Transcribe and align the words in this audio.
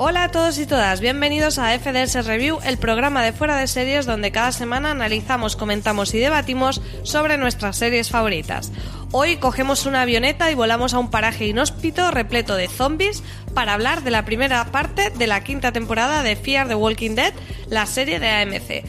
Hola 0.00 0.24
a 0.24 0.30
todos 0.30 0.58
y 0.58 0.66
todas, 0.66 1.00
bienvenidos 1.00 1.58
a 1.58 1.78
FDS 1.78 2.24
Review, 2.24 2.58
el 2.64 2.78
programa 2.78 3.22
de 3.22 3.32
fuera 3.32 3.56
de 3.56 3.66
series 3.66 4.06
donde 4.06 4.32
cada 4.32 4.52
semana 4.52 4.92
analizamos, 4.92 5.56
comentamos 5.56 6.14
y 6.14 6.18
debatimos 6.18 6.80
sobre 7.02 7.36
nuestras 7.36 7.76
series 7.76 8.08
favoritas. 8.08 8.72
Hoy 9.10 9.36
cogemos 9.38 9.86
una 9.86 10.02
avioneta 10.02 10.50
y 10.50 10.54
volamos 10.54 10.92
a 10.92 10.98
un 10.98 11.10
paraje 11.10 11.46
inhóspito 11.46 12.10
repleto 12.10 12.56
de 12.56 12.68
zombies 12.68 13.24
para 13.54 13.72
hablar 13.72 14.02
de 14.02 14.10
la 14.10 14.26
primera 14.26 14.66
parte 14.66 15.08
de 15.08 15.26
la 15.26 15.42
quinta 15.42 15.72
temporada 15.72 16.22
de 16.22 16.36
Fear 16.36 16.68
the 16.68 16.74
Walking 16.74 17.14
Dead, 17.14 17.32
la 17.70 17.86
serie 17.86 18.20
de 18.20 18.28
AMC. 18.28 18.84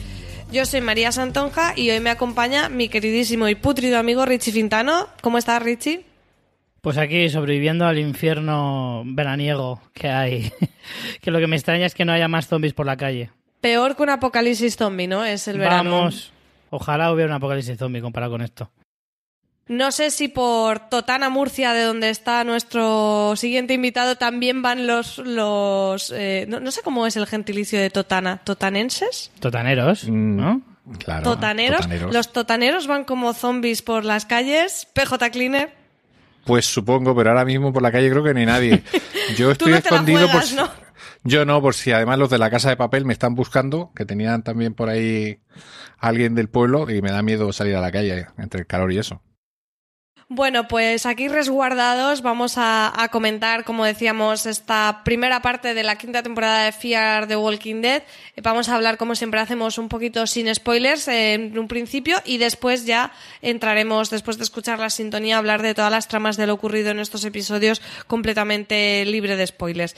Yo 0.52 0.66
soy 0.66 0.82
María 0.82 1.10
Santonja 1.10 1.72
y 1.74 1.88
hoy 1.88 2.00
me 2.00 2.10
acompaña 2.10 2.68
mi 2.68 2.90
queridísimo 2.90 3.48
y 3.48 3.54
putrido 3.54 3.98
amigo 3.98 4.26
Richie 4.26 4.52
Fintano. 4.52 5.08
¿Cómo 5.22 5.38
estás, 5.38 5.62
Richie? 5.62 6.04
Pues 6.82 6.98
aquí 6.98 7.30
sobreviviendo 7.30 7.86
al 7.86 7.98
infierno 7.98 9.02
veraniego 9.06 9.80
que 9.94 10.10
hay. 10.10 10.52
que 11.22 11.30
lo 11.30 11.38
que 11.38 11.46
me 11.46 11.56
extraña 11.56 11.86
es 11.86 11.94
que 11.94 12.04
no 12.04 12.12
haya 12.12 12.28
más 12.28 12.46
zombies 12.46 12.74
por 12.74 12.84
la 12.84 12.98
calle. 12.98 13.30
Peor 13.62 13.96
que 13.96 14.02
un 14.02 14.10
apocalipsis 14.10 14.76
zombie, 14.76 15.06
¿no? 15.06 15.24
Es 15.24 15.48
el 15.48 15.58
verano. 15.58 15.92
Vamos. 15.92 16.30
Ojalá 16.68 17.10
hubiera 17.10 17.30
un 17.30 17.36
apocalipsis 17.36 17.78
zombie 17.78 18.02
comparado 18.02 18.32
con 18.32 18.42
esto. 18.42 18.70
No 19.70 19.92
sé 19.92 20.10
si 20.10 20.26
por 20.26 20.80
Totana, 20.88 21.30
Murcia, 21.30 21.72
de 21.72 21.84
donde 21.84 22.10
está 22.10 22.42
nuestro 22.42 23.34
siguiente 23.36 23.72
invitado, 23.72 24.16
también 24.16 24.62
van 24.62 24.88
los... 24.88 25.18
los 25.18 26.12
eh, 26.12 26.44
no, 26.48 26.58
no 26.58 26.72
sé 26.72 26.82
cómo 26.82 27.06
es 27.06 27.16
el 27.16 27.24
gentilicio 27.24 27.78
de 27.78 27.88
Totana. 27.88 28.38
¿Totanenses? 28.42 29.30
Totaneros, 29.38 30.08
¿no? 30.08 30.60
Claro. 30.98 31.22
¿Totaneros? 31.22 31.86
Los 32.12 32.32
totaneros 32.32 32.88
van 32.88 33.04
como 33.04 33.32
zombies 33.32 33.80
por 33.82 34.04
las 34.04 34.26
calles. 34.26 34.88
PJ 34.92 35.30
Cleaner. 35.30 35.72
Pues 36.44 36.66
supongo, 36.66 37.14
pero 37.14 37.30
ahora 37.30 37.44
mismo 37.44 37.72
por 37.72 37.82
la 37.82 37.92
calle 37.92 38.10
creo 38.10 38.24
que 38.24 38.34
ni 38.34 38.46
nadie. 38.46 38.82
Yo 39.36 39.54
Tú 39.54 39.68
estoy 39.68 39.72
no 39.72 39.82
te 39.82 39.88
la 39.88 39.96
escondido 39.96 40.28
por. 40.32 40.52
¿no? 40.52 40.68
Yo 41.22 41.44
no, 41.44 41.62
por 41.62 41.74
si 41.74 41.92
además 41.92 42.18
los 42.18 42.28
de 42.28 42.38
la 42.38 42.50
casa 42.50 42.70
de 42.70 42.76
papel 42.76 43.04
me 43.04 43.12
están 43.12 43.36
buscando, 43.36 43.92
que 43.94 44.04
tenían 44.04 44.42
también 44.42 44.74
por 44.74 44.88
ahí 44.88 45.38
alguien 45.96 46.34
del 46.34 46.48
pueblo 46.48 46.90
y 46.90 47.00
me 47.02 47.12
da 47.12 47.22
miedo 47.22 47.52
salir 47.52 47.76
a 47.76 47.80
la 47.80 47.92
calle 47.92 48.26
entre 48.36 48.62
el 48.62 48.66
calor 48.66 48.90
y 48.92 48.98
eso. 48.98 49.22
Bueno, 50.32 50.68
pues 50.68 51.06
aquí 51.06 51.26
resguardados 51.26 52.22
vamos 52.22 52.54
a, 52.56 53.08
comentar, 53.10 53.64
como 53.64 53.84
decíamos, 53.84 54.46
esta 54.46 55.02
primera 55.04 55.42
parte 55.42 55.74
de 55.74 55.82
la 55.82 55.98
quinta 55.98 56.22
temporada 56.22 56.66
de 56.66 56.70
Fear 56.70 57.26
the 57.26 57.34
Walking 57.34 57.80
Dead. 57.80 58.04
Eh, 58.36 58.40
Vamos 58.40 58.68
a 58.68 58.76
hablar, 58.76 58.96
como 58.96 59.16
siempre 59.16 59.40
hacemos, 59.40 59.76
un 59.76 59.88
poquito 59.88 60.28
sin 60.28 60.54
spoilers 60.54 61.08
eh, 61.08 61.34
en 61.34 61.58
un 61.58 61.66
principio 61.66 62.18
y 62.24 62.38
después 62.38 62.86
ya 62.86 63.10
entraremos, 63.42 64.08
después 64.08 64.38
de 64.38 64.44
escuchar 64.44 64.78
la 64.78 64.90
sintonía, 64.90 65.34
a 65.34 65.38
hablar 65.40 65.62
de 65.62 65.74
todas 65.74 65.90
las 65.90 66.06
tramas 66.06 66.36
de 66.36 66.46
lo 66.46 66.54
ocurrido 66.54 66.92
en 66.92 67.00
estos 67.00 67.24
episodios 67.24 67.82
completamente 68.06 69.04
libre 69.06 69.34
de 69.34 69.48
spoilers. 69.48 69.96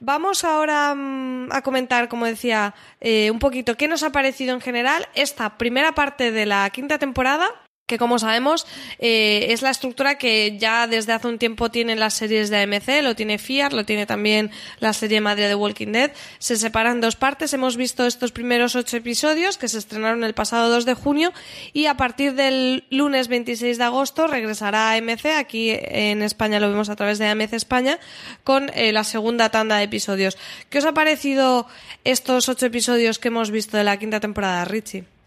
Vamos 0.00 0.44
ahora 0.44 0.94
mm, 0.94 1.52
a 1.52 1.60
comentar, 1.60 2.08
como 2.08 2.24
decía, 2.24 2.74
eh, 3.02 3.30
un 3.30 3.38
poquito 3.38 3.76
qué 3.76 3.86
nos 3.86 4.02
ha 4.02 4.12
parecido 4.12 4.54
en 4.54 4.62
general 4.62 5.06
esta 5.14 5.58
primera 5.58 5.92
parte 5.92 6.32
de 6.32 6.46
la 6.46 6.70
quinta 6.70 6.98
temporada 6.98 7.50
que 7.88 7.98
como 7.98 8.18
sabemos 8.18 8.66
eh, 8.98 9.46
es 9.48 9.62
la 9.62 9.70
estructura 9.70 10.18
que 10.18 10.58
ya 10.58 10.86
desde 10.86 11.14
hace 11.14 11.26
un 11.26 11.38
tiempo 11.38 11.70
tienen 11.70 11.98
las 11.98 12.14
series 12.14 12.50
de 12.50 12.58
AMC, 12.58 13.02
lo 13.02 13.16
tiene 13.16 13.38
FIAR, 13.38 13.72
lo 13.72 13.84
tiene 13.84 14.04
también 14.04 14.50
la 14.78 14.92
serie 14.92 15.22
madre 15.22 15.48
de 15.48 15.54
Walking 15.54 15.92
Dead. 15.92 16.12
Se 16.38 16.56
separan 16.56 17.00
dos 17.00 17.16
partes. 17.16 17.54
Hemos 17.54 17.78
visto 17.78 18.06
estos 18.06 18.30
primeros 18.30 18.76
ocho 18.76 18.98
episodios 18.98 19.56
que 19.56 19.68
se 19.68 19.78
estrenaron 19.78 20.22
el 20.22 20.34
pasado 20.34 20.68
2 20.68 20.84
de 20.84 20.94
junio 20.94 21.32
y 21.72 21.86
a 21.86 21.96
partir 21.96 22.34
del 22.34 22.84
lunes 22.90 23.28
26 23.28 23.78
de 23.78 23.84
agosto 23.84 24.26
regresará 24.26 24.92
AMC. 24.92 25.24
Aquí 25.38 25.70
en 25.72 26.22
España 26.22 26.60
lo 26.60 26.68
vemos 26.68 26.90
a 26.90 26.96
través 26.96 27.18
de 27.18 27.26
AMC 27.26 27.54
España 27.54 27.98
con 28.44 28.70
eh, 28.74 28.92
la 28.92 29.02
segunda 29.02 29.48
tanda 29.48 29.78
de 29.78 29.84
episodios. 29.84 30.36
¿Qué 30.68 30.78
os 30.78 30.84
ha 30.84 30.92
parecido 30.92 31.66
estos 32.04 32.50
ocho 32.50 32.66
episodios 32.66 33.18
que 33.18 33.28
hemos 33.28 33.50
visto 33.50 33.78
de 33.78 33.84
la 33.84 33.96
quinta 33.96 34.20
temporada, 34.20 34.66
Richie? 34.66 35.17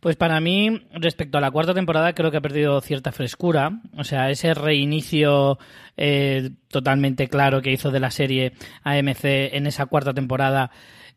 Pues 0.00 0.16
para 0.16 0.40
mí, 0.40 0.86
respecto 0.92 1.38
a 1.38 1.40
la 1.40 1.50
cuarta 1.50 1.74
temporada, 1.74 2.14
creo 2.14 2.30
que 2.30 2.38
ha 2.38 2.42
perdido 2.42 2.80
cierta 2.80 3.12
frescura. 3.12 3.80
O 3.96 4.04
sea, 4.04 4.30
ese 4.30 4.54
reinicio 4.54 5.58
eh, 5.96 6.50
totalmente 6.68 7.28
claro 7.28 7.62
que 7.62 7.72
hizo 7.72 7.90
de 7.90 8.00
la 8.00 8.10
serie 8.10 8.52
AMC 8.84 9.24
en 9.24 9.66
esa 9.66 9.86
cuarta 9.86 10.14
temporada 10.14 10.70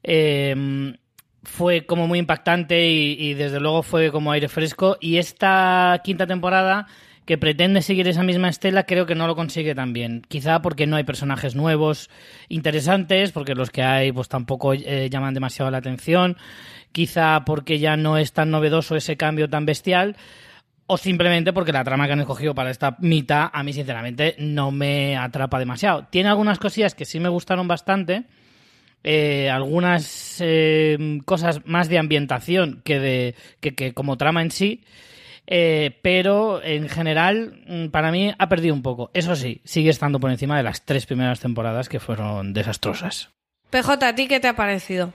eh, 0.04 0.94
fue 1.44 1.86
como 1.86 2.07
muy 2.07 2.19
impactante 2.19 2.89
y, 2.89 3.16
y 3.19 3.33
desde 3.33 3.60
luego 3.60 3.83
fue 3.83 4.12
como 4.12 4.31
aire 4.31 4.48
fresco. 4.48 4.98
Y 5.00 5.18
esta 5.18 6.01
quinta 6.04 6.27
temporada 6.27 6.88
que 7.30 7.38
pretende 7.38 7.84
seguir 7.84 8.08
esa 8.08 8.24
misma 8.24 8.50
estela 8.50 8.88
creo 8.88 9.06
que 9.06 9.14
no 9.14 9.28
lo 9.28 9.36
consigue 9.36 9.76
tan 9.76 9.94
bien. 9.94 10.24
Quizá 10.28 10.64
porque 10.64 10.88
no 10.88 10.96
hay 10.96 11.04
personajes 11.04 11.54
nuevos 11.54 12.10
interesantes, 12.48 13.31
porque 13.31 13.54
los 13.54 13.70
que 13.70 13.84
hay 13.84 14.12
pues 14.12 14.28
tampoco 14.30 14.74
eh, 14.74 15.12
llaman 15.12 15.36
demasiado 15.36 15.70
la 15.70 15.78
atención, 15.78 16.38
quizá 16.92 17.46
porque 17.46 17.78
ya 17.78 17.98
no 17.98 18.18
es 18.18 18.34
tan 18.34 18.50
novedoso 18.50 18.96
ese 18.96 19.16
cambio 19.16 19.48
tan 19.48 19.68
bestial, 19.68 20.18
o 20.88 20.98
simplemente 20.98 21.54
porque 21.54 21.72
la 21.72 21.84
trama 21.84 22.08
que 22.08 22.14
han 22.14 22.22
escogido 22.22 22.56
para 22.56 22.72
esta 22.72 22.98
mitad 23.00 23.52
a 23.54 23.62
mí 23.62 23.74
sinceramente 23.74 24.36
no 24.40 24.72
me 24.72 25.16
atrapa 25.16 25.60
demasiado. 25.60 26.08
Tiene 26.10 26.30
algunas 26.30 26.58
cosillas 26.58 26.96
que 26.96 27.06
sí 27.06 27.20
me 27.20 27.30
gustaron 27.30 27.68
bastante, 27.68 28.24
eh, 29.04 29.52
algunas 29.52 30.38
eh, 30.40 31.20
cosas 31.25 31.64
más 31.64 31.90
de 31.90 32.00
ambientación 32.00 32.82
que 32.84 33.00
de 33.00 33.36
que, 33.60 33.75
que 33.75 33.94
como 33.94 34.18
trama 34.18 34.42
en 34.42 34.50
sí. 34.50 34.82
Eh, 35.51 35.98
pero 36.04 36.63
en 36.63 36.88
general, 36.90 37.63
mm, 37.68 37.88
para 37.88 38.12
mí 38.12 38.31
ha 38.38 38.50
perdido 38.50 38.75
un 38.75 38.84
poco. 38.84 39.10
Eso 39.16 39.36
sí, 39.36 39.62
sigue 39.66 39.90
estando 39.90 40.19
por 40.19 40.30
encima 40.30 40.56
de 40.56 40.63
las 40.63 40.86
tres 40.86 41.07
primeras 41.07 41.40
temporadas 41.40 41.90
que 41.90 42.00
fueron 42.00 42.54
desastrosas. 42.54 43.31
PJ, 43.72 44.07
¿a 44.07 44.13
ti 44.13 44.28
qué 44.28 44.40
te 44.40 44.48
ha 44.48 44.56
parecido? 44.56 45.12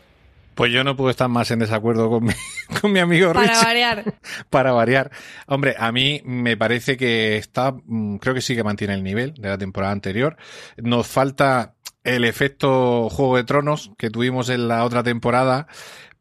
Pues 0.56 0.72
yo 0.72 0.82
no 0.82 0.96
puedo 0.96 1.10
estar 1.10 1.28
más 1.28 1.50
en 1.52 1.60
desacuerdo 1.60 2.10
con 2.10 2.24
mi, 2.24 2.32
con 2.80 2.90
mi 2.90 2.98
amigo 2.98 3.32
Para 3.32 3.46
Richie. 3.46 3.64
variar. 3.64 4.04
Para 4.50 4.72
variar. 4.72 5.12
Hombre, 5.46 5.76
a 5.78 5.92
mí 5.92 6.20
me 6.24 6.56
parece 6.56 6.96
que 6.96 7.36
está, 7.36 7.72
mm, 7.84 8.16
creo 8.16 8.34
que 8.34 8.40
sí 8.40 8.56
que 8.56 8.64
mantiene 8.64 8.94
el 8.94 9.04
nivel 9.04 9.34
de 9.34 9.48
la 9.50 9.58
temporada 9.58 9.92
anterior. 9.92 10.36
Nos 10.78 11.06
falta 11.06 11.74
el 12.02 12.24
efecto 12.24 13.08
Juego 13.08 13.36
de 13.36 13.44
Tronos 13.44 13.92
que 13.96 14.10
tuvimos 14.10 14.48
en 14.48 14.66
la 14.66 14.84
otra 14.84 15.04
temporada, 15.04 15.68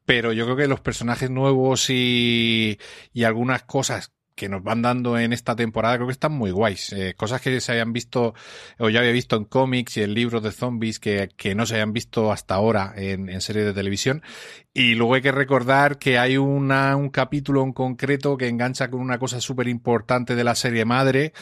pero 0.05 0.33
yo 0.33 0.45
creo 0.45 0.57
que 0.57 0.67
los 0.67 0.81
personajes 0.81 1.29
nuevos 1.29 1.89
y, 1.89 2.79
y 3.13 3.23
algunas 3.23 3.63
cosas 3.63 4.13
que 4.35 4.49
nos 4.49 4.63
van 4.63 4.81
dando 4.81 5.17
en 5.17 5.33
esta 5.33 5.55
temporada 5.55 5.95
creo 5.95 6.07
que 6.07 6.13
están 6.13 6.31
muy 6.31 6.51
guays. 6.51 6.91
Eh, 6.93 7.13
cosas 7.15 7.41
que 7.41 7.59
se 7.61 7.71
hayan 7.71 7.93
visto 7.93 8.33
o 8.79 8.89
ya 8.89 8.99
había 8.99 9.11
visto 9.11 9.35
en 9.35 9.45
cómics 9.45 9.97
y 9.97 10.03
en 10.03 10.13
libros 10.13 10.41
de 10.43 10.51
zombies 10.51 10.99
que, 10.99 11.29
que 11.35 11.55
no 11.55 11.65
se 11.65 11.75
hayan 11.75 11.93
visto 11.93 12.31
hasta 12.31 12.55
ahora 12.55 12.93
en, 12.95 13.29
en 13.29 13.41
series 13.41 13.65
de 13.65 13.73
televisión. 13.73 14.23
Y 14.73 14.95
luego 14.95 15.15
hay 15.15 15.21
que 15.21 15.31
recordar 15.31 15.99
que 15.99 16.17
hay 16.17 16.37
una, 16.37 16.95
un 16.95 17.09
capítulo 17.09 17.63
en 17.63 17.73
concreto 17.73 18.37
que 18.37 18.47
engancha 18.47 18.89
con 18.89 19.01
una 19.01 19.19
cosa 19.19 19.39
súper 19.39 19.67
importante 19.67 20.35
de 20.35 20.43
la 20.43 20.55
serie 20.55 20.85
madre 20.85 21.33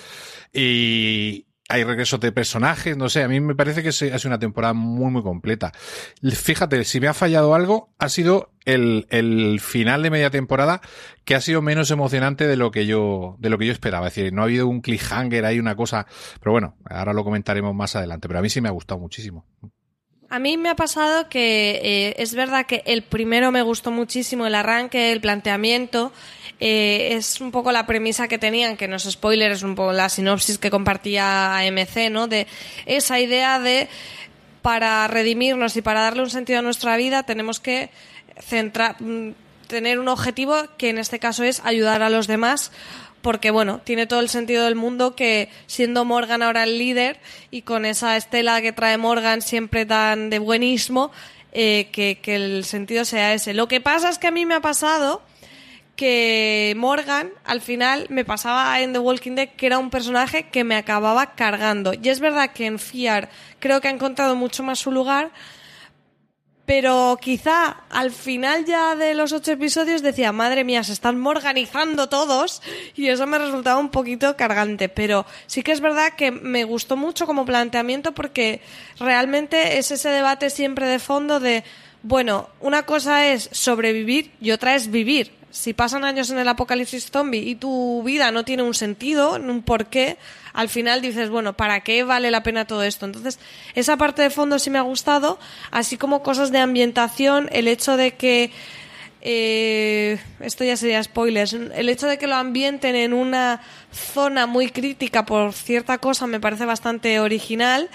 y 0.53 1.45
hay 1.71 1.85
regresos 1.85 2.19
de 2.19 2.33
personajes, 2.33 2.97
no 2.97 3.07
sé, 3.07 3.23
a 3.23 3.29
mí 3.29 3.39
me 3.39 3.55
parece 3.55 3.81
que 3.81 3.89
ha 3.89 3.91
sido 3.93 4.17
una 4.25 4.39
temporada 4.39 4.73
muy, 4.73 5.09
muy 5.09 5.23
completa. 5.23 5.71
Fíjate, 6.21 6.83
si 6.83 6.99
me 6.99 7.07
ha 7.07 7.13
fallado 7.13 7.55
algo, 7.55 7.93
ha 7.97 8.09
sido 8.09 8.51
el, 8.65 9.07
el 9.09 9.59
final 9.61 10.03
de 10.03 10.09
media 10.09 10.29
temporada 10.29 10.81
que 11.23 11.33
ha 11.33 11.39
sido 11.39 11.61
menos 11.61 11.89
emocionante 11.89 12.45
de 12.45 12.57
lo 12.57 12.71
que 12.71 12.85
yo, 12.85 13.37
de 13.39 13.49
lo 13.49 13.57
que 13.57 13.67
yo 13.67 13.71
esperaba. 13.71 14.07
Es 14.07 14.15
decir, 14.15 14.33
no 14.33 14.41
ha 14.41 14.45
habido 14.45 14.67
un 14.67 14.81
cliffhanger, 14.81 15.45
hay 15.45 15.59
una 15.59 15.75
cosa, 15.75 16.07
pero 16.41 16.51
bueno, 16.51 16.75
ahora 16.89 17.13
lo 17.13 17.23
comentaremos 17.23 17.73
más 17.73 17.95
adelante, 17.95 18.27
pero 18.27 18.39
a 18.39 18.41
mí 18.41 18.49
sí 18.49 18.59
me 18.59 18.67
ha 18.67 18.73
gustado 18.73 18.99
muchísimo. 18.99 19.45
A 20.31 20.39
mí 20.39 20.55
me 20.55 20.69
ha 20.69 20.77
pasado 20.77 21.27
que 21.27 21.81
eh, 21.83 22.15
es 22.17 22.35
verdad 22.35 22.65
que 22.65 22.83
el 22.85 23.01
primero 23.01 23.51
me 23.51 23.61
gustó 23.63 23.91
muchísimo, 23.91 24.45
el 24.45 24.55
arranque, 24.55 25.11
el 25.11 25.19
planteamiento. 25.19 26.13
Eh, 26.61 27.09
es 27.11 27.41
un 27.41 27.51
poco 27.51 27.73
la 27.73 27.85
premisa 27.85 28.29
que 28.29 28.37
tenían, 28.37 28.77
que 28.77 28.87
no 28.87 28.95
es 28.95 29.03
spoiler, 29.03 29.51
es 29.51 29.61
un 29.61 29.75
poco 29.75 29.91
la 29.91 30.07
sinopsis 30.07 30.57
que 30.57 30.71
compartía 30.71 31.57
AMC, 31.57 32.09
¿no? 32.09 32.29
De 32.29 32.47
esa 32.85 33.19
idea 33.19 33.59
de 33.59 33.89
para 34.61 35.05
redimirnos 35.09 35.75
y 35.75 35.81
para 35.81 35.99
darle 35.99 36.21
un 36.21 36.29
sentido 36.29 36.59
a 36.59 36.61
nuestra 36.61 36.95
vida 36.95 37.23
tenemos 37.23 37.59
que 37.59 37.89
centrar, 38.39 39.03
mm, 39.03 39.33
tener 39.67 39.99
un 39.99 40.07
objetivo 40.07 40.55
que 40.77 40.91
en 40.91 40.97
este 40.97 41.19
caso 41.19 41.43
es 41.43 41.61
ayudar 41.65 42.03
a 42.03 42.09
los 42.09 42.27
demás 42.27 42.71
porque 43.21 43.51
bueno, 43.51 43.81
tiene 43.83 44.07
todo 44.07 44.19
el 44.19 44.29
sentido 44.29 44.65
del 44.65 44.75
mundo 44.75 45.15
que 45.15 45.49
siendo 45.67 46.05
Morgan 46.05 46.43
ahora 46.43 46.63
el 46.63 46.77
líder 46.77 47.19
y 47.49 47.61
con 47.61 47.85
esa 47.85 48.17
estela 48.17 48.61
que 48.61 48.71
trae 48.71 48.97
Morgan 48.97 49.41
siempre 49.41 49.85
tan 49.85 50.29
de 50.29 50.39
buenismo, 50.39 51.11
eh, 51.53 51.89
que, 51.91 52.19
que 52.21 52.35
el 52.35 52.65
sentido 52.65 53.05
sea 53.05 53.33
ese. 53.33 53.53
Lo 53.53 53.67
que 53.67 53.81
pasa 53.81 54.09
es 54.09 54.17
que 54.17 54.27
a 54.27 54.31
mí 54.31 54.45
me 54.45 54.55
ha 54.55 54.61
pasado 54.61 55.21
que 55.95 56.73
Morgan 56.77 57.29
al 57.43 57.61
final 57.61 58.07
me 58.09 58.25
pasaba 58.25 58.79
en 58.79 58.93
The 58.93 58.99
Walking 58.99 59.35
Dead 59.35 59.49
que 59.49 59.67
era 59.67 59.77
un 59.77 59.89
personaje 59.89 60.49
que 60.49 60.63
me 60.63 60.75
acababa 60.75 61.35
cargando. 61.35 61.93
Y 61.93 62.09
es 62.09 62.19
verdad 62.19 62.51
que 62.53 62.65
en 62.65 62.79
Fiar 62.79 63.29
creo 63.59 63.81
que 63.81 63.87
ha 63.87 63.91
encontrado 63.91 64.35
mucho 64.35 64.63
más 64.63 64.79
su 64.79 64.91
lugar, 64.91 65.29
pero 66.71 67.19
quizá 67.19 67.81
al 67.89 68.11
final 68.11 68.63
ya 68.63 68.95
de 68.95 69.13
los 69.13 69.33
ocho 69.33 69.51
episodios 69.51 70.01
decía, 70.01 70.31
madre 70.31 70.63
mía, 70.63 70.85
se 70.85 70.93
están 70.93 71.19
morganizando 71.19 72.07
todos 72.07 72.61
y 72.95 73.09
eso 73.09 73.27
me 73.27 73.37
resultaba 73.37 73.77
un 73.77 73.89
poquito 73.89 74.37
cargante, 74.37 74.87
pero 74.87 75.25
sí 75.47 75.63
que 75.63 75.73
es 75.73 75.81
verdad 75.81 76.13
que 76.15 76.31
me 76.31 76.63
gustó 76.63 76.95
mucho 76.95 77.27
como 77.27 77.43
planteamiento 77.43 78.13
porque 78.13 78.61
realmente 78.97 79.79
es 79.79 79.91
ese 79.91 80.07
debate 80.11 80.49
siempre 80.49 80.87
de 80.87 80.99
fondo 80.99 81.41
de, 81.41 81.65
bueno, 82.03 82.47
una 82.61 82.83
cosa 82.83 83.27
es 83.27 83.49
sobrevivir 83.51 84.31
y 84.39 84.51
otra 84.51 84.73
es 84.73 84.89
vivir. 84.89 85.33
Si 85.49 85.73
pasan 85.73 86.05
años 86.05 86.29
en 86.29 86.39
el 86.39 86.47
apocalipsis 86.47 87.11
zombie 87.11 87.49
y 87.49 87.55
tu 87.55 88.01
vida 88.03 88.31
no 88.31 88.45
tiene 88.45 88.63
un 88.63 88.75
sentido, 88.75 89.33
un 89.33 89.61
porqué, 89.61 90.17
al 90.53 90.69
final 90.69 91.01
dices, 91.01 91.29
bueno, 91.29 91.53
¿para 91.53 91.81
qué 91.81 92.03
vale 92.03 92.31
la 92.31 92.43
pena 92.43 92.65
todo 92.65 92.83
esto? 92.83 93.05
Entonces, 93.05 93.39
esa 93.75 93.97
parte 93.97 94.21
de 94.21 94.29
fondo 94.29 94.59
sí 94.59 94.69
me 94.69 94.79
ha 94.79 94.83
gustado, 94.83 95.39
así 95.71 95.97
como 95.97 96.23
cosas 96.23 96.51
de 96.51 96.59
ambientación, 96.59 97.49
el 97.51 97.67
hecho 97.67 97.97
de 97.97 98.15
que 98.15 98.51
eh, 99.21 100.17
esto 100.39 100.63
ya 100.63 100.75
sería 100.75 101.03
spoilers. 101.03 101.53
El 101.53 101.89
hecho 101.89 102.07
de 102.07 102.17
que 102.17 102.27
lo 102.27 102.35
ambienten 102.35 102.95
en 102.95 103.13
una 103.13 103.61
zona 103.91 104.47
muy 104.47 104.69
crítica 104.69 105.25
por 105.25 105.53
cierta 105.53 105.99
cosa 105.99 106.27
me 106.27 106.39
parece 106.39 106.65
bastante 106.65 107.19
original. 107.19 107.89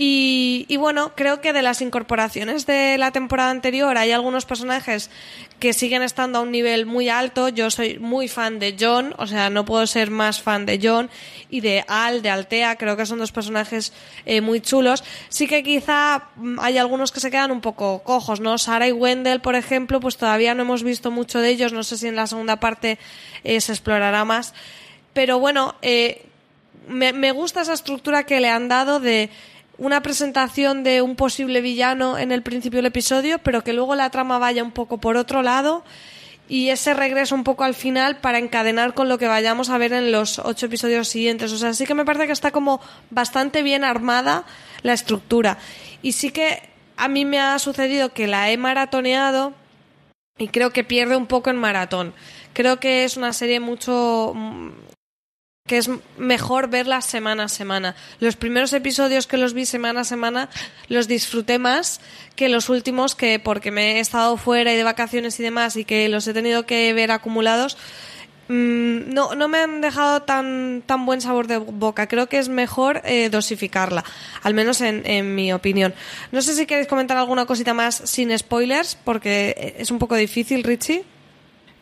Y, 0.00 0.76
bueno, 0.76 1.10
creo 1.16 1.40
que 1.40 1.52
de 1.52 1.60
las 1.60 1.82
incorporaciones 1.82 2.66
de 2.66 2.98
la 2.98 3.10
temporada 3.10 3.50
anterior 3.50 3.98
hay 3.98 4.12
algunos 4.12 4.46
personajes 4.46 5.10
que 5.58 5.72
siguen 5.72 6.02
estando 6.02 6.38
a 6.38 6.42
un 6.42 6.52
nivel 6.52 6.86
muy 6.86 7.08
alto. 7.08 7.48
Yo 7.48 7.68
soy 7.68 7.98
muy 7.98 8.28
fan 8.28 8.60
de 8.60 8.76
John, 8.78 9.12
o 9.18 9.26
sea, 9.26 9.50
no 9.50 9.64
puedo 9.64 9.84
ser 9.88 10.12
más 10.12 10.40
fan 10.40 10.66
de 10.66 10.78
John 10.80 11.10
y 11.50 11.62
de 11.62 11.84
Al, 11.88 12.22
de 12.22 12.30
Altea. 12.30 12.76
Creo 12.76 12.96
que 12.96 13.06
son 13.06 13.18
dos 13.18 13.32
personajes 13.32 13.92
eh, 14.24 14.40
muy 14.40 14.60
chulos. 14.60 15.02
Sí 15.30 15.48
que 15.48 15.64
quizá 15.64 16.28
hay 16.58 16.78
algunos 16.78 17.10
que 17.10 17.18
se 17.18 17.32
quedan 17.32 17.50
un 17.50 17.60
poco 17.60 18.04
cojos, 18.04 18.38
¿no? 18.38 18.56
Sara 18.56 18.86
y 18.86 18.92
Wendell, 18.92 19.40
por 19.40 19.56
ejemplo, 19.56 19.98
pues 19.98 20.16
todavía 20.16 20.54
no 20.54 20.62
hemos 20.62 20.84
visto 20.84 21.10
mucho 21.10 21.40
de 21.40 21.48
ellos. 21.48 21.72
No 21.72 21.82
sé 21.82 21.98
si 21.98 22.06
en 22.06 22.14
la 22.14 22.28
segunda 22.28 22.60
parte 22.60 23.00
eh, 23.42 23.60
se 23.60 23.72
explorará 23.72 24.24
más. 24.24 24.54
Pero 25.12 25.40
bueno, 25.40 25.74
eh, 25.82 26.24
me, 26.86 27.12
me 27.12 27.32
gusta 27.32 27.62
esa 27.62 27.72
estructura 27.72 28.26
que 28.26 28.40
le 28.40 28.48
han 28.48 28.68
dado 28.68 29.00
de 29.00 29.28
una 29.78 30.02
presentación 30.02 30.82
de 30.82 31.00
un 31.02 31.16
posible 31.16 31.60
villano 31.60 32.18
en 32.18 32.32
el 32.32 32.42
principio 32.42 32.78
del 32.78 32.86
episodio, 32.86 33.38
pero 33.38 33.62
que 33.62 33.72
luego 33.72 33.94
la 33.94 34.10
trama 34.10 34.38
vaya 34.38 34.62
un 34.62 34.72
poco 34.72 34.98
por 34.98 35.16
otro 35.16 35.42
lado 35.42 35.84
y 36.48 36.70
ese 36.70 36.94
regreso 36.94 37.34
un 37.34 37.44
poco 37.44 37.64
al 37.64 37.74
final 37.74 38.16
para 38.16 38.38
encadenar 38.38 38.94
con 38.94 39.08
lo 39.08 39.18
que 39.18 39.28
vayamos 39.28 39.68
a 39.68 39.78
ver 39.78 39.92
en 39.92 40.10
los 40.10 40.38
ocho 40.38 40.66
episodios 40.66 41.06
siguientes. 41.08 41.52
O 41.52 41.58
sea, 41.58 41.74
sí 41.74 41.86
que 41.86 41.94
me 41.94 42.04
parece 42.04 42.26
que 42.26 42.32
está 42.32 42.50
como 42.50 42.80
bastante 43.10 43.62
bien 43.62 43.84
armada 43.84 44.44
la 44.82 44.94
estructura. 44.94 45.58
Y 46.02 46.12
sí 46.12 46.30
que 46.30 46.62
a 46.96 47.08
mí 47.08 47.24
me 47.24 47.38
ha 47.38 47.58
sucedido 47.58 48.12
que 48.12 48.26
la 48.26 48.50
he 48.50 48.56
maratoneado 48.56 49.52
y 50.38 50.48
creo 50.48 50.70
que 50.70 50.84
pierde 50.84 51.16
un 51.16 51.26
poco 51.26 51.50
en 51.50 51.56
maratón. 51.56 52.14
Creo 52.54 52.80
que 52.80 53.04
es 53.04 53.16
una 53.16 53.32
serie 53.32 53.60
mucho 53.60 54.34
que 55.68 55.78
es 55.78 55.88
mejor 56.16 56.68
verla 56.68 57.00
semana 57.00 57.44
a 57.44 57.48
semana. 57.48 57.94
Los 58.18 58.34
primeros 58.34 58.72
episodios 58.72 59.28
que 59.28 59.36
los 59.36 59.54
vi 59.54 59.66
semana 59.66 60.00
a 60.00 60.04
semana 60.04 60.48
los 60.88 61.06
disfruté 61.06 61.60
más 61.60 62.00
que 62.34 62.48
los 62.48 62.68
últimos 62.68 63.14
que 63.14 63.38
porque 63.38 63.70
me 63.70 63.92
he 63.92 64.00
estado 64.00 64.36
fuera 64.36 64.72
y 64.72 64.76
de 64.76 64.82
vacaciones 64.82 65.38
y 65.38 65.44
demás 65.44 65.76
y 65.76 65.84
que 65.84 66.08
los 66.08 66.26
he 66.26 66.34
tenido 66.34 66.66
que 66.66 66.92
ver 66.92 67.12
acumulados 67.12 67.76
mmm, 68.48 69.12
no, 69.12 69.34
no 69.34 69.46
me 69.46 69.58
han 69.58 69.80
dejado 69.80 70.22
tan, 70.22 70.82
tan 70.84 71.06
buen 71.06 71.20
sabor 71.20 71.46
de 71.46 71.58
boca. 71.58 72.08
Creo 72.08 72.28
que 72.28 72.38
es 72.38 72.48
mejor 72.48 73.02
eh, 73.04 73.28
dosificarla, 73.28 74.04
al 74.42 74.54
menos 74.54 74.80
en, 74.80 75.02
en 75.06 75.34
mi 75.34 75.52
opinión. 75.52 75.94
No 76.32 76.42
sé 76.42 76.54
si 76.54 76.66
queréis 76.66 76.88
comentar 76.88 77.16
alguna 77.16 77.46
cosita 77.46 77.74
más 77.74 78.02
sin 78.04 78.36
spoilers, 78.36 78.96
porque 79.04 79.76
es 79.78 79.90
un 79.90 79.98
poco 79.98 80.16
difícil, 80.16 80.64
Richie. 80.64 81.04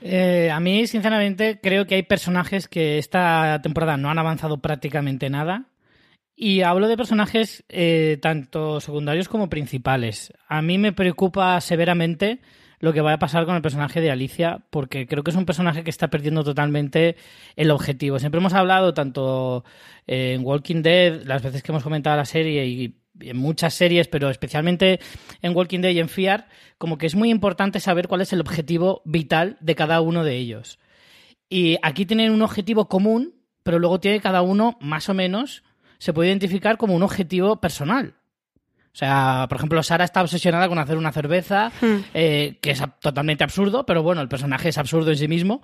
Eh, 0.08 0.50
a 0.52 0.60
mí, 0.60 0.86
sinceramente, 0.86 1.58
creo 1.60 1.86
que 1.86 1.96
hay 1.96 2.04
personajes 2.04 2.68
que 2.68 2.98
esta 2.98 3.60
temporada 3.62 3.96
no 3.96 4.08
han 4.08 4.18
avanzado 4.18 4.58
prácticamente 4.58 5.30
nada. 5.30 5.66
Y 6.36 6.62
hablo 6.62 6.86
de 6.86 6.96
personajes 6.96 7.64
eh, 7.68 8.18
tanto 8.22 8.80
secundarios 8.80 9.28
como 9.28 9.48
principales. 9.48 10.32
A 10.48 10.62
mí 10.62 10.78
me 10.78 10.92
preocupa 10.92 11.60
severamente 11.60 12.40
lo 12.78 12.92
que 12.92 13.00
va 13.00 13.14
a 13.14 13.18
pasar 13.18 13.46
con 13.46 13.56
el 13.56 13.62
personaje 13.62 14.00
de 14.00 14.10
Alicia, 14.10 14.64
porque 14.70 15.06
creo 15.06 15.25
que 15.25 15.30
es 15.30 15.36
un 15.36 15.46
personaje 15.46 15.82
que 15.82 15.90
está 15.90 16.08
perdiendo 16.08 16.44
totalmente 16.44 17.16
el 17.56 17.70
objetivo. 17.70 18.18
Siempre 18.18 18.38
hemos 18.38 18.52
hablado, 18.52 18.94
tanto 18.94 19.64
en 20.06 20.44
Walking 20.44 20.82
Dead, 20.82 21.22
las 21.25 21.42
veces 21.42 21.62
que 21.62 21.72
hemos 21.72 21.82
comentado 21.82 22.16
la 22.16 22.26
serie 22.26 22.66
y 22.66 22.94
en 23.20 23.37
muchas 23.37 23.75
series, 23.75 24.08
pero 24.08 24.30
especialmente 24.30 25.00
en 25.42 25.56
Walking 25.56 25.80
Dead 25.80 25.92
y 25.92 26.00
en 26.00 26.08
Fear, 26.08 26.49
como 26.78 26.99
que 26.99 27.06
es 27.06 27.14
muy 27.14 27.30
importante 27.30 27.80
saber 27.80 28.08
cuál 28.08 28.20
es 28.20 28.32
el 28.32 28.40
objetivo 28.40 29.02
vital 29.04 29.56
de 29.61 29.75
cada 29.75 30.00
uno 30.00 30.25
de 30.25 30.37
ellos. 30.37 30.78
Y 31.49 31.78
aquí 31.82 32.06
tienen 32.06 32.32
un 32.32 32.42
objetivo 32.42 32.88
común, 32.88 33.35
pero 33.62 33.78
luego 33.78 34.00
tiene 34.00 34.20
cada 34.20 34.42
uno 34.42 34.76
más 34.80 35.08
o 35.08 35.14
menos, 35.14 35.62
se 35.99 36.12
puede 36.12 36.28
identificar 36.28 36.76
como 36.76 36.94
un 36.94 37.02
objetivo 37.02 37.61
personal. 37.61 38.14
O 38.96 38.99
sea, 38.99 39.44
por 39.50 39.58
ejemplo, 39.58 39.82
Sara 39.82 40.04
está 40.04 40.23
obsesionada 40.23 40.68
con 40.68 40.78
hacer 40.78 40.96
una 40.96 41.12
cerveza, 41.12 41.70
hmm. 41.82 41.96
eh, 42.14 42.58
que 42.62 42.70
es 42.70 42.82
totalmente 43.00 43.44
absurdo, 43.44 43.85
pero 43.85 44.02
bueno, 44.02 44.23
el 44.23 44.28
personaje 44.28 44.70
es 44.70 44.78
absurdo 44.78 45.11
en 45.11 45.18
sí 45.18 45.28
mismo. 45.28 45.61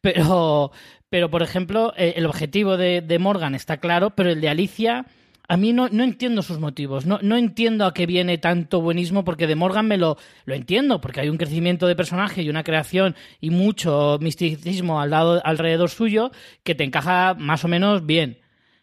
Pero, 0.00 0.72
pero 1.08 1.30
por 1.30 1.42
ejemplo, 1.42 1.94
eh, 1.96 2.14
el 2.16 2.26
objetivo 2.26 2.76
de, 2.76 3.00
de 3.00 3.18
Morgan 3.20 3.54
está 3.54 3.76
claro, 3.76 4.10
pero 4.16 4.30
el 4.30 4.40
de 4.40 4.48
Alicia 4.48 5.06
a 5.48 5.56
mí 5.56 5.72
no, 5.72 5.88
no 5.88 6.04
entiendo 6.04 6.42
sus 6.42 6.58
motivos, 6.58 7.04
no, 7.04 7.18
no, 7.22 7.36
entiendo 7.36 7.84
a 7.84 7.92
qué 7.92 8.06
viene 8.06 8.38
tanto 8.38 8.80
buenismo, 8.80 9.24
porque 9.24 9.46
de 9.46 9.56
Morgan 9.56 9.86
me 9.86 9.98
lo, 9.98 10.16
lo 10.44 10.54
entiendo, 10.54 11.00
porque 11.00 11.20
hay 11.20 11.28
un 11.28 11.36
crecimiento 11.36 11.86
de 11.86 11.96
personaje 11.96 12.42
y 12.42 12.48
una 12.48 12.64
creación 12.64 13.16
y 13.40 13.50
mucho 13.50 14.18
misticismo 14.20 15.00
al 15.00 15.10
lado, 15.10 15.42
alrededor 15.44 15.90
suyo 15.90 16.30
que 16.62 16.74
te 16.74 16.84
encaja 16.84 17.34
más 17.34 17.64
o 17.64 17.68
menos 17.68 18.06
bien, 18.06 18.38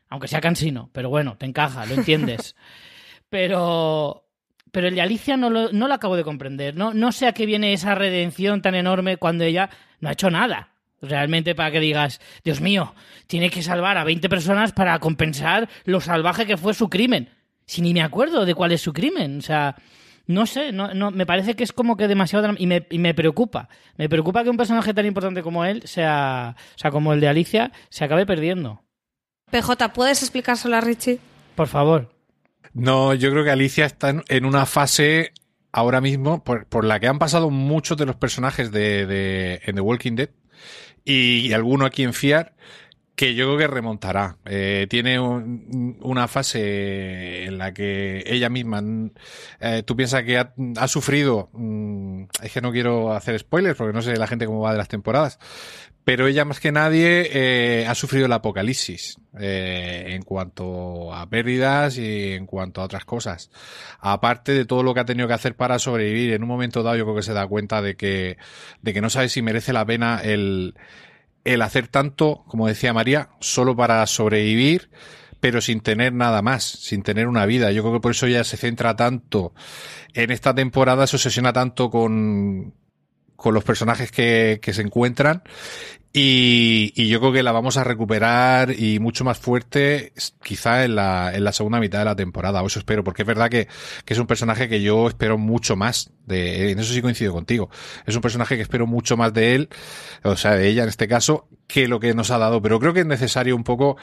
aunque 0.10 0.28
sea 0.28 0.42
cansino, 0.42 0.90
pero 0.92 1.10
bueno, 1.10 1.38
te 1.38 1.46
encaja, 1.46 1.86
lo 1.86 1.96
entiendes. 1.96 2.56
pero, 3.30 4.26
pero 4.72 4.88
el 4.88 4.96
de 4.96 5.02
Alicia 5.02 5.38
no 5.38 5.50
lo, 5.50 5.72
no 5.72 5.88
lo 5.88 5.94
acabo 5.94 6.18
de 6.18 6.24
comprender. 6.24 6.76
No, 6.76 6.94
no 6.94 7.12
sé 7.12 7.28
a 7.28 7.34
qué 7.34 7.46
viene 7.46 7.74
esa 7.74 7.96
redención 7.96 8.62
tan 8.62 8.76
enorme 8.76 9.18
cuando 9.18 9.44
ella 9.44 9.70
no 10.02 10.10
ha 10.10 10.14
hecho 10.14 10.30
nada. 10.30 10.74
Realmente 11.02 11.56
para 11.56 11.72
que 11.72 11.80
digas, 11.80 12.20
Dios 12.44 12.62
mío, 12.62 12.94
tiene 13.28 13.50
que 13.50 13.64
salvar 13.64 13.98
a 13.98 14.04
20 14.04 14.28
personas 14.30 14.74
para 14.74 15.00
compensar 15.00 15.70
lo 15.86 16.02
salvaje 16.02 16.46
que 16.46 16.58
fue 16.58 16.74
su 16.74 16.90
crimen. 16.90 17.30
Si 17.66 17.82
ni 17.82 17.94
me 17.94 18.02
acuerdo 18.02 18.46
de 18.46 18.56
cuál 18.56 18.72
es 18.72 18.82
su 18.82 18.92
crimen. 18.94 19.40
O 19.40 19.42
sea, 19.42 19.76
no 20.28 20.46
sé, 20.46 20.72
no, 20.72 20.94
no, 20.94 21.12
me 21.12 21.26
parece 21.26 21.56
que 21.56 21.64
es 21.64 21.72
como 21.72 21.96
que 21.96 22.08
demasiado... 22.08 22.54
Y 22.58 22.68
me, 22.68 22.86
y 22.90 23.00
me 23.00 23.14
preocupa. 23.14 23.70
Me 23.98 24.10
preocupa 24.10 24.44
que 24.44 24.50
un 24.50 24.58
personaje 24.58 24.94
tan 24.94 25.06
importante 25.06 25.42
como 25.42 25.66
él, 25.66 25.84
sea, 25.86 26.56
o 26.76 26.78
sea, 26.78 26.92
como 26.92 27.14
el 27.14 27.20
de 27.20 27.28
Alicia, 27.28 27.72
se 27.90 28.04
acabe 28.04 28.26
perdiendo. 28.26 28.84
PJ, 29.52 29.94
¿puedes 29.94 30.22
explicárselo 30.22 30.76
a 30.76 30.82
Richie? 30.82 31.20
Por 31.56 31.68
favor. 31.68 32.14
No, 32.74 33.14
yo 33.14 33.32
creo 33.32 33.44
que 33.44 33.52
Alicia 33.52 33.86
está 33.86 34.14
en 34.28 34.46
una 34.46 34.66
fase 34.66 35.32
ahora 35.72 36.02
mismo 36.02 36.44
por, 36.44 36.66
por 36.66 36.86
la 36.86 37.00
que 37.00 37.08
han 37.08 37.20
pasado 37.20 37.50
muchos 37.50 37.98
de 37.98 38.06
los 38.06 38.16
personajes 38.16 38.72
de, 38.72 39.06
de 39.06 39.62
en 39.66 39.76
The 39.76 39.82
Walking 39.82 40.16
Dead 40.16 40.30
y, 41.06 41.52
alguno 41.54 41.86
aquí 41.86 42.04
en 42.04 42.14
Fiar 42.14 42.54
que 43.16 43.36
yo 43.36 43.48
creo 43.48 43.58
que 43.58 43.68
remontará. 43.68 44.38
Eh, 44.46 44.88
tiene 44.90 45.20
una 45.20 46.30
fase 46.30 47.44
en 47.44 47.58
la 47.58 47.74
que 47.74 48.24
ella 48.26 48.50
misma, 48.50 48.82
eh, 49.60 49.84
tú 49.86 49.98
piensas 49.98 50.24
que 50.24 50.38
ha, 50.38 50.54
ha 50.78 50.88
sufrido, 50.88 51.50
mm, 51.52 52.24
es 52.42 52.54
que 52.54 52.62
no 52.62 52.72
quiero 52.72 53.12
hacer 53.12 53.38
spoilers 53.38 53.76
porque 53.76 53.92
no 53.92 54.02
sé 54.02 54.16
la 54.16 54.28
gente 54.28 54.46
cómo 54.46 54.62
va 54.62 54.72
de 54.72 54.78
las 54.78 54.88
temporadas, 54.88 55.38
pero 56.06 56.28
ella 56.28 56.46
más 56.46 56.60
que 56.60 56.72
nadie 56.72 57.30
eh, 57.34 57.86
ha 57.88 57.94
sufrido 57.94 58.26
el 58.26 58.32
apocalipsis 58.32 59.18
eh, 59.38 60.06
en 60.08 60.24
cuanto 60.24 61.14
a 61.14 61.30
pérdidas 61.30 61.98
y 61.98 62.34
en 62.34 62.46
cuanto 62.46 62.82
a 62.82 62.86
otras 62.86 63.06
cosas. 63.06 63.52
Aparte 64.00 64.54
de 64.54 64.66
todo 64.66 64.82
lo 64.82 64.94
que 64.94 65.02
ha 65.02 65.06
tenido 65.06 65.28
que 65.28 65.36
hacer 65.36 65.56
para 65.56 65.78
sobrevivir, 65.78 66.34
en 66.34 66.42
un 66.42 66.50
momento 66.50 66.82
dado 66.82 66.98
yo 66.98 67.06
creo 67.06 67.16
que 67.16 67.24
se 67.24 67.34
da 67.34 67.46
cuenta 67.48 67.82
de 67.82 67.96
que, 67.96 68.38
de 68.82 68.94
que 68.94 69.02
no 69.02 69.10
sabe 69.10 69.30
si 69.30 69.42
merece 69.42 69.72
la 69.72 69.86
pena 69.86 70.20
el, 70.24 70.76
el 71.44 71.62
hacer 71.62 71.88
tanto, 71.88 72.44
como 72.48 72.68
decía 72.68 72.94
María, 72.94 73.30
solo 73.40 73.76
para 73.76 74.06
sobrevivir, 74.08 74.90
pero 75.40 75.62
sin 75.62 75.82
tener 75.82 76.14
nada 76.14 76.42
más, 76.42 76.64
sin 76.64 77.04
tener 77.04 77.28
una 77.28 77.46
vida. 77.46 77.72
Yo 77.72 77.84
creo 77.84 77.94
que 77.94 78.02
por 78.02 78.12
eso 78.12 78.26
ella 78.26 78.44
se 78.44 78.58
centra 78.58 78.96
tanto 78.96 79.54
en 80.14 80.32
esta 80.32 80.54
temporada, 80.54 81.08
se 81.08 81.16
obsesiona 81.18 81.54
tanto 81.54 81.90
con, 81.90 82.74
con 83.40 83.54
los 83.54 83.64
personajes 83.64 84.12
que, 84.12 84.60
que 84.62 84.74
se 84.74 84.82
encuentran 84.82 85.44
y, 86.12 86.92
y, 86.96 87.08
yo 87.08 87.20
creo 87.20 87.32
que 87.32 87.44
la 87.44 87.52
vamos 87.52 87.78
a 87.78 87.84
recuperar 87.84 88.72
y 88.72 89.00
mucho 89.00 89.24
más 89.24 89.38
fuerte 89.38 90.12
quizá 90.44 90.84
en 90.84 90.96
la, 90.96 91.32
en 91.34 91.44
la 91.44 91.54
segunda 91.54 91.80
mitad 91.80 92.00
de 92.00 92.06
la 92.06 92.16
temporada, 92.16 92.64
o 92.64 92.68
eso 92.68 92.80
espero, 92.80 93.04
porque 93.04 93.22
es 93.22 93.28
verdad 93.28 93.48
que, 93.48 93.68
que 94.06 94.14
es 94.14 94.20
un 94.20 94.26
personaje 94.26 94.68
que 94.68 94.82
yo 94.82 95.08
espero 95.08 95.38
mucho 95.38 95.76
más 95.76 96.12
de, 96.26 96.72
en 96.72 96.80
eso 96.80 96.94
sí 96.94 97.02
coincido 97.04 97.32
contigo, 97.32 97.70
es 98.08 98.16
un 98.16 98.22
personaje 98.22 98.56
que 98.56 98.64
espero 98.64 98.88
mucho 98.88 99.18
más 99.18 99.34
de 99.34 99.54
él, 99.54 99.70
o 100.24 100.36
sea, 100.36 100.56
de 100.56 100.68
ella 100.68 100.82
en 100.82 100.90
este 100.90 101.08
caso, 101.08 101.48
que 101.68 101.88
lo 101.88 102.00
que 102.00 102.16
nos 102.16 102.32
ha 102.32 102.40
dado, 102.40 102.60
pero 102.60 102.80
creo 102.80 102.94
que 102.94 103.02
es 103.02 103.06
necesario 103.06 103.56
un 103.56 103.64
poco 103.64 103.96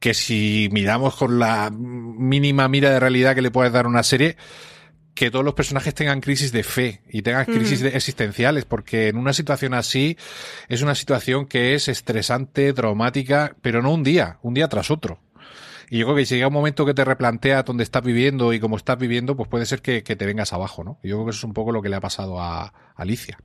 que 0.00 0.14
si 0.14 0.70
miramos 0.72 1.14
con 1.14 1.38
la 1.38 1.70
mínima 1.70 2.68
mira 2.68 2.90
de 2.90 3.00
realidad 3.00 3.34
que 3.34 3.42
le 3.42 3.50
puedes 3.50 3.72
dar 3.72 3.86
una 3.86 4.02
serie, 4.02 4.38
que 5.18 5.32
todos 5.32 5.44
los 5.44 5.54
personajes 5.54 5.94
tengan 5.94 6.20
crisis 6.20 6.52
de 6.52 6.62
fe 6.62 7.02
y 7.10 7.22
tengan 7.22 7.44
crisis 7.44 7.80
de 7.80 7.88
existenciales, 7.88 8.64
porque 8.64 9.08
en 9.08 9.16
una 9.16 9.32
situación 9.32 9.74
así 9.74 10.16
es 10.68 10.80
una 10.80 10.94
situación 10.94 11.46
que 11.46 11.74
es 11.74 11.88
estresante, 11.88 12.72
traumática, 12.72 13.56
pero 13.60 13.82
no 13.82 13.92
un 13.92 14.04
día, 14.04 14.38
un 14.42 14.54
día 14.54 14.68
tras 14.68 14.92
otro. 14.92 15.18
Y 15.90 15.98
yo 15.98 16.06
creo 16.06 16.16
que 16.18 16.24
si 16.24 16.36
llega 16.36 16.46
un 16.46 16.52
momento 16.52 16.86
que 16.86 16.94
te 16.94 17.04
replantea 17.04 17.64
dónde 17.64 17.82
estás 17.82 18.04
viviendo 18.04 18.52
y 18.52 18.60
cómo 18.60 18.76
estás 18.76 18.96
viviendo, 18.96 19.36
pues 19.36 19.48
puede 19.48 19.66
ser 19.66 19.82
que, 19.82 20.04
que 20.04 20.14
te 20.14 20.24
vengas 20.24 20.52
abajo, 20.52 20.84
¿no? 20.84 21.00
Y 21.02 21.08
yo 21.08 21.16
creo 21.16 21.24
que 21.24 21.30
eso 21.30 21.38
es 21.38 21.44
un 21.44 21.52
poco 21.52 21.72
lo 21.72 21.82
que 21.82 21.88
le 21.88 21.96
ha 21.96 22.00
pasado 22.00 22.40
a 22.40 22.72
Alicia. 22.94 23.38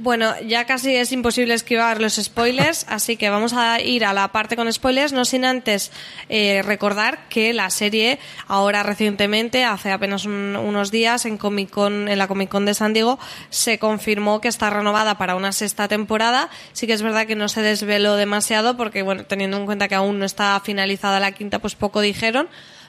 Bueno, 0.00 0.32
ya 0.46 0.64
casi 0.64 0.94
es 0.94 1.10
imposible 1.10 1.54
esquivar 1.54 2.00
los 2.00 2.14
spoilers, 2.14 2.86
así 2.88 3.16
que 3.16 3.30
vamos 3.30 3.52
a 3.52 3.80
ir 3.80 4.04
a 4.04 4.12
la 4.12 4.28
parte 4.28 4.54
con 4.54 4.72
spoilers, 4.72 5.12
no 5.12 5.24
sin 5.24 5.44
antes 5.44 5.90
eh, 6.28 6.62
recordar 6.62 7.28
que 7.28 7.52
la 7.52 7.68
serie, 7.68 8.20
ahora 8.46 8.84
recientemente, 8.84 9.64
hace 9.64 9.90
apenas 9.90 10.24
unos 10.24 10.92
días, 10.92 11.26
en 11.26 11.36
Comic 11.36 11.70
Con, 11.70 12.08
en 12.08 12.16
la 12.16 12.28
Comic 12.28 12.48
Con 12.48 12.64
de 12.64 12.74
San 12.74 12.92
Diego, 12.92 13.18
se 13.50 13.80
confirmó 13.80 14.40
que 14.40 14.46
está 14.46 14.70
renovada 14.70 15.18
para 15.18 15.34
una 15.34 15.50
sexta 15.50 15.88
temporada. 15.88 16.48
Sí 16.74 16.86
que 16.86 16.92
es 16.92 17.02
verdad 17.02 17.26
que 17.26 17.34
no 17.34 17.48
se 17.48 17.62
desveló 17.62 18.14
demasiado, 18.14 18.76
porque 18.76 19.02
bueno, 19.02 19.24
teniendo 19.24 19.56
en 19.56 19.66
cuenta 19.66 19.88
que 19.88 19.96
aún 19.96 20.20
no 20.20 20.24
está 20.24 20.60
finalizada 20.60 21.18
la 21.18 21.32
quinta, 21.32 21.58
pues 21.58 21.74
poco 21.74 22.00
dijeron 22.00 22.48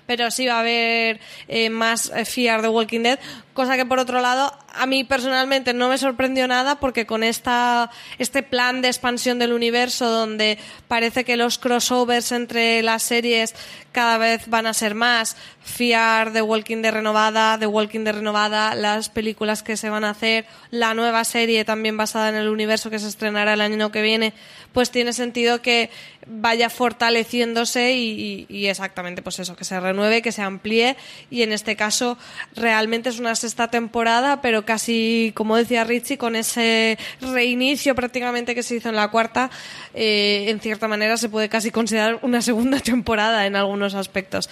pero 0.10 0.32
sí 0.32 0.48
va 0.48 0.56
a 0.56 0.60
haber 0.62 1.20
eh, 1.48 1.70
más 1.70 2.12
eh, 2.16 2.26
Fear 2.26 2.64
de 2.64 2.68
Walking 2.68 3.02
Dead, 3.02 3.20
cosa 3.60 3.76
que 3.76 3.86
por 3.86 4.00
otro 4.00 4.22
lado 4.22 4.54
a 4.74 4.86
mí 4.86 5.04
personalmente 5.04 5.74
no 5.74 5.90
me 5.90 5.98
sorprendió 5.98 6.48
nada 6.48 6.80
porque 6.80 7.06
con 7.06 7.24
esta 7.24 7.92
este 8.18 8.42
plan 8.42 8.82
de 8.82 8.88
expansión 8.88 9.38
del 9.38 9.52
universo 9.52 10.10
donde 10.10 10.58
parece 10.88 11.26
que 11.26 11.36
los 11.36 11.58
crossovers 11.58 12.32
entre 12.32 12.82
las 12.84 13.04
series 13.04 13.54
cada 13.92 14.18
vez 14.18 14.48
van 14.48 14.68
a 14.68 14.74
ser 14.74 14.96
más, 14.96 15.36
Fear 15.62 16.32
de 16.32 16.42
Walking 16.42 16.82
Dead 16.82 16.94
renovada, 16.94 17.58
The 17.58 17.68
Walking 17.68 18.04
Dead 18.04 18.16
renovada, 18.16 18.76
las 18.76 19.10
películas 19.10 19.64
que 19.64 19.78
se 19.78 19.90
van 19.90 20.04
a 20.04 20.12
hacer, 20.12 20.46
la 20.72 20.94
nueva 20.94 21.24
serie 21.24 21.66
también 21.66 21.98
basada 21.98 22.30
en 22.30 22.36
el 22.36 22.50
universo 22.50 22.90
que 22.90 23.00
se 23.00 23.08
estrenará 23.08 23.54
el 23.54 23.62
año 23.62 23.92
que 23.92 24.02
viene, 24.02 24.34
pues 24.74 24.92
tiene 24.92 25.14
sentido 25.14 25.62
que 25.62 25.90
vaya 26.28 26.70
fortaleciéndose 26.70 27.94
y, 27.94 28.46
y 28.48 28.68
exactamente 28.68 29.22
pues 29.22 29.40
eso, 29.40 29.56
que 29.56 29.66
se 29.66 29.80
renueve, 29.80 30.22
que 30.22 30.32
se 30.32 30.44
amplíe 30.44 30.96
y 31.30 31.42
en 31.42 31.52
este 31.52 31.76
caso 31.76 32.18
realmente 32.56 33.10
es 33.10 33.20
una 33.20 33.36
sexta 33.50 33.70
temporada, 33.70 34.42
pero 34.42 34.64
casi, 34.64 35.34
como 35.36 35.58
decía 35.58 35.84
Richie, 35.84 36.20
con 36.20 36.36
ese 36.36 37.00
reinicio 37.20 37.96
prácticamente 37.96 38.54
que 38.54 38.62
se 38.62 38.76
hizo 38.76 38.90
en 38.90 38.96
la 38.96 39.10
cuarta, 39.10 39.50
eh, 39.96 40.46
en 40.50 40.60
cierta 40.60 40.88
manera 40.88 41.18
se 41.18 41.30
puede 41.30 41.50
casi 41.50 41.72
considerar 41.72 42.20
una 42.22 42.44
segunda 42.44 42.80
temporada 42.92 43.48
en 43.48 43.56
algunos 43.56 43.96
aspectos. 43.96 44.50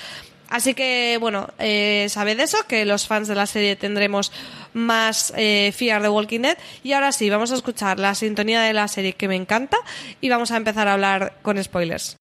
Así 0.50 0.74
que, 0.74 1.18
bueno, 1.20 1.50
eh, 1.60 2.08
sabed 2.10 2.40
eso, 2.40 2.58
que 2.68 2.86
los 2.86 3.06
fans 3.06 3.28
de 3.28 3.36
la 3.36 3.46
serie 3.46 3.76
tendremos 3.76 4.32
más 4.74 5.32
eh, 5.36 5.74
Fear 5.76 6.02
the 6.02 6.10
Walking 6.10 6.40
Dead. 6.42 6.58
Y 6.84 6.94
ahora 6.94 7.12
sí, 7.12 7.30
vamos 7.30 7.52
a 7.52 7.56
escuchar 7.56 8.00
la 8.00 8.16
sintonía 8.16 8.62
de 8.62 8.74
la 8.74 8.88
serie 8.88 9.14
que 9.14 9.28
me 9.28 9.36
encanta 9.36 9.78
y 10.22 10.30
vamos 10.30 10.52
a 10.52 10.58
empezar 10.58 10.88
a 10.88 10.94
hablar 10.94 11.38
con 11.44 11.62
spoilers. 11.62 12.18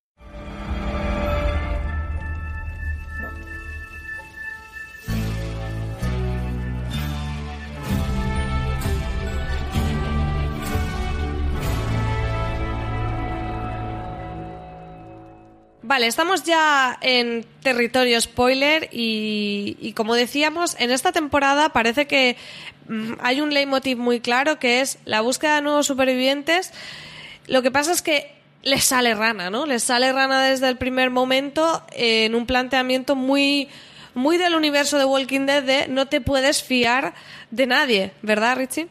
Vale, 15.96 16.08
estamos 16.08 16.42
ya 16.42 16.98
en 17.00 17.46
territorio 17.62 18.20
spoiler 18.20 18.90
y, 18.92 19.94
como 19.96 20.14
decíamos, 20.14 20.76
en 20.78 20.90
esta 20.90 21.10
temporada 21.10 21.70
parece 21.70 22.06
que 22.06 22.36
mm, 22.86 23.14
hay 23.20 23.40
un 23.40 23.54
leitmotiv 23.54 23.96
muy 23.96 24.20
claro 24.20 24.58
que 24.58 24.82
es 24.82 24.98
la 25.06 25.22
búsqueda 25.22 25.54
de 25.54 25.62
nuevos 25.62 25.86
supervivientes. 25.86 26.70
Lo 27.46 27.62
que 27.62 27.70
pasa 27.70 27.92
es 27.92 28.02
que 28.02 28.30
les 28.62 28.84
sale 28.84 29.14
rana, 29.14 29.48
¿no? 29.48 29.64
Les 29.64 29.84
sale 29.84 30.12
rana 30.12 30.44
desde 30.44 30.68
el 30.68 30.76
primer 30.76 31.08
momento 31.08 31.82
en 31.92 32.34
un 32.34 32.44
planteamiento 32.44 33.16
muy, 33.16 33.70
muy 34.12 34.36
del 34.36 34.54
universo 34.54 34.98
de 34.98 35.06
Walking 35.06 35.46
Dead 35.46 35.62
de 35.62 35.88
no 35.88 36.08
te 36.08 36.20
puedes 36.20 36.62
fiar 36.62 37.14
de 37.50 37.64
nadie, 37.64 38.12
¿verdad, 38.20 38.58
Richie? 38.58 38.88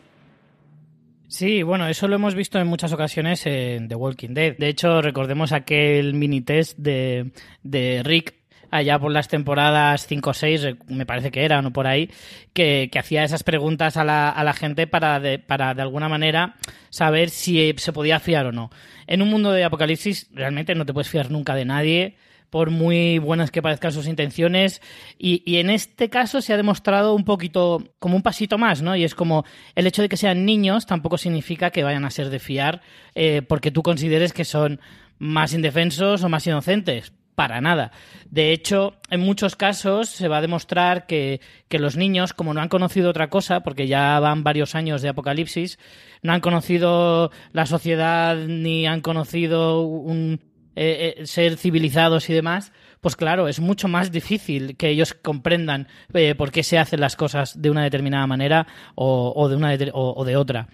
Sí, 1.27 1.63
bueno, 1.63 1.87
eso 1.87 2.07
lo 2.07 2.15
hemos 2.15 2.35
visto 2.35 2.59
en 2.59 2.67
muchas 2.67 2.93
ocasiones 2.93 3.45
en 3.45 3.87
The 3.87 3.95
Walking 3.95 4.33
Dead. 4.33 4.57
De 4.57 4.67
hecho, 4.67 5.01
recordemos 5.01 5.51
aquel 5.51 6.13
mini 6.13 6.41
test 6.41 6.77
de, 6.77 7.31
de 7.63 8.03
Rick 8.03 8.35
allá 8.71 8.99
por 8.99 9.11
las 9.11 9.27
temporadas 9.27 10.05
5 10.07 10.29
o 10.29 10.33
6, 10.33 10.67
me 10.87 11.05
parece 11.05 11.31
que 11.31 11.45
eran 11.45 11.65
o 11.65 11.71
por 11.71 11.87
ahí, 11.87 12.09
que, 12.53 12.89
que 12.91 12.99
hacía 12.99 13.23
esas 13.23 13.43
preguntas 13.43 13.97
a 13.97 14.03
la, 14.03 14.29
a 14.29 14.43
la 14.43 14.53
gente 14.53 14.87
para 14.87 15.19
de, 15.19 15.39
para 15.39 15.73
de 15.73 15.81
alguna 15.81 16.09
manera 16.09 16.55
saber 16.89 17.29
si 17.29 17.73
se 17.77 17.93
podía 17.93 18.19
fiar 18.19 18.47
o 18.47 18.51
no. 18.51 18.69
En 19.07 19.21
un 19.21 19.29
mundo 19.29 19.51
de 19.51 19.63
apocalipsis 19.63 20.29
realmente 20.31 20.75
no 20.75 20.85
te 20.85 20.93
puedes 20.93 21.09
fiar 21.09 21.31
nunca 21.31 21.55
de 21.55 21.65
nadie 21.65 22.17
por 22.49 22.69
muy 22.69 23.19
buenas 23.19 23.51
que 23.51 23.61
parezcan 23.61 23.91
sus 23.91 24.07
intenciones. 24.07 24.81
Y, 25.17 25.57
en 25.57 25.69
este 25.69 26.09
caso 26.09 26.41
se 26.41 26.53
ha 26.53 26.57
demostrado 26.57 27.13
un 27.13 27.25
poquito 27.25 27.83
como 27.99 28.15
un 28.15 28.21
pasito 28.21 28.57
más, 28.57 28.81
¿no? 28.81 28.95
Y 28.95 29.03
es 29.03 29.15
como 29.15 29.45
el 29.75 29.87
hecho 29.87 30.01
de 30.01 30.09
que 30.09 30.17
sean 30.17 30.45
niños 30.45 30.85
tampoco 30.85 31.17
significa 31.17 31.71
que 31.71 31.83
vayan 31.83 32.05
a 32.05 32.11
ser 32.11 32.29
de 32.29 32.39
fiar 32.39 32.81
eh, 33.15 33.41
porque 33.41 33.71
tú 33.71 33.83
consideres 33.83 34.33
que 34.33 34.45
son 34.45 34.79
más 35.17 35.53
indefensos 35.53 36.23
o 36.23 36.29
más 36.29 36.45
inocentes. 36.47 37.13
Para 37.35 37.59
nada. 37.59 37.91
De 38.29 38.53
hecho, 38.53 38.95
en 39.09 39.19
muchos 39.19 39.57
casos 39.57 40.07
se 40.07 40.29
va 40.29 40.37
a 40.37 40.41
demostrar 40.41 41.05
que, 41.05 41.41
los 41.69 41.97
niños, 41.97 42.31
como 42.31 42.53
no 42.53 42.61
han 42.61 42.69
conocido 42.69 43.09
otra 43.09 43.29
cosa, 43.29 43.59
porque 43.59 43.87
ya 43.87 44.17
van 44.21 44.45
varios 44.45 44.73
años 44.73 45.01
de 45.01 45.09
apocalipsis, 45.09 45.77
no 46.21 46.31
han 46.31 46.39
conocido 46.39 47.31
la 47.51 47.65
sociedad 47.65 48.37
ni 48.37 48.87
han 48.87 49.01
conocido 49.01 49.81
un, 49.81 50.39
eh, 50.75 51.15
eh, 51.17 51.25
ser 51.25 51.57
civilizados 51.57 52.29
y 52.29 52.33
demás, 52.33 52.71
pues 53.01 53.15
claro, 53.15 53.47
es 53.47 53.59
mucho 53.59 53.87
más 53.87 54.11
difícil 54.11 54.75
que 54.77 54.89
ellos 54.89 55.13
comprendan 55.13 55.87
eh, 56.13 56.35
por 56.35 56.51
qué 56.51 56.63
se 56.63 56.77
hacen 56.77 56.99
las 56.99 57.15
cosas 57.15 57.61
de 57.61 57.69
una 57.69 57.83
determinada 57.83 58.27
manera 58.27 58.67
o, 58.95 59.47
de, 59.47 59.55
una 59.55 59.77
o, 59.93 60.25
de 60.25 60.35
otra. 60.35 60.67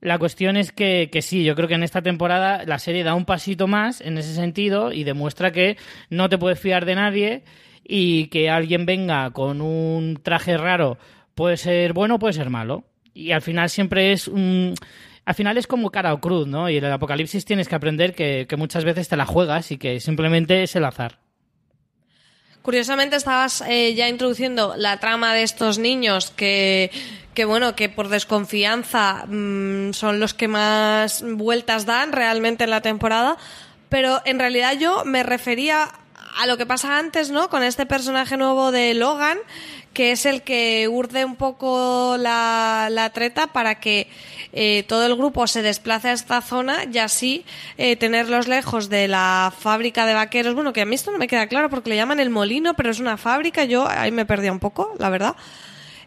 La 0.00 0.18
cuestión 0.18 0.56
es 0.56 0.72
que, 0.72 1.08
que, 1.12 1.22
sí, 1.22 1.44
yo 1.44 1.54
creo 1.54 1.68
que 1.68 1.74
en 1.74 1.82
esta 1.82 2.02
temporada 2.02 2.64
la 2.64 2.78
serie 2.78 3.04
da 3.04 3.14
un 3.14 3.24
pasito 3.24 3.66
más 3.66 4.00
en 4.00 4.16
ese 4.16 4.34
sentido 4.34 4.92
y 4.92 5.04
demuestra 5.04 5.52
que 5.52 5.76
no 6.08 6.28
te 6.28 6.38
puedes 6.38 6.58
fiar 6.58 6.84
de 6.84 6.94
nadie 6.94 7.44
y 7.84 8.26
que 8.26 8.50
alguien 8.50 8.86
venga 8.86 9.30
con 9.30 9.60
un 9.60 10.20
traje 10.22 10.56
raro 10.56 10.98
puede 11.34 11.56
ser 11.56 11.92
bueno 11.92 12.16
o 12.16 12.18
puede 12.18 12.32
ser 12.32 12.50
malo. 12.50 12.84
Y 13.14 13.30
al 13.30 13.42
final 13.42 13.70
siempre 13.70 14.12
es 14.12 14.26
un... 14.26 14.74
Al 15.28 15.34
final 15.34 15.58
es 15.58 15.66
como 15.66 15.90
cara 15.90 16.14
o 16.14 16.22
cruz, 16.22 16.46
¿no? 16.46 16.70
Y 16.70 16.78
en 16.78 16.84
el 16.86 16.90
apocalipsis 16.90 17.44
tienes 17.44 17.68
que 17.68 17.74
aprender 17.74 18.14
que, 18.14 18.46
muchas 18.56 18.84
veces 18.84 19.08
te 19.08 19.16
la 19.18 19.26
juegas 19.26 19.70
y 19.70 19.76
que 19.76 20.00
simplemente 20.00 20.62
es 20.62 20.74
el 20.74 20.86
azar. 20.86 21.18
Curiosamente 22.62 23.16
estabas 23.16 23.62
eh, 23.68 23.92
ya 23.94 24.08
introduciendo 24.08 24.74
la 24.78 25.00
trama 25.00 25.34
de 25.34 25.42
estos 25.42 25.78
niños 25.78 26.30
que, 26.30 26.90
que 27.34 27.44
bueno, 27.44 27.76
que 27.76 27.90
por 27.90 28.08
desconfianza 28.08 29.26
mm, 29.26 29.92
son 29.92 30.18
los 30.18 30.32
que 30.32 30.48
más 30.48 31.22
vueltas 31.22 31.84
dan 31.84 32.12
realmente 32.12 32.64
en 32.64 32.70
la 32.70 32.80
temporada, 32.80 33.36
pero 33.90 34.22
en 34.24 34.38
realidad 34.38 34.78
yo 34.80 35.04
me 35.04 35.24
refería 35.24 35.90
a 36.40 36.46
lo 36.46 36.56
que 36.56 36.64
pasa 36.64 36.98
antes, 36.98 37.30
¿no? 37.30 37.50
Con 37.50 37.62
este 37.62 37.84
personaje 37.84 38.38
nuevo 38.38 38.72
de 38.72 38.94
Logan, 38.94 39.36
que 39.92 40.12
es 40.12 40.24
el 40.24 40.40
que 40.40 40.88
urde 40.88 41.26
un 41.26 41.36
poco 41.36 42.16
la 42.16 43.10
treta 43.12 43.48
para 43.48 43.78
que 43.78 44.08
eh, 44.52 44.84
todo 44.86 45.06
el 45.06 45.14
grupo 45.14 45.46
se 45.46 45.62
desplace 45.62 46.08
a 46.08 46.12
esta 46.12 46.40
zona 46.40 46.84
y 46.90 46.98
así 46.98 47.44
eh, 47.76 47.96
tenerlos 47.96 48.48
lejos 48.48 48.88
de 48.88 49.08
la 49.08 49.52
fábrica 49.56 50.06
de 50.06 50.14
vaqueros. 50.14 50.54
Bueno, 50.54 50.72
que 50.72 50.82
a 50.82 50.86
mí 50.86 50.94
esto 50.94 51.10
no 51.10 51.18
me 51.18 51.28
queda 51.28 51.46
claro 51.46 51.68
porque 51.70 51.90
le 51.90 51.96
llaman 51.96 52.20
el 52.20 52.30
molino, 52.30 52.74
pero 52.74 52.90
es 52.90 53.00
una 53.00 53.16
fábrica. 53.16 53.64
Yo 53.64 53.86
ahí 53.88 54.10
me 54.10 54.26
perdí 54.26 54.48
un 54.48 54.58
poco, 54.58 54.94
la 54.98 55.10
verdad. 55.10 55.36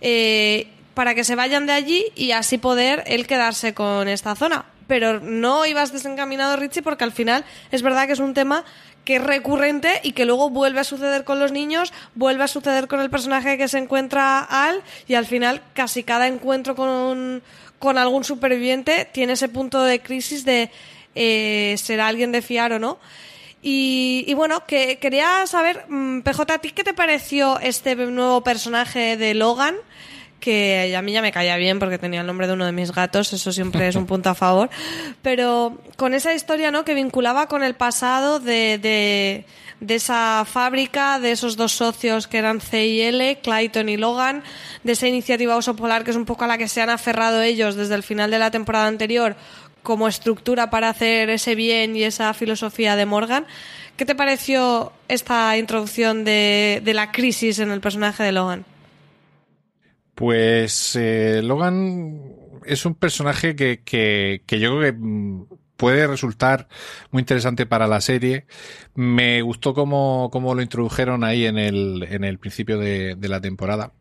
Eh, 0.02 0.68
para 0.94 1.16
que 1.16 1.24
se 1.24 1.36
vayan 1.36 1.66
de 1.66 1.74
allí 1.74 2.06
y 2.16 2.32
así 2.32 2.58
poder 2.58 3.04
él 3.08 3.28
quedarse 3.28 3.74
con 3.74 4.08
esta 4.08 4.36
zona. 4.36 4.66
Pero 4.88 5.22
no 5.22 5.66
ibas 5.66 5.94
desencaminado, 5.94 6.58
Richie, 6.58 6.82
porque 6.82 7.04
al 7.04 7.14
final 7.14 7.46
es 7.72 7.82
verdad 7.82 8.08
que 8.08 8.14
es 8.14 8.20
un 8.20 8.34
tema 8.34 8.66
que 9.06 9.16
es 9.16 9.24
recurrente 9.24 10.00
y 10.04 10.12
que 10.12 10.26
luego 10.26 10.50
vuelve 10.50 10.82
a 10.82 10.84
suceder 10.84 11.24
con 11.24 11.40
los 11.40 11.52
niños, 11.52 11.94
vuelve 12.14 12.44
a 12.44 12.48
suceder 12.48 12.88
con 12.88 13.00
el 13.00 13.10
personaje 13.10 13.58
que 13.58 13.68
se 13.68 13.78
encuentra 13.78 14.40
Al 14.40 14.82
y 15.08 15.16
al 15.16 15.26
final 15.26 15.62
casi 15.74 16.04
cada 16.04 16.28
encuentro 16.28 16.76
con, 16.76 17.42
con 17.82 17.98
algún 17.98 18.24
superviviente 18.24 19.10
tiene 19.12 19.34
ese 19.34 19.50
punto 19.50 19.84
de 19.84 20.00
crisis 20.00 20.46
de 20.46 20.70
eh, 21.16 21.76
será 21.78 22.08
alguien 22.08 22.32
de 22.32 22.42
fiar 22.42 22.72
o 22.72 22.80
no. 22.80 23.00
Y, 23.64 24.34
bueno, 24.34 24.66
que 24.66 24.98
quería 24.98 25.46
saber, 25.46 25.86
mm, 25.88 26.22
PJ, 26.22 26.54
¿a 26.54 26.58
ti 26.60 26.72
qué 26.72 26.84
te 26.84 26.96
pareció 26.96 27.60
este 27.60 27.96
nuevo 27.96 28.42
personaje 28.42 29.18
de 29.18 29.34
Logan? 29.34 29.76
que 30.40 30.96
a 30.98 31.04
mí 31.04 31.12
ya 31.12 31.22
me 31.22 31.32
caía 31.32 31.56
bien 31.58 31.78
porque 31.78 32.00
tenía 32.00 32.22
el 32.22 32.26
nombre 32.26 32.48
de 32.48 32.54
uno 32.54 32.66
de 32.66 32.72
mis 32.72 32.92
gatos, 32.92 33.32
eso 33.32 33.52
siempre 33.52 33.88
es 33.88 33.96
un 33.96 34.08
punto 34.08 34.32
a 34.32 34.34
favor, 34.34 34.72
pero 35.22 35.78
con 35.98 36.16
esa 36.16 36.34
historia 36.34 36.72
¿no? 36.72 36.84
que 36.84 36.96
vinculaba 36.96 37.46
con 37.48 37.62
el 37.62 37.76
pasado 37.76 38.40
de, 38.40 38.80
de, 38.80 39.46
de 39.82 39.96
esa 39.96 40.46
fábrica, 40.46 41.20
de 41.20 41.32
esos 41.32 41.58
dos 41.58 41.74
socios 41.74 42.28
que 42.28 42.38
eran 42.38 42.62
C 42.62 42.86
y 42.86 43.02
L, 43.02 43.40
Clayton 43.42 43.90
y 43.90 43.98
Logan, 43.98 44.44
de 44.84 44.94
esa 44.94 45.08
iniciativa 45.08 45.58
Oso 45.58 45.76
Polar 45.76 46.04
que 46.04 46.12
es 46.12 46.18
un 46.18 46.26
poco 46.26 46.46
a 46.46 46.48
la 46.48 46.58
que 46.58 46.68
se 46.68 46.82
han 46.82 46.92
aferrado 46.92 47.42
ellos 47.42 47.76
desde 47.76 47.96
el 47.96 48.04
final 48.04 48.32
de 48.32 48.40
la 48.40 48.52
temporada 48.52 48.88
anterior 48.88 49.36
como 49.82 50.08
estructura 50.08 50.70
para 50.70 50.90
hacer 50.90 51.32
ese 51.32 51.56
bien 51.56 51.96
y 51.96 52.04
esa 52.04 52.34
filosofía 52.36 52.96
de 52.96 53.08
Morgan. 53.08 53.48
¿Qué 53.98 54.06
te 54.06 54.14
pareció 54.14 54.94
esta 55.08 55.58
introducción 55.58 56.24
de, 56.24 56.82
la 56.94 57.12
crisis 57.12 57.58
en 57.58 57.72
el 57.72 57.82
personaje 57.82 58.24
de 58.24 58.32
Logan? 58.32 58.66
Pues 60.14 60.96
eh, 60.96 61.42
Logan 61.44 62.22
es 62.66 62.86
un 62.86 62.94
personaje 62.94 63.56
que, 63.56 63.82
que, 63.84 64.44
que 64.46 64.60
yo 64.60 64.78
creo 64.78 64.92
que 64.92 64.98
mm, 65.00 65.46
puede 65.82 66.06
resultar 66.06 66.68
muy 67.10 67.22
interesante 67.22 67.66
para 67.66 67.88
la 67.88 68.02
serie. 68.02 68.46
Me 68.94 69.42
gustó 69.42 69.74
cómo, 69.74 70.30
cómo 70.32 70.54
lo 70.54 70.62
introdujeron 70.62 71.24
ahí 71.24 71.48
en 71.48 71.58
el, 71.58 72.08
en 72.08 72.24
el 72.24 72.38
principio 72.38 72.78
de, 72.78 73.18
la 73.20 73.42
temporada. 73.42 73.92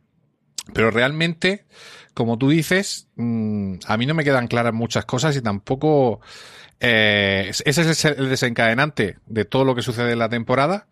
Pero 0.75 0.91
realmente, 0.91 1.65
como 2.13 2.37
tú 2.37 2.51
dices, 2.51 3.09
mm, 3.17 3.77
a 3.87 3.97
mí 3.97 4.05
no 4.05 4.13
me 4.13 4.25
quedan 4.25 4.47
claras 4.47 4.75
muchas 4.75 5.07
cosas 5.07 5.35
y 5.37 5.41
tampoco 5.41 6.21
eh, 6.81 7.51
ese 7.65 7.91
es 7.91 8.05
el 8.05 8.29
desencadenante 8.29 9.17
de 9.25 9.47
todo 9.47 9.65
lo 9.65 9.75
que 9.75 9.81
sucede 9.81 10.13
en 10.13 10.19
la 10.19 10.29
temporada 10.29 10.87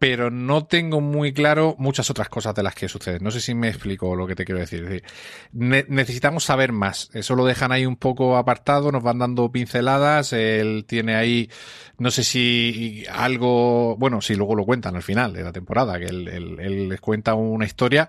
pero 0.00 0.30
no 0.30 0.64
tengo 0.64 1.02
muy 1.02 1.34
claro 1.34 1.76
muchas 1.78 2.08
otras 2.08 2.30
cosas 2.30 2.54
de 2.54 2.62
las 2.62 2.74
que 2.74 2.88
suceden. 2.88 3.22
No 3.22 3.30
sé 3.30 3.38
si 3.38 3.54
me 3.54 3.68
explico 3.68 4.16
lo 4.16 4.26
que 4.26 4.34
te 4.34 4.46
quiero 4.46 4.58
decir. 4.58 5.04
necesitamos 5.52 6.44
saber 6.44 6.72
más. 6.72 7.10
Eso 7.12 7.36
lo 7.36 7.44
dejan 7.44 7.70
ahí 7.70 7.84
un 7.84 7.96
poco 7.96 8.38
apartado, 8.38 8.90
nos 8.92 9.02
van 9.02 9.18
dando 9.18 9.52
pinceladas. 9.52 10.32
Él 10.32 10.86
tiene 10.88 11.16
ahí, 11.16 11.50
no 11.98 12.10
sé 12.10 12.24
si 12.24 13.04
algo, 13.12 13.94
bueno, 13.98 14.22
si 14.22 14.36
luego 14.36 14.54
lo 14.54 14.64
cuentan 14.64 14.96
al 14.96 15.02
final 15.02 15.34
de 15.34 15.42
la 15.42 15.52
temporada, 15.52 15.98
que 15.98 16.06
él, 16.06 16.28
él 16.28 16.88
les 16.88 17.00
cuenta 17.02 17.34
una 17.34 17.66
historia 17.66 18.08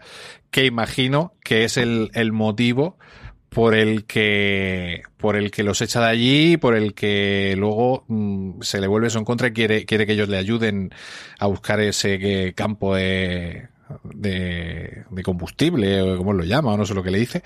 que 0.50 0.66
imagino 0.66 1.34
que 1.44 1.66
es 1.66 1.76
el 1.76 2.32
motivo 2.32 2.98
por 3.54 3.76
el 3.76 4.06
que 4.06 5.04
por 5.18 5.36
el 5.36 5.52
que 5.52 5.64
los 5.64 5.82
echa 5.82 6.00
de 6.00 6.08
allí, 6.08 6.58
por 6.58 6.74
el 6.74 6.94
que 6.94 7.54
luego 7.58 8.06
mm, 8.08 8.62
se 8.62 8.80
le 8.80 8.88
vuelve 8.88 9.08
eso 9.08 9.20
en 9.20 9.26
contra 9.26 9.50
y 9.50 9.52
quiere, 9.52 9.86
quiere 9.86 10.06
que 10.06 10.14
ellos 10.14 10.30
le 10.30 10.38
ayuden 10.38 10.90
a 11.38 11.48
buscar 11.48 11.82
ese 11.82 12.54
campo 12.56 12.96
de, 12.96 13.68
de, 14.06 15.04
de, 15.10 15.24
combustible, 15.24 16.02
o 16.02 16.18
como 16.18 16.32
lo 16.32 16.46
llama, 16.46 16.74
o 16.74 16.78
no 16.78 16.86
sé 16.86 16.94
lo 16.94 17.04
que 17.04 17.12
le 17.12 17.20
dice. 17.20 17.44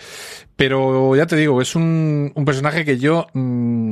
Pero 0.56 1.16
ya 1.16 1.26
te 1.26 1.36
digo, 1.38 1.60
es 1.60 1.76
un, 1.76 2.32
un 2.36 2.46
personaje 2.46 2.86
que 2.86 3.00
yo 3.00 3.26
mm, 3.34 3.90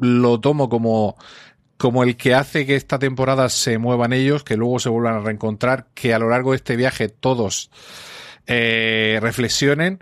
lo 0.00 0.40
tomo 0.40 0.68
como, 0.68 1.16
como 1.78 2.02
el 2.02 2.18
que 2.18 2.34
hace 2.34 2.66
que 2.66 2.76
esta 2.76 2.98
temporada 2.98 3.48
se 3.48 3.78
muevan 3.78 4.12
ellos, 4.12 4.44
que 4.44 4.58
luego 4.58 4.78
se 4.80 4.90
vuelvan 4.90 5.14
a 5.14 5.20
reencontrar, 5.20 5.86
que 5.94 6.12
a 6.12 6.18
lo 6.18 6.28
largo 6.28 6.50
de 6.50 6.56
este 6.56 6.76
viaje 6.76 7.08
todos 7.08 7.70
eh, 8.46 9.18
reflexionen 9.22 10.00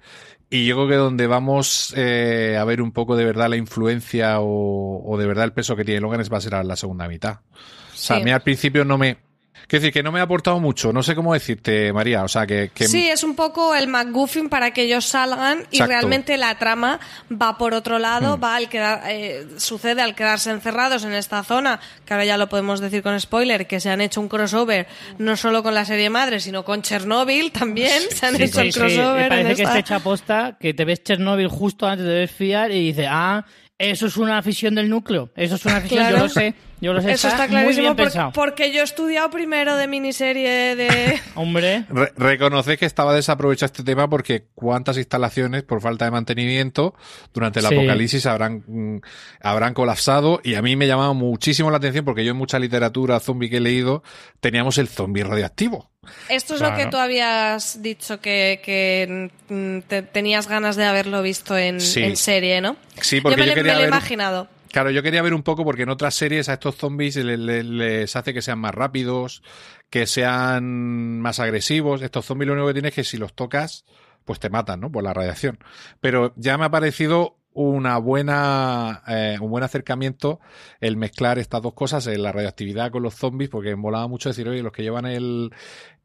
y 0.48 0.66
yo 0.66 0.76
creo 0.76 0.88
que 0.88 0.94
donde 0.94 1.26
vamos 1.26 1.92
eh, 1.96 2.56
a 2.58 2.64
ver 2.64 2.80
un 2.80 2.92
poco 2.92 3.16
de 3.16 3.24
verdad 3.24 3.48
la 3.48 3.56
influencia 3.56 4.40
o, 4.40 5.02
o, 5.04 5.18
de 5.18 5.26
verdad 5.26 5.44
el 5.44 5.52
peso 5.52 5.76
que 5.76 5.84
tiene 5.84 6.00
Logan 6.00 6.20
es 6.20 6.32
va 6.32 6.38
a 6.38 6.42
ser 6.42 6.54
a 6.54 6.64
la 6.64 6.76
segunda 6.76 7.08
mitad. 7.08 7.40
O 7.52 7.98
sea, 7.98 8.16
a 8.16 8.20
mí 8.20 8.30
al 8.30 8.42
principio 8.42 8.84
no 8.84 8.98
me, 8.98 9.18
Quiero 9.66 9.82
decir, 9.82 9.92
que 9.92 10.02
no 10.04 10.12
me 10.12 10.20
ha 10.20 10.22
aportado 10.22 10.60
mucho. 10.60 10.92
No 10.92 11.02
sé 11.02 11.16
cómo 11.16 11.34
decirte, 11.34 11.92
María. 11.92 12.22
O 12.22 12.28
sea, 12.28 12.46
que. 12.46 12.70
Sí, 12.74 13.08
es 13.08 13.24
un 13.24 13.34
poco 13.34 13.74
el 13.74 13.88
McGuffin 13.88 14.48
para 14.48 14.70
que 14.70 14.82
ellos 14.82 15.06
salgan 15.06 15.66
y 15.72 15.80
realmente 15.80 16.36
la 16.36 16.56
trama 16.56 17.00
va 17.30 17.58
por 17.58 17.74
otro 17.74 17.98
lado, 17.98 18.36
mm. 18.36 18.44
va 18.44 18.56
al 18.56 18.68
quedar. 18.68 19.02
Eh, 19.08 19.46
sucede 19.56 20.02
al 20.02 20.14
quedarse 20.14 20.50
encerrados 20.52 21.02
en 21.04 21.14
esta 21.14 21.42
zona, 21.42 21.80
que 22.04 22.14
ahora 22.14 22.24
ya 22.24 22.36
lo 22.36 22.48
podemos 22.48 22.78
decir 22.80 23.02
con 23.02 23.18
spoiler, 23.20 23.66
que 23.66 23.80
se 23.80 23.90
han 23.90 24.00
hecho 24.00 24.20
un 24.20 24.28
crossover 24.28 24.86
no 25.18 25.36
solo 25.36 25.64
con 25.64 25.74
la 25.74 25.84
serie 25.84 26.10
madre, 26.10 26.38
sino 26.38 26.64
con 26.64 26.82
Chernobyl 26.82 27.50
también. 27.50 28.02
se 28.14 28.26
han 28.26 28.40
hecho 28.40 28.60
el 28.60 28.72
crossover. 28.72 29.24
Me 29.24 29.28
parece 29.28 29.56
que 29.56 29.62
está 29.62 29.78
hecha 29.80 29.96
aposta, 29.96 30.56
que 30.60 30.74
te 30.74 30.84
ves 30.84 31.02
Chernobyl 31.02 31.48
justo 31.48 31.86
antes 31.88 32.06
de 32.06 32.14
ver 32.14 32.28
Fiar 32.28 32.70
y 32.70 32.86
dices, 32.86 33.08
ah, 33.10 33.44
eso 33.78 34.06
es 34.06 34.16
una 34.16 34.42
fisión 34.42 34.74
del 34.74 34.88
núcleo. 34.88 35.30
Eso 35.36 35.56
es 35.56 35.64
una 35.66 35.80
fisión, 35.80 36.08
yo 36.10 36.18
lo 36.18 36.28
sé. 36.28 36.54
Yo 36.80 36.92
lo 36.92 37.00
sé, 37.00 37.12
Eso 37.12 37.28
está, 37.28 37.48
clarísimo 37.48 37.96
porque, 38.34 38.70
yo 38.72 38.82
he 38.82 38.84
estudiado 38.84 39.30
primero 39.30 39.76
de 39.76 39.86
miniserie 39.86 40.76
de... 40.76 41.20
Hombre. 41.34 41.86
Re 41.88 42.38
que 42.76 42.84
estaba 42.84 43.14
desaprovechado 43.14 43.66
este 43.66 43.82
tema 43.82 44.10
porque 44.10 44.44
cuántas 44.54 44.98
instalaciones 44.98 45.62
por 45.62 45.80
falta 45.80 46.04
de 46.04 46.10
mantenimiento 46.10 46.94
durante 47.32 47.60
el 47.60 47.66
apocalipsis 47.66 48.26
habrán, 48.26 49.00
habrán 49.40 49.72
colapsado 49.72 50.40
y 50.44 50.54
a 50.54 50.62
mí 50.62 50.76
me 50.76 50.86
llamaba 50.86 51.14
muchísimo 51.14 51.70
la 51.70 51.78
atención 51.78 52.04
porque 52.04 52.24
yo 52.24 52.32
en 52.32 52.36
mucha 52.36 52.58
literatura 52.58 53.20
zombie 53.20 53.48
que 53.48 53.56
he 53.56 53.60
leído 53.60 54.02
teníamos 54.40 54.76
el 54.76 54.88
zombie 54.88 55.24
radioactivo. 55.24 55.90
Esto 56.28 56.54
es 56.54 56.60
lo 56.60 56.74
que 56.74 56.86
tú 56.86 56.98
habías 56.98 57.82
dicho 57.82 58.20
que, 58.20 59.30
mm, 59.48 59.78
tenías 60.12 60.46
ganas 60.46 60.76
de 60.76 60.84
haberlo 60.84 61.22
visto 61.22 61.56
en, 61.56 61.80
serie, 61.80 62.60
¿no? 62.60 62.76
Sí, 63.00 63.20
porque 63.20 63.40
yo, 63.40 63.46
me, 63.46 63.54
quería 63.54 63.74
lo 63.74 63.80
he 63.80 63.88
imaginado. 63.88 64.48
Claro, 64.72 64.90
yo 64.90 65.02
quería 65.02 65.22
ver 65.22 65.34
un 65.34 65.42
poco 65.42 65.64
porque 65.64 65.82
en 65.82 65.88
otras 65.88 66.14
series 66.14 66.48
a 66.48 66.54
estos 66.54 66.76
zombies 66.76 67.16
les, 67.16 68.16
hace 68.16 68.34
que 68.34 68.42
sean 68.42 68.58
más 68.58 68.74
rápidos, 68.74 69.42
que 69.90 70.06
sean 70.06 71.20
más 71.20 71.40
agresivos. 71.40 72.02
Estos 72.02 72.26
zombies 72.26 72.48
lo 72.48 72.54
único 72.54 72.68
que 72.68 72.74
tienes 72.74 72.90
es 72.90 72.94
que 72.94 73.04
si 73.04 73.16
los 73.16 73.34
tocas, 73.34 73.84
pues 74.24 74.40
te 74.40 74.50
matan, 74.50 74.80
¿no? 74.80 74.90
Por 74.90 75.04
la 75.04 75.14
radiación. 75.14 75.58
Pero 76.00 76.32
ya 76.36 76.58
me 76.58 76.64
ha 76.64 76.70
parecido 76.70 77.38
una 77.52 77.96
buena, 77.96 79.02
eh, 79.08 79.38
un 79.40 79.50
buen 79.50 79.64
acercamiento 79.64 80.40
el 80.78 80.98
mezclar 80.98 81.38
estas 81.38 81.62
dos 81.62 81.72
cosas, 81.72 82.06
la 82.06 82.30
radioactividad 82.30 82.90
con 82.90 83.02
los 83.02 83.14
zombies, 83.14 83.48
porque 83.48 83.70
me 83.70 83.76
molaba 83.76 84.08
mucho 84.08 84.28
decir, 84.28 84.46
oye, 84.46 84.62
los 84.62 84.72
que 84.72 84.82
llevan 84.82 85.06
el, 85.06 85.50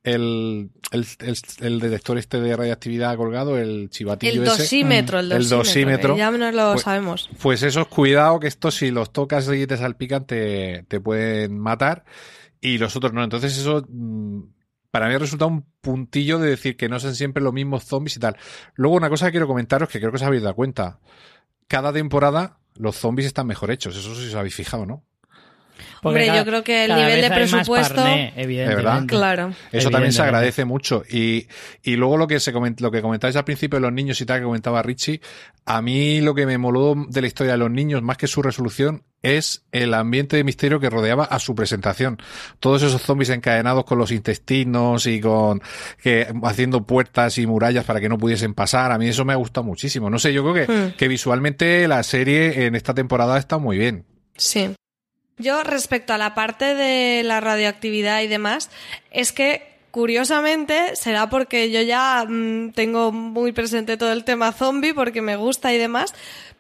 el, 0.03 0.71
el, 0.91 1.05
el, 1.59 1.79
detector 1.79 2.17
este 2.17 2.41
de 2.41 2.55
radiactividad 2.55 3.15
colgado, 3.17 3.57
el 3.57 3.89
chivatillo 3.89 4.41
el 4.41 4.47
dosímetro, 4.47 5.19
el 5.19 5.47
dosímetro, 5.47 6.17
ya 6.17 6.31
no 6.31 6.51
lo 6.51 6.73
pues, 6.73 6.83
sabemos. 6.83 7.29
Pues 7.39 7.61
eso, 7.61 7.87
cuidado 7.87 8.39
que 8.39 8.47
esto 8.47 8.71
si 8.71 8.89
los 8.89 9.13
tocas 9.13 9.47
y 9.53 9.67
te 9.67 9.77
salpican 9.77 10.25
te, 10.25 10.85
te 10.87 10.99
pueden 10.99 11.59
matar. 11.59 12.03
y 12.59 12.77
los 12.79 12.95
otros 12.95 13.13
no. 13.13 13.23
Entonces 13.23 13.55
eso 13.57 13.85
mm, 13.87 14.41
para 14.89 15.07
mí 15.07 15.13
ha 15.13 15.19
resultado 15.19 15.49
un 15.49 15.65
puntillo 15.81 16.39
de 16.39 16.49
decir 16.49 16.77
que 16.77 16.89
no 16.89 16.99
son 16.99 17.15
siempre 17.15 17.43
los 17.43 17.53
mismos 17.53 17.85
zombies 17.85 18.17
y 18.17 18.19
tal. 18.19 18.37
Luego 18.75 18.95
una 18.95 19.09
cosa 19.09 19.27
que 19.27 19.31
quiero 19.31 19.47
comentaros 19.47 19.87
que 19.89 19.99
creo 19.99 20.11
que 20.11 20.17
os 20.17 20.23
habéis 20.23 20.41
dado 20.41 20.55
cuenta. 20.55 20.99
Cada 21.67 21.93
temporada 21.93 22.59
los 22.75 22.95
zombies 22.95 23.27
están 23.27 23.47
mejor 23.47 23.69
hechos, 23.69 23.95
eso 23.95 24.15
sí 24.15 24.27
os 24.27 24.35
habéis 24.35 24.55
fijado, 24.55 24.85
¿no? 24.85 25.05
Hombre, 26.03 26.27
yo 26.27 26.45
creo 26.45 26.63
que 26.63 26.85
el 26.85 26.95
nivel 26.95 27.21
de 27.21 27.31
presupuesto. 27.31 28.03
evidentemente. 28.35 29.15
Claro. 29.15 29.53
Eso 29.71 29.89
también 29.89 30.13
se 30.13 30.21
agradece 30.21 30.65
mucho. 30.65 31.03
Y, 31.09 31.47
y 31.83 31.95
luego 31.95 32.17
lo 32.17 32.27
que 32.27 32.39
se 32.39 32.51
lo 32.51 32.91
que 32.91 33.01
comentáis 33.01 33.35
al 33.35 33.45
principio 33.45 33.77
de 33.77 33.81
los 33.81 33.93
niños 33.93 34.19
y 34.21 34.25
tal 34.25 34.39
que 34.39 34.45
comentaba 34.45 34.81
Richie, 34.81 35.21
a 35.65 35.81
mí 35.81 36.21
lo 36.21 36.33
que 36.35 36.45
me 36.45 36.57
moló 36.57 36.95
de 37.07 37.21
la 37.21 37.27
historia 37.27 37.53
de 37.53 37.57
los 37.59 37.71
niños, 37.71 38.01
más 38.01 38.17
que 38.17 38.27
su 38.27 38.41
resolución, 38.41 39.03
es 39.21 39.63
el 39.71 39.93
ambiente 39.93 40.35
de 40.35 40.43
misterio 40.43 40.79
que 40.79 40.89
rodeaba 40.89 41.25
a 41.25 41.37
su 41.37 41.53
presentación. 41.53 42.17
Todos 42.59 42.81
esos 42.81 43.01
zombies 43.03 43.29
encadenados 43.29 43.85
con 43.85 43.99
los 43.99 44.11
intestinos 44.11 45.05
y 45.05 45.21
con 45.21 45.61
que 46.01 46.27
haciendo 46.43 46.83
puertas 46.87 47.37
y 47.37 47.45
murallas 47.45 47.85
para 47.85 47.99
que 47.99 48.09
no 48.09 48.17
pudiesen 48.17 48.55
pasar. 48.55 48.91
A 48.91 48.97
mí 48.97 49.07
eso 49.07 49.23
me 49.23 49.33
ha 49.33 49.35
gustado 49.35 49.63
muchísimo. 49.63 50.09
No 50.09 50.17
sé, 50.17 50.33
yo 50.33 50.41
creo 50.43 50.65
que, 50.65 50.71
Hmm. 50.71 50.97
que 50.97 51.07
visualmente 51.07 51.87
la 51.87 52.01
serie 52.03 52.65
en 52.65 52.75
esta 52.75 52.93
temporada 52.93 53.37
está 53.37 53.57
muy 53.59 53.77
bien. 53.77 54.05
Sí. 54.37 54.73
Yo, 55.41 55.63
respecto 55.63 56.13
a 56.13 56.17
la 56.17 56.33
parte 56.33 56.75
de 56.75 57.23
la 57.23 57.39
radioactividad 57.39 58.21
y 58.21 58.27
demás, 58.27 58.69
es 59.11 59.31
que 59.31 59.71
curiosamente 59.91 60.95
será 60.95 61.29
porque 61.29 61.69
yo 61.69 61.81
ya 61.81 62.25
mm, 62.27 62.71
tengo 62.71 63.11
muy 63.11 63.51
presente 63.51 63.97
todo 63.97 64.13
el 64.13 64.23
tema 64.23 64.53
zombie 64.53 64.93
porque 64.93 65.21
me 65.21 65.35
gusta 65.35 65.73
y 65.73 65.77
demás. 65.77 66.13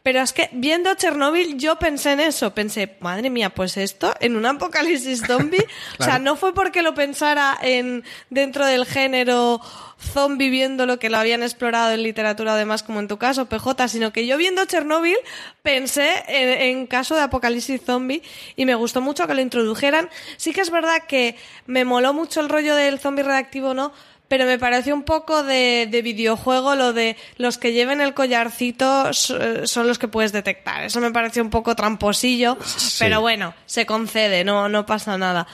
Pero 0.03 0.19
es 0.21 0.33
que 0.33 0.49
viendo 0.51 0.93
Chernobyl 0.95 1.57
yo 1.59 1.77
pensé 1.77 2.13
en 2.13 2.21
eso, 2.21 2.55
pensé, 2.55 2.97
madre 3.01 3.29
mía, 3.29 3.51
pues 3.51 3.77
esto 3.77 4.13
en 4.19 4.35
un 4.35 4.47
apocalipsis 4.47 5.21
zombie, 5.27 5.63
o 5.99 6.03
sea, 6.03 6.17
no 6.17 6.35
fue 6.35 6.55
porque 6.55 6.81
lo 6.81 6.95
pensara 6.95 7.55
en 7.61 8.03
dentro 8.31 8.65
del 8.65 8.87
género 8.87 9.61
zombie 10.01 10.49
viendo 10.49 10.85
lo 10.85 10.99
que 10.99 11.09
lo 11.09 11.17
habían 11.17 11.43
explorado 11.43 11.91
en 11.91 12.03
literatura 12.03 12.53
además 12.53 12.83
como 12.83 12.99
en 12.99 13.07
tu 13.07 13.17
caso, 13.17 13.45
PJ, 13.47 13.87
sino 13.87 14.11
que 14.11 14.25
yo 14.27 14.37
viendo 14.37 14.65
Chernobyl 14.65 15.15
pensé 15.61 16.23
en, 16.27 16.49
en 16.79 16.87
caso 16.87 17.15
de 17.15 17.21
apocalipsis 17.21 17.81
zombie 17.85 18.21
y 18.55 18.65
me 18.65 18.75
gustó 18.75 19.01
mucho 19.01 19.27
que 19.27 19.33
lo 19.33 19.41
introdujeran. 19.41 20.09
Sí 20.37 20.53
que 20.53 20.61
es 20.61 20.69
verdad 20.71 21.03
que 21.07 21.35
me 21.67 21.85
moló 21.85 22.13
mucho 22.13 22.41
el 22.41 22.49
rollo 22.49 22.75
del 22.75 22.99
zombie 22.99 23.23
reactivo, 23.23 23.73
¿no? 23.73 23.91
pero 24.27 24.45
me 24.45 24.57
pareció 24.57 24.95
un 24.95 25.03
poco 25.03 25.43
de, 25.43 25.89
de 25.91 26.01
videojuego 26.01 26.75
lo 26.75 26.93
de 26.93 27.17
los 27.35 27.57
que 27.57 27.73
lleven 27.73 27.99
el 27.99 28.13
collarcito 28.13 29.11
so- 29.11 29.67
son 29.67 29.87
los 29.87 29.99
que 29.99 30.07
puedes 30.07 30.31
detectar. 30.31 30.85
Eso 30.85 31.01
me 31.01 31.11
pareció 31.11 31.43
un 31.43 31.49
poco 31.49 31.75
tramposillo, 31.75 32.57
pero 32.97 33.19
bueno, 33.19 33.53
se 33.65 33.85
concede, 33.85 34.45
no, 34.45 34.69
no 34.69 34.85
pasa 34.85 35.17
nada. 35.17 35.47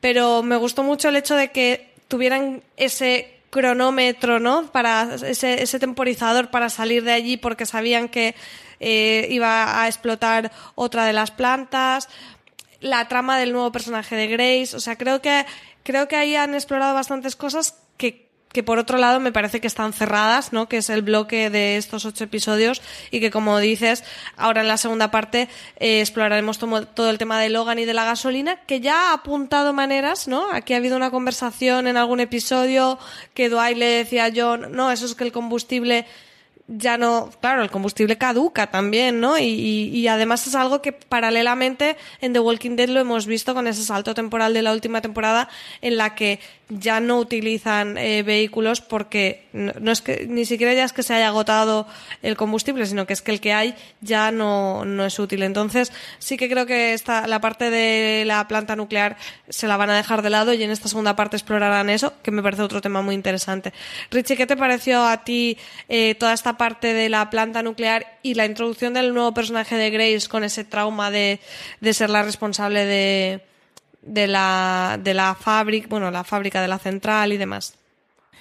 Pero 0.00 0.42
me 0.42 0.56
gustó 0.56 0.82
mucho 0.82 1.10
el 1.10 1.16
hecho 1.16 1.36
de 1.36 1.52
que 1.52 1.92
tuvieran 2.08 2.64
ese 2.76 3.33
cronómetro, 3.54 4.40
¿no? 4.40 4.66
Para 4.72 5.14
ese, 5.14 5.78
temporizador 5.78 6.50
para 6.50 6.70
salir 6.70 7.04
de 7.04 7.12
allí 7.12 7.36
porque 7.36 7.66
sabían 7.66 8.08
que 8.08 8.34
eh, 8.80 9.28
iba 9.30 9.80
a 9.80 9.86
explotar 9.86 10.50
otra 10.74 11.04
de 11.04 11.12
las 11.12 11.30
plantas 11.30 12.08
la 12.80 13.06
trama 13.06 13.38
del 13.38 13.52
nuevo 13.52 13.70
personaje 13.70 14.16
de 14.16 14.26
Grace. 14.26 14.74
O 14.74 14.80
sea, 14.80 14.98
creo 14.98 15.22
que, 15.22 15.46
creo 15.84 16.08
que 16.08 16.16
ahí 16.16 16.34
han 16.34 16.52
explorado 16.54 16.94
bastantes 16.94 17.36
cosas 17.36 17.78
que, 17.96 18.23
que 18.54 18.62
por 18.62 18.78
otro 18.78 18.98
lado 18.98 19.18
me 19.18 19.32
parece 19.32 19.60
que 19.60 19.66
están 19.66 19.92
cerradas, 19.92 20.52
¿no? 20.52 20.68
Que 20.68 20.76
es 20.78 20.88
el 20.88 21.02
bloque 21.02 21.50
de 21.50 21.76
estos 21.76 22.06
ocho 22.06 22.22
episodios 22.22 22.80
y 23.10 23.18
que 23.18 23.32
como 23.32 23.58
dices, 23.58 24.04
ahora 24.36 24.60
en 24.60 24.68
la 24.68 24.76
segunda 24.76 25.10
parte 25.10 25.48
eh, 25.80 26.00
exploraremos 26.00 26.58
todo 26.58 27.10
el 27.10 27.18
tema 27.18 27.40
de 27.40 27.50
Logan 27.50 27.80
y 27.80 27.84
de 27.84 27.94
la 27.94 28.04
gasolina, 28.04 28.60
que 28.64 28.80
ya 28.80 29.10
ha 29.10 29.14
apuntado 29.14 29.72
maneras, 29.72 30.28
¿no? 30.28 30.46
Aquí 30.52 30.72
ha 30.72 30.76
habido 30.76 30.96
una 30.96 31.10
conversación 31.10 31.88
en 31.88 31.96
algún 31.96 32.20
episodio 32.20 32.98
que 33.34 33.48
Dwight 33.48 33.76
le 33.76 33.86
decía 33.86 34.26
a 34.26 34.32
John, 34.34 34.68
no, 34.70 34.92
eso 34.92 35.04
es 35.04 35.16
que 35.16 35.24
el 35.24 35.32
combustible 35.32 36.06
ya 36.66 36.96
no, 36.96 37.30
claro, 37.40 37.62
el 37.62 37.70
combustible 37.70 38.16
caduca 38.16 38.68
también, 38.70 39.20
¿no? 39.20 39.36
Y, 39.38 39.42
y- 39.44 39.88
y 39.98 40.08
además 40.08 40.46
es 40.46 40.54
algo 40.54 40.80
que 40.80 40.92
paralelamente 40.92 41.96
en 42.20 42.32
The 42.32 42.40
Walking 42.40 42.76
Dead 42.76 42.88
lo 42.88 43.00
hemos 43.00 43.26
visto 43.26 43.52
con 43.54 43.66
ese 43.66 43.82
salto 43.82 44.14
temporal 44.14 44.54
de 44.54 44.62
la 44.62 44.72
última 44.72 45.00
temporada 45.02 45.48
en 45.82 45.96
la 45.98 46.14
que 46.14 46.40
ya 46.70 46.98
no 47.00 47.18
utilizan 47.18 47.98
eh, 47.98 48.22
vehículos 48.22 48.80
porque 48.80 49.44
no, 49.52 49.92
es 49.92 50.00
que 50.00 50.26
ni 50.26 50.46
siquiera 50.46 50.72
ya 50.72 50.84
es 50.84 50.94
que 50.94 51.02
se 51.02 51.12
haya 51.12 51.28
agotado 51.28 51.86
el 52.22 52.36
combustible, 52.38 52.86
sino 52.86 53.06
que 53.06 53.12
es 53.12 53.20
que 53.20 53.32
el 53.32 53.40
que 53.42 53.52
hay 53.52 53.74
ya 54.00 54.30
no, 54.30 54.86
no 54.86 55.04
es 55.04 55.18
útil. 55.18 55.42
Entonces 55.42 55.92
sí 56.18 56.38
que 56.38 56.48
creo 56.48 56.64
que 56.64 56.94
esta, 56.94 57.26
la 57.26 57.42
parte 57.42 57.68
de 57.68 58.24
la 58.26 58.48
planta 58.48 58.74
nuclear 58.76 59.18
se 59.50 59.66
la 59.68 59.76
van 59.76 59.90
a 59.90 59.96
dejar 59.96 60.22
de 60.22 60.30
lado 60.30 60.54
y 60.54 60.62
en 60.62 60.70
esta 60.70 60.88
segunda 60.88 61.14
parte 61.14 61.36
explorarán 61.36 61.90
eso, 61.90 62.14
que 62.22 62.30
me 62.30 62.42
parece 62.42 62.62
otro 62.62 62.80
tema 62.80 63.02
muy 63.02 63.14
interesante. 63.14 63.74
Richie, 64.10 64.36
¿qué 64.38 64.46
te 64.46 64.56
pareció 64.56 65.04
a 65.04 65.22
ti 65.22 65.58
eh, 65.90 66.14
toda 66.14 66.32
esta 66.32 66.53
parte 66.56 66.94
de 66.94 67.08
la 67.08 67.30
planta 67.30 67.62
nuclear 67.62 68.18
y 68.22 68.34
la 68.34 68.46
introducción 68.46 68.94
del 68.94 69.14
nuevo 69.14 69.34
personaje 69.34 69.76
de 69.76 69.90
Grace 69.90 70.28
con 70.28 70.44
ese 70.44 70.64
trauma 70.64 71.10
de, 71.10 71.40
de 71.80 71.94
ser 71.94 72.10
la 72.10 72.22
responsable 72.22 72.84
de, 72.84 73.40
de 74.02 74.26
la, 74.26 74.98
de 75.02 75.14
la 75.14 75.34
fábrica, 75.34 75.86
bueno, 75.88 76.10
la 76.10 76.24
fábrica 76.24 76.62
de 76.62 76.68
la 76.68 76.78
central 76.78 77.32
y 77.32 77.36
demás? 77.36 77.78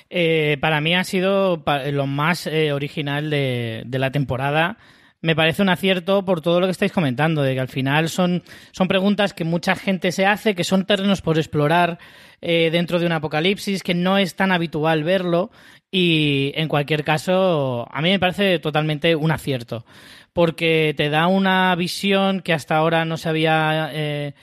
Eh, 0.09 0.57
para 0.61 0.81
mí 0.81 0.95
ha 0.95 1.03
sido 1.03 1.63
lo 1.91 2.07
más 2.07 2.45
eh, 2.47 2.71
original 2.71 3.29
de 3.29 3.85
la 3.89 4.11
temporada. 4.11 4.77
Me 5.23 5.37
parece 5.37 5.61
un 5.61 5.69
acierto 5.69 6.25
por 6.25 6.41
todo 6.41 6.59
lo 6.59 6.67
que 6.67 6.71
estáis 6.71 6.91
comentando, 6.91 7.43
de 7.43 7.53
que 7.53 7.61
al 7.61 7.69
final 7.69 8.09
son, 8.09 8.43
son 8.73 8.89
preguntas 8.89 9.33
que 9.33 9.45
mucha 9.45 9.73
gente 9.73 10.11
se 10.11 10.25
hace, 10.25 10.53
que 10.53 10.65
son 10.65 10.83
terrenos 10.85 11.21
por 11.21 11.37
explorar 11.37 11.97
eh, 12.41 12.69
dentro 12.73 12.99
de 12.99 13.05
un 13.05 13.13
apocalipsis, 13.13 13.83
que 13.83 13.93
no 13.93 14.17
es 14.17 14.35
tan 14.35 14.51
habitual 14.51 15.05
verlo 15.05 15.49
y 15.89 16.51
en 16.55 16.67
cualquier 16.67 17.05
caso 17.05 17.87
a 17.89 18.01
mí 18.01 18.09
me 18.09 18.19
parece 18.19 18.59
totalmente 18.59 19.15
un 19.15 19.31
acierto, 19.31 19.85
porque 20.33 20.93
te 20.97 21.09
da 21.09 21.27
una 21.27 21.73
visión 21.75 22.41
que 22.41 22.51
hasta 22.51 22.75
ahora 22.75 23.05
no 23.05 23.15
se 23.15 23.29
había... 23.29 23.91
eh, 23.93 24.33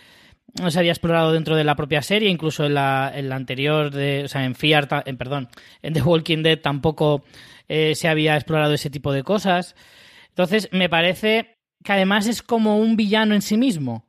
no 0.60 0.70
se 0.70 0.78
había 0.78 0.92
explorado 0.92 1.32
dentro 1.32 1.56
de 1.56 1.62
la 1.62 1.76
propia 1.76 2.02
serie, 2.02 2.30
incluso 2.30 2.64
en 2.64 2.74
la, 2.74 3.12
en 3.14 3.28
la 3.28 3.36
anterior, 3.36 3.90
de, 3.90 4.24
o 4.24 4.28
sea, 4.28 4.44
en 4.44 4.54
Fear, 4.54 4.88
perdón, 5.16 5.48
en 5.82 5.92
The 5.92 6.02
Walking 6.02 6.42
Dead 6.42 6.58
tampoco 6.58 7.22
eh, 7.68 7.94
se 7.94 8.08
había 8.08 8.34
explorado 8.34 8.72
ese 8.74 8.90
tipo 8.90 9.12
de 9.12 9.22
cosas. 9.22 9.76
Entonces, 10.40 10.70
me 10.72 10.88
parece 10.88 11.58
que 11.84 11.92
además 11.92 12.26
es 12.26 12.42
como 12.42 12.78
un 12.78 12.96
villano 12.96 13.34
en 13.34 13.42
sí 13.42 13.58
mismo. 13.58 14.06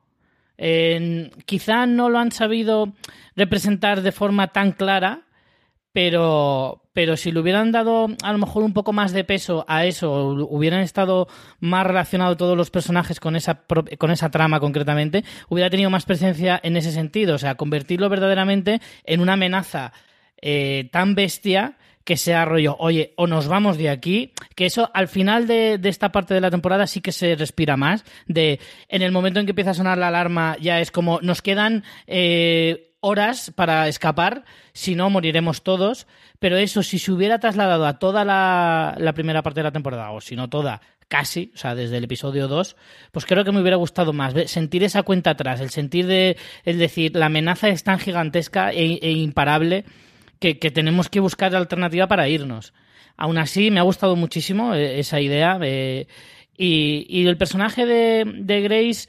Quizá 1.46 1.86
no 1.88 2.10
lo 2.10 2.20
han 2.20 2.32
sabido 2.32 2.94
representar 3.36 4.02
de 4.02 4.14
forma 4.14 4.54
tan 4.54 4.72
clara, 4.72 5.24
pero, 5.92 6.84
pero 6.94 7.18
si 7.18 7.34
le 7.34 7.42
hubieran 7.42 7.74
dado 7.74 8.08
a 8.24 8.32
lo 8.32 8.38
mejor 8.38 8.64
un 8.64 8.72
poco 8.72 8.94
más 8.94 9.12
de 9.12 9.26
peso 9.26 9.66
a 9.68 9.86
eso, 9.86 10.28
hubieran 10.50 10.80
estado 10.80 11.28
más 11.60 11.86
relacionados 11.86 12.38
todos 12.38 12.56
los 12.56 12.70
personajes 12.70 13.20
con 13.20 13.36
esa, 13.36 13.64
con 13.98 14.12
esa 14.12 14.32
trama 14.32 14.62
concretamente, 14.62 15.26
hubiera 15.50 15.70
tenido 15.70 15.90
más 15.90 16.06
presencia 16.06 16.62
en 16.64 16.78
ese 16.78 16.94
sentido. 16.94 17.36
O 17.36 17.40
sea, 17.40 17.56
convertirlo 17.56 18.08
verdaderamente 18.08 18.80
en 19.04 19.20
una 19.20 19.34
amenaza 19.34 19.92
eh, 20.42 20.88
tan 20.94 21.14
bestia 21.14 21.78
que 22.12 22.18
sea 22.18 22.44
rollo, 22.44 22.76
oye, 22.78 23.14
o 23.16 23.26
nos 23.26 23.48
vamos 23.48 23.78
de 23.78 23.90
aquí, 23.90 24.34
que 24.54 24.66
eso 24.66 24.92
al 24.94 25.08
final 25.08 25.48
de, 25.48 25.78
de 25.78 25.88
esta 25.88 26.12
parte 26.12 26.34
de 26.34 26.42
la 26.42 26.52
temporada 26.52 26.86
sí 26.86 27.00
que 27.00 27.14
se 27.14 27.38
respira 27.38 27.78
más, 27.78 28.04
de 28.28 28.60
en 28.90 29.02
el 29.02 29.14
momento 29.14 29.40
en 29.40 29.46
que 29.46 29.52
empieza 29.52 29.70
a 29.70 29.76
sonar 29.76 29.98
la 29.98 30.10
alarma 30.10 30.58
ya 30.60 30.82
es 30.82 30.92
como 30.92 31.22
nos 31.22 31.42
quedan 31.42 31.86
eh, 32.08 32.92
horas 33.00 33.54
para 33.56 33.88
escapar, 33.88 34.44
si 34.74 34.94
no 34.94 35.10
moriremos 35.10 35.64
todos, 35.64 36.06
pero 36.40 36.58
eso 36.58 36.84
si 36.84 37.00
se 37.00 37.14
hubiera 37.14 37.40
trasladado 37.40 37.86
a 37.86 37.98
toda 37.98 38.26
la, 38.26 38.94
la 38.98 39.14
primera 39.14 39.42
parte 39.42 39.62
de 39.62 39.64
la 39.64 39.72
temporada, 39.72 40.12
o 40.12 40.20
si 40.20 40.36
no 40.36 40.50
toda, 40.50 40.82
casi, 41.08 41.54
o 41.56 41.58
sea, 41.58 41.76
desde 41.76 41.96
el 41.96 42.04
episodio 42.04 42.50
2, 42.50 42.76
pues 43.14 43.26
creo 43.26 43.46
que 43.46 43.54
me 43.54 43.62
hubiera 43.62 43.78
gustado 43.78 44.12
más 44.12 44.34
sentir 44.48 44.84
esa 44.84 45.04
cuenta 45.04 45.30
atrás, 45.30 45.62
el 45.62 45.70
sentir 45.70 46.08
de, 46.08 46.36
el 46.66 46.78
decir, 46.78 47.16
la 47.16 47.28
amenaza 47.28 47.70
es 47.70 47.86
tan 47.86 48.00
gigantesca 48.00 48.74
e, 48.74 49.00
e 49.02 49.12
imparable 49.12 49.86
que, 50.42 50.60
que 50.60 50.72
tenemos 50.72 51.08
que 51.08 51.22
buscar 51.22 51.56
alternativa 51.56 52.08
para 52.08 52.28
irnos. 52.28 52.74
Aún 53.16 53.38
así, 53.38 53.72
me 53.72 53.80
ha 53.80 53.84
gustado 53.84 54.18
muchísimo 54.18 54.74
eh, 54.76 55.00
esa 55.00 55.22
idea. 55.22 55.58
eh, 55.62 56.08
y, 56.58 57.06
y 57.08 57.26
el 57.28 57.38
personaje 57.38 57.86
de, 57.86 58.26
de 58.26 58.62
Grace 58.62 59.08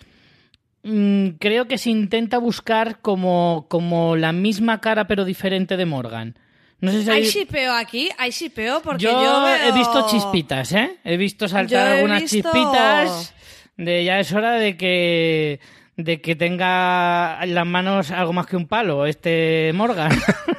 mm, 0.84 1.28
creo 1.40 1.66
que 1.66 1.78
se 1.78 1.90
intenta 1.90 2.38
buscar 2.38 3.00
como, 3.00 3.66
como 3.68 4.14
la 4.16 4.32
misma 4.32 4.80
cara 4.80 5.06
pero 5.06 5.24
diferente 5.24 5.76
de 5.76 5.86
Morgan. 5.86 6.38
No 6.80 6.90
sé 6.90 7.02
si 7.04 7.10
¿Hay 7.10 7.22
hay- 7.22 7.28
shipeo 7.28 7.72
aquí? 7.74 8.10
¿Hay 8.18 8.30
shipeo? 8.30 8.82
Porque 8.82 9.04
yo, 9.04 9.10
yo, 9.12 9.42
veo- 9.44 9.68
he 9.68 9.72
visto 9.72 10.06
chispitas, 10.08 10.72
¿eh? 10.72 10.96
He 11.04 11.16
visto 11.16 11.46
saltar 11.48 11.88
he 11.88 11.92
algunas 11.94 12.22
visto- 12.22 12.36
chispitas 12.50 13.34
de 13.76 14.04
ya 14.04 14.18
es 14.20 14.32
hora 14.32 14.52
de 14.52 14.76
que 14.76 15.60
de 15.96 16.20
que 16.20 16.34
tenga 16.36 17.38
en 17.42 17.54
las 17.54 17.66
manos 17.66 18.10
algo 18.10 18.32
más 18.32 18.46
que 18.46 18.56
un 18.56 18.66
palo 18.66 19.06
este 19.06 19.70
Morgan. 19.74 20.10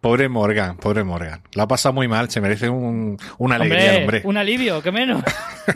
Pobre 0.00 0.28
Morgan, 0.28 0.76
pobre 0.76 1.02
Morgan. 1.02 1.42
La 1.52 1.62
ha 1.62 1.68
pasado 1.68 1.92
muy 1.94 2.08
mal, 2.08 2.30
se 2.30 2.40
merece 2.40 2.68
un, 2.68 3.18
una 3.38 3.56
alegría, 3.56 3.98
hombre. 3.98 4.20
Un 4.24 4.36
alivio, 4.36 4.82
que 4.82 4.92
menos. 4.92 5.22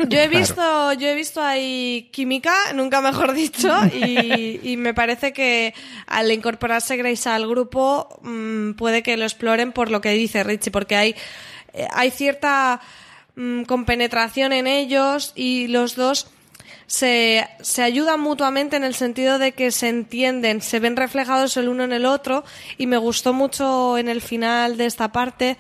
Yo 0.08 0.18
he 0.18 0.28
visto, 0.38 0.92
yo 0.92 1.08
he 1.08 1.14
visto 1.14 1.42
ahí 1.42 2.10
química, 2.12 2.52
nunca 2.74 3.00
mejor 3.00 3.32
dicho, 3.32 3.74
y, 3.86 4.60
y 4.62 4.76
me 4.76 4.92
parece 4.92 5.32
que 5.32 5.74
al 6.06 6.30
incorporarse 6.30 6.96
Grace 6.96 7.28
al 7.28 7.48
grupo 7.48 8.20
mmm, 8.22 8.72
puede 8.72 9.02
que 9.02 9.16
lo 9.16 9.24
exploren 9.24 9.72
por 9.72 9.90
lo 9.90 10.00
que 10.00 10.10
dice 10.10 10.44
Richie, 10.44 10.70
porque 10.70 10.96
hay, 10.96 11.14
eh, 11.72 11.86
hay 11.92 12.10
cierta 12.10 12.80
mmm, 13.34 13.62
compenetración 13.62 14.52
en 14.52 14.66
ellos 14.66 15.32
y 15.34 15.68
los 15.68 15.96
dos 15.96 16.30
se, 16.88 17.46
se 17.60 17.82
ayudan 17.82 18.18
mutuamente 18.18 18.76
en 18.76 18.82
el 18.82 18.94
sentido 18.94 19.38
de 19.38 19.52
que 19.52 19.70
se 19.70 19.90
entienden, 19.90 20.62
se 20.62 20.80
ven 20.80 20.96
reflejados 20.96 21.56
el 21.58 21.68
uno 21.68 21.84
en 21.84 21.92
el 21.92 22.06
otro 22.06 22.44
y 22.78 22.86
me 22.86 22.96
gustó 22.96 23.34
mucho 23.34 23.98
en 23.98 24.08
el 24.08 24.22
final 24.22 24.78
de 24.78 24.86
esta 24.86 25.12
parte 25.12 25.58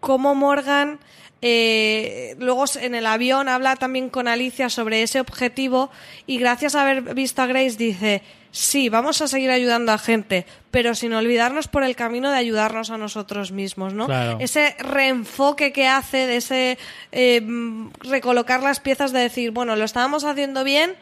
cómo 0.00 0.34
Morgan 0.34 0.98
eh, 1.42 2.34
luego 2.38 2.64
en 2.80 2.96
el 2.96 3.06
avión 3.06 3.48
habla 3.48 3.76
también 3.76 4.10
con 4.10 4.26
Alicia 4.26 4.68
sobre 4.68 5.02
ese 5.02 5.20
objetivo 5.20 5.90
y 6.26 6.38
gracias 6.38 6.74
a 6.74 6.82
haber 6.82 7.14
visto 7.14 7.40
a 7.42 7.46
Grace 7.46 7.76
dice 7.76 8.22
sí, 8.54 8.88
vamos 8.88 9.20
a 9.20 9.26
seguir 9.26 9.50
ayudando 9.50 9.90
a 9.90 9.98
gente, 9.98 10.46
pero 10.70 10.94
sin 10.94 11.12
olvidarnos 11.12 11.66
por 11.66 11.82
el 11.82 11.96
camino 11.96 12.30
de 12.30 12.38
ayudarnos 12.38 12.90
a 12.90 12.96
nosotros 12.96 13.50
mismos, 13.50 13.94
¿no? 13.94 14.06
Claro. 14.06 14.38
Ese 14.40 14.76
reenfoque 14.78 15.72
que 15.72 15.88
hace 15.88 16.28
de 16.28 16.36
ese 16.36 16.78
eh, 17.10 17.42
recolocar 17.98 18.62
las 18.62 18.78
piezas 18.78 19.12
de 19.12 19.18
decir, 19.18 19.50
bueno, 19.50 19.74
lo 19.74 19.84
estábamos 19.84 20.22
haciendo 20.24 20.62
bien, 20.62 20.94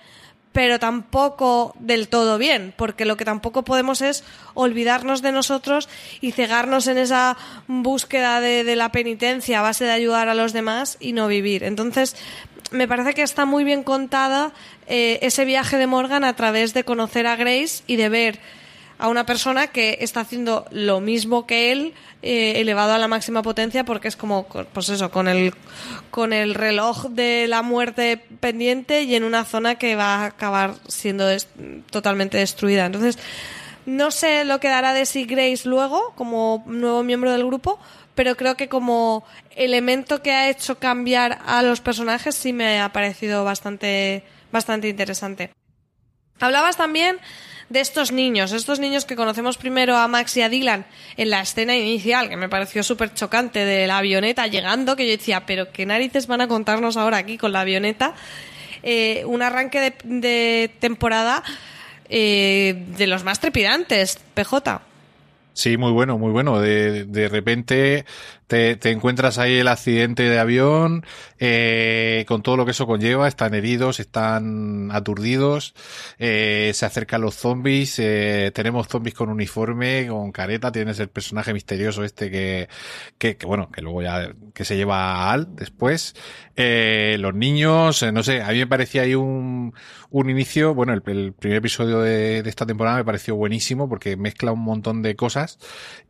pero 0.52 0.78
tampoco 0.78 1.74
del 1.78 2.08
todo 2.08 2.38
bien, 2.38 2.72
porque 2.76 3.04
lo 3.04 3.18
que 3.18 3.26
tampoco 3.26 3.64
podemos 3.64 4.00
es 4.00 4.24
olvidarnos 4.54 5.20
de 5.20 5.32
nosotros 5.32 5.90
y 6.22 6.32
cegarnos 6.32 6.86
en 6.86 6.96
esa 6.96 7.36
búsqueda 7.66 8.40
de, 8.40 8.64
de, 8.64 8.76
la 8.76 8.92
penitencia 8.92 9.58
a 9.58 9.62
base 9.62 9.84
de 9.84 9.92
ayudar 9.92 10.30
a 10.30 10.34
los 10.34 10.54
demás 10.54 10.96
y 11.00 11.12
no 11.12 11.28
vivir. 11.28 11.64
Entonces, 11.64 12.16
me 12.72 12.88
parece 12.88 13.14
que 13.14 13.22
está 13.22 13.44
muy 13.44 13.64
bien 13.64 13.82
contada 13.82 14.52
eh, 14.86 15.18
ese 15.22 15.44
viaje 15.44 15.78
de 15.78 15.86
Morgan 15.86 16.24
a 16.24 16.34
través 16.34 16.74
de 16.74 16.84
conocer 16.84 17.26
a 17.26 17.36
Grace 17.36 17.82
y 17.86 17.96
de 17.96 18.08
ver 18.08 18.40
a 18.98 19.08
una 19.08 19.26
persona 19.26 19.66
que 19.66 19.98
está 20.00 20.20
haciendo 20.20 20.64
lo 20.70 21.00
mismo 21.00 21.44
que 21.44 21.72
él, 21.72 21.92
eh, 22.22 22.60
elevado 22.60 22.92
a 22.92 22.98
la 22.98 23.08
máxima 23.08 23.42
potencia, 23.42 23.84
porque 23.84 24.06
es 24.06 24.14
como, 24.16 24.46
pues 24.46 24.88
eso, 24.90 25.10
con 25.10 25.26
el, 25.26 25.54
con 26.10 26.32
el 26.32 26.54
reloj 26.54 27.06
de 27.08 27.48
la 27.48 27.62
muerte 27.62 28.24
pendiente 28.38 29.02
y 29.02 29.16
en 29.16 29.24
una 29.24 29.44
zona 29.44 29.74
que 29.74 29.96
va 29.96 30.16
a 30.16 30.26
acabar 30.26 30.74
siendo 30.86 31.26
totalmente 31.90 32.38
destruida. 32.38 32.86
Entonces, 32.86 33.18
no 33.86 34.12
sé 34.12 34.44
lo 34.44 34.60
que 34.60 34.68
dará 34.68 34.92
de 34.92 35.04
sí 35.04 35.24
Grace 35.24 35.68
luego, 35.68 36.12
como 36.14 36.62
nuevo 36.66 37.02
miembro 37.02 37.32
del 37.32 37.44
grupo, 37.44 37.80
pero 38.14 38.36
creo 38.36 38.56
que 38.56 38.68
como 38.68 39.24
elemento 39.56 40.22
que 40.22 40.32
ha 40.32 40.50
hecho 40.50 40.78
cambiar 40.78 41.38
a 41.46 41.62
los 41.62 41.80
personajes 41.80 42.34
sí 42.34 42.52
me 42.52 42.80
ha 42.80 42.92
parecido 42.92 43.44
bastante, 43.44 44.24
bastante 44.50 44.88
interesante. 44.88 45.50
Hablabas 46.40 46.76
también 46.76 47.18
de 47.68 47.80
estos 47.80 48.12
niños, 48.12 48.52
estos 48.52 48.80
niños 48.80 49.04
que 49.04 49.16
conocemos 49.16 49.56
primero 49.56 49.96
a 49.96 50.08
Max 50.08 50.36
y 50.36 50.42
a 50.42 50.48
Dylan 50.48 50.84
en 51.16 51.30
la 51.30 51.40
escena 51.40 51.76
inicial, 51.76 52.28
que 52.28 52.36
me 52.36 52.48
pareció 52.48 52.82
súper 52.82 53.14
chocante 53.14 53.64
de 53.64 53.86
la 53.86 53.98
avioneta 53.98 54.46
llegando, 54.46 54.94
que 54.96 55.06
yo 55.06 55.12
decía, 55.12 55.46
pero 55.46 55.72
qué 55.72 55.86
narices 55.86 56.26
van 56.26 56.42
a 56.42 56.48
contarnos 56.48 56.96
ahora 56.96 57.16
aquí 57.16 57.38
con 57.38 57.52
la 57.52 57.60
avioneta. 57.60 58.14
Eh, 58.82 59.22
un 59.26 59.42
arranque 59.42 59.80
de, 59.80 59.94
de 60.04 60.70
temporada 60.80 61.42
eh, 62.08 62.84
de 62.88 63.06
los 63.06 63.24
más 63.24 63.40
trepidantes, 63.40 64.18
PJ. 64.34 64.82
Sí, 65.54 65.76
muy 65.76 65.92
bueno, 65.92 66.18
muy 66.18 66.30
bueno. 66.32 66.60
De, 66.60 67.04
de 67.04 67.28
repente 67.28 68.06
te, 68.46 68.76
te, 68.76 68.90
encuentras 68.90 69.38
ahí 69.38 69.58
el 69.58 69.68
accidente 69.68 70.24
de 70.24 70.38
avión, 70.38 71.04
eh, 71.38 72.24
con 72.28 72.42
todo 72.42 72.56
lo 72.56 72.64
que 72.64 72.72
eso 72.72 72.86
conlleva, 72.86 73.28
están 73.28 73.54
heridos, 73.54 74.00
están 74.00 74.90
aturdidos, 74.92 75.74
eh, 76.18 76.72
se 76.74 76.86
acercan 76.86 77.20
los 77.20 77.34
zombies, 77.34 77.98
eh, 77.98 78.50
tenemos 78.54 78.88
zombies 78.88 79.14
con 79.14 79.28
uniforme, 79.28 80.06
con 80.08 80.32
careta, 80.32 80.72
tienes 80.72 80.98
el 81.00 81.08
personaje 81.08 81.52
misterioso 81.52 82.04
este 82.04 82.30
que, 82.30 82.68
que, 83.18 83.36
que 83.36 83.46
bueno, 83.46 83.70
que 83.70 83.82
luego 83.82 84.02
ya, 84.02 84.32
que 84.54 84.64
se 84.64 84.76
lleva 84.76 85.12
a 85.12 85.32
Al 85.32 85.54
después, 85.56 86.14
eh, 86.56 87.16
los 87.20 87.34
niños, 87.34 88.04
no 88.12 88.22
sé, 88.22 88.42
a 88.42 88.48
mí 88.50 88.58
me 88.58 88.66
parecía 88.66 89.02
ahí 89.02 89.14
un, 89.14 89.74
un 90.10 90.30
inicio, 90.30 90.74
bueno, 90.74 90.92
el, 90.92 91.02
el 91.06 91.32
primer 91.32 91.58
episodio 91.58 92.00
de, 92.00 92.42
de 92.42 92.50
esta 92.50 92.66
temporada 92.66 92.98
me 92.98 93.04
pareció 93.04 93.36
buenísimo 93.36 93.88
porque 93.88 94.16
mezcla 94.16 94.52
un 94.52 94.60
montón 94.60 95.02
de 95.02 95.16
cosas 95.16 95.58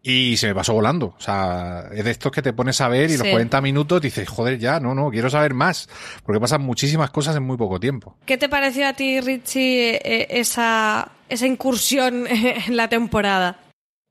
y 0.02 0.36
se 0.38 0.48
me 0.48 0.54
pasó 0.54 0.74
volando, 0.74 1.14
o 1.16 1.20
sea, 1.20 1.88
es 1.92 2.04
de 2.04 2.10
estos 2.22 2.32
que 2.32 2.42
te 2.42 2.52
pones 2.52 2.80
a 2.80 2.88
ver 2.88 3.10
y 3.10 3.14
sí. 3.14 3.18
los 3.18 3.26
40 3.26 3.60
minutos 3.60 4.00
dices, 4.00 4.28
joder, 4.28 4.56
ya, 4.56 4.78
no, 4.78 4.94
no, 4.94 5.10
quiero 5.10 5.28
saber 5.28 5.54
más, 5.54 5.88
porque 6.24 6.38
pasan 6.38 6.62
muchísimas 6.62 7.10
cosas 7.10 7.34
en 7.34 7.42
muy 7.42 7.56
poco 7.56 7.80
tiempo. 7.80 8.16
¿Qué 8.24 8.38
te 8.38 8.48
pareció 8.48 8.86
a 8.86 8.92
ti, 8.92 9.20
Richie, 9.20 9.98
esa, 10.38 11.10
esa 11.28 11.46
incursión 11.48 12.26
en 12.28 12.76
la 12.76 12.88
temporada? 12.88 13.58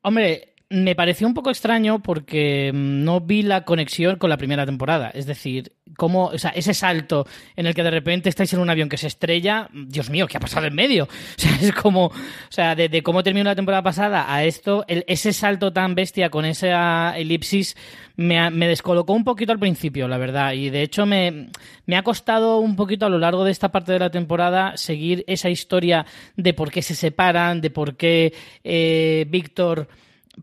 Hombre, 0.04 0.51
me 0.72 0.96
pareció 0.96 1.28
un 1.28 1.34
poco 1.34 1.50
extraño 1.50 2.02
porque 2.02 2.72
no 2.74 3.20
vi 3.20 3.44
la 3.44 3.66
conexión 3.66 4.16
con 4.16 4.30
la 4.30 4.38
primera 4.38 4.66
temporada. 4.66 5.12
Es 5.14 5.26
decir, 5.26 5.74
cómo, 5.98 6.28
o 6.28 6.38
sea, 6.38 6.52
ese 6.52 6.74
salto 6.74 7.28
en 7.58 7.68
el 7.68 7.76
que 7.76 7.84
de 7.84 7.92
repente 7.92 8.30
estáis 8.30 8.54
en 8.54 8.60
un 8.62 8.70
avión 8.70 8.88
que 8.88 8.98
se 8.98 9.08
estrella, 9.08 9.70
Dios 9.74 10.10
mío, 10.10 10.28
¿qué 10.28 10.38
ha 10.38 10.40
pasado 10.40 10.66
en 10.68 10.76
medio? 10.76 11.08
O 11.42 11.42
sea, 11.42 11.58
es 11.62 11.74
como, 11.74 12.06
o 12.06 12.14
sea, 12.50 12.76
de, 12.76 12.88
de 12.88 13.04
cómo 13.04 13.24
terminó 13.24 13.46
la 13.46 13.56
temporada 13.56 13.82
pasada 13.82 14.34
a 14.34 14.44
esto, 14.44 14.86
ese 14.88 15.34
salto 15.34 15.74
tan 15.74 15.96
bestia 15.96 16.30
con 16.30 16.46
esa 16.46 17.18
elipsis 17.18 17.76
me, 18.16 18.50
me, 18.52 18.68
descolocó 18.68 19.14
un 19.14 19.24
poquito 19.24 19.52
al 19.52 19.60
principio, 19.60 20.08
la 20.08 20.18
verdad. 20.18 20.54
Y 20.54 20.70
de 20.70 20.84
hecho 20.84 21.06
me, 21.06 21.50
me 21.86 21.98
ha 21.98 22.04
costado 22.04 22.60
un 22.60 22.76
poquito 22.76 23.08
a 23.08 23.10
lo 23.10 23.18
largo 23.18 23.44
de 23.44 23.52
esta 23.52 23.72
parte 23.72 23.92
de 23.92 24.00
la 24.00 24.12
temporada 24.12 24.78
seguir 24.78 25.24
esa 25.28 25.50
historia 25.50 26.06
de 26.36 26.54
por 26.54 26.72
qué 26.72 26.82
se 26.82 26.96
separan, 26.96 27.60
de 27.60 27.72
por 27.72 27.98
qué 27.98 28.34
eh, 28.64 29.26
Víctor 29.30 29.88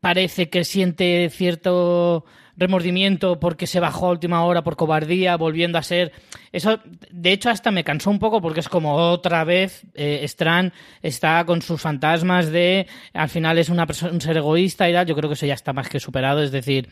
parece 0.00 0.50
que 0.50 0.64
siente 0.64 1.28
cierto 1.30 2.24
remordimiento 2.56 3.38
porque 3.38 3.68
se 3.68 3.78
bajó 3.78 4.08
a 4.08 4.10
última 4.10 4.44
hora 4.44 4.64
por 4.64 4.76
cobardía, 4.76 5.36
volviendo 5.36 5.78
a 5.78 5.82
ser. 5.82 6.12
Eso, 6.52 6.80
de 7.10 7.32
hecho, 7.32 7.50
hasta 7.50 7.70
me 7.70 7.84
cansó 7.84 8.10
un 8.10 8.18
poco 8.18 8.42
porque 8.42 8.60
es 8.60 8.68
como 8.68 8.96
otra 8.96 9.44
vez 9.44 9.86
eh, 9.94 10.20
Strand 10.24 10.72
está 11.00 11.44
con 11.44 11.62
sus 11.62 11.80
fantasmas 11.80 12.50
de 12.50 12.88
al 13.12 13.28
final 13.28 13.58
es 13.58 13.68
una 13.68 13.86
persona, 13.86 14.12
un 14.12 14.20
ser 14.20 14.36
egoísta 14.36 14.90
y 14.90 14.92
tal. 14.92 15.06
Yo 15.06 15.14
creo 15.14 15.30
que 15.30 15.34
eso 15.34 15.46
ya 15.46 15.54
está 15.54 15.72
más 15.72 15.88
que 15.88 16.00
superado. 16.00 16.42
Es 16.42 16.50
decir, 16.50 16.88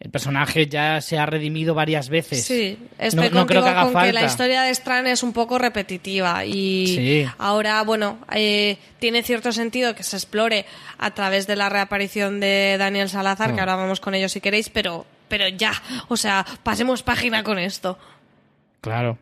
el 0.00 0.10
personaje 0.10 0.66
ya 0.66 1.00
se 1.00 1.18
ha 1.18 1.26
redimido 1.26 1.74
varias 1.74 2.08
veces. 2.08 2.44
Sí, 2.44 2.78
estoy 2.98 3.30
no, 3.30 3.40
no 3.40 3.46
creo 3.46 3.62
que 3.62 3.68
haga 3.68 3.84
con 3.84 3.92
falta. 3.92 4.06
que 4.08 4.12
la 4.12 4.24
historia 4.24 4.62
de 4.62 4.70
Strand 4.70 5.06
es 5.08 5.22
un 5.22 5.32
poco 5.32 5.58
repetitiva 5.58 6.44
y 6.44 6.86
sí. 6.88 7.26
ahora, 7.38 7.82
bueno, 7.82 8.18
eh, 8.32 8.78
tiene 8.98 9.22
cierto 9.22 9.52
sentido 9.52 9.94
que 9.94 10.02
se 10.02 10.16
explore 10.16 10.66
a 10.98 11.12
través 11.12 11.46
de 11.46 11.56
la 11.56 11.68
reaparición 11.68 12.40
de 12.40 12.76
Daniel 12.78 13.08
Salazar, 13.08 13.54
que 13.54 13.60
ahora 13.60 13.76
vamos 13.76 14.00
con 14.00 14.14
ello 14.14 14.28
si 14.28 14.40
queréis, 14.40 14.70
pero, 14.70 15.06
pero 15.28 15.48
ya, 15.48 15.72
o 16.08 16.16
sea, 16.16 16.44
pasemos 16.62 17.02
página 17.02 17.42
con 17.44 17.58
esto. 17.58 17.98
Claro. 18.80 19.18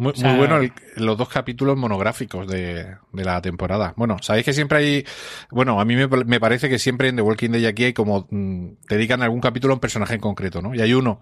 Muy, 0.00 0.12
o 0.12 0.16
sea, 0.16 0.30
muy 0.30 0.38
bueno 0.38 0.56
el, 0.56 0.72
los 0.96 1.18
dos 1.18 1.28
capítulos 1.28 1.76
monográficos 1.76 2.48
de, 2.48 2.96
de, 3.12 3.24
la 3.24 3.42
temporada. 3.42 3.92
Bueno, 3.96 4.16
sabéis 4.22 4.46
que 4.46 4.54
siempre 4.54 4.78
hay, 4.78 5.06
bueno, 5.50 5.78
a 5.78 5.84
mí 5.84 5.94
me, 5.94 6.06
me 6.06 6.40
parece 6.40 6.70
que 6.70 6.78
siempre 6.78 7.08
en 7.08 7.16
The 7.16 7.22
Walking 7.22 7.50
Dead 7.50 7.66
aquí 7.66 7.84
hay 7.84 7.92
como, 7.92 8.26
mmm, 8.30 8.68
dedican 8.88 9.22
algún 9.22 9.42
capítulo 9.42 9.74
a 9.74 9.76
un 9.76 9.80
personaje 9.80 10.14
en 10.14 10.20
concreto, 10.20 10.62
¿no? 10.62 10.74
Y 10.74 10.80
hay 10.80 10.94
uno 10.94 11.20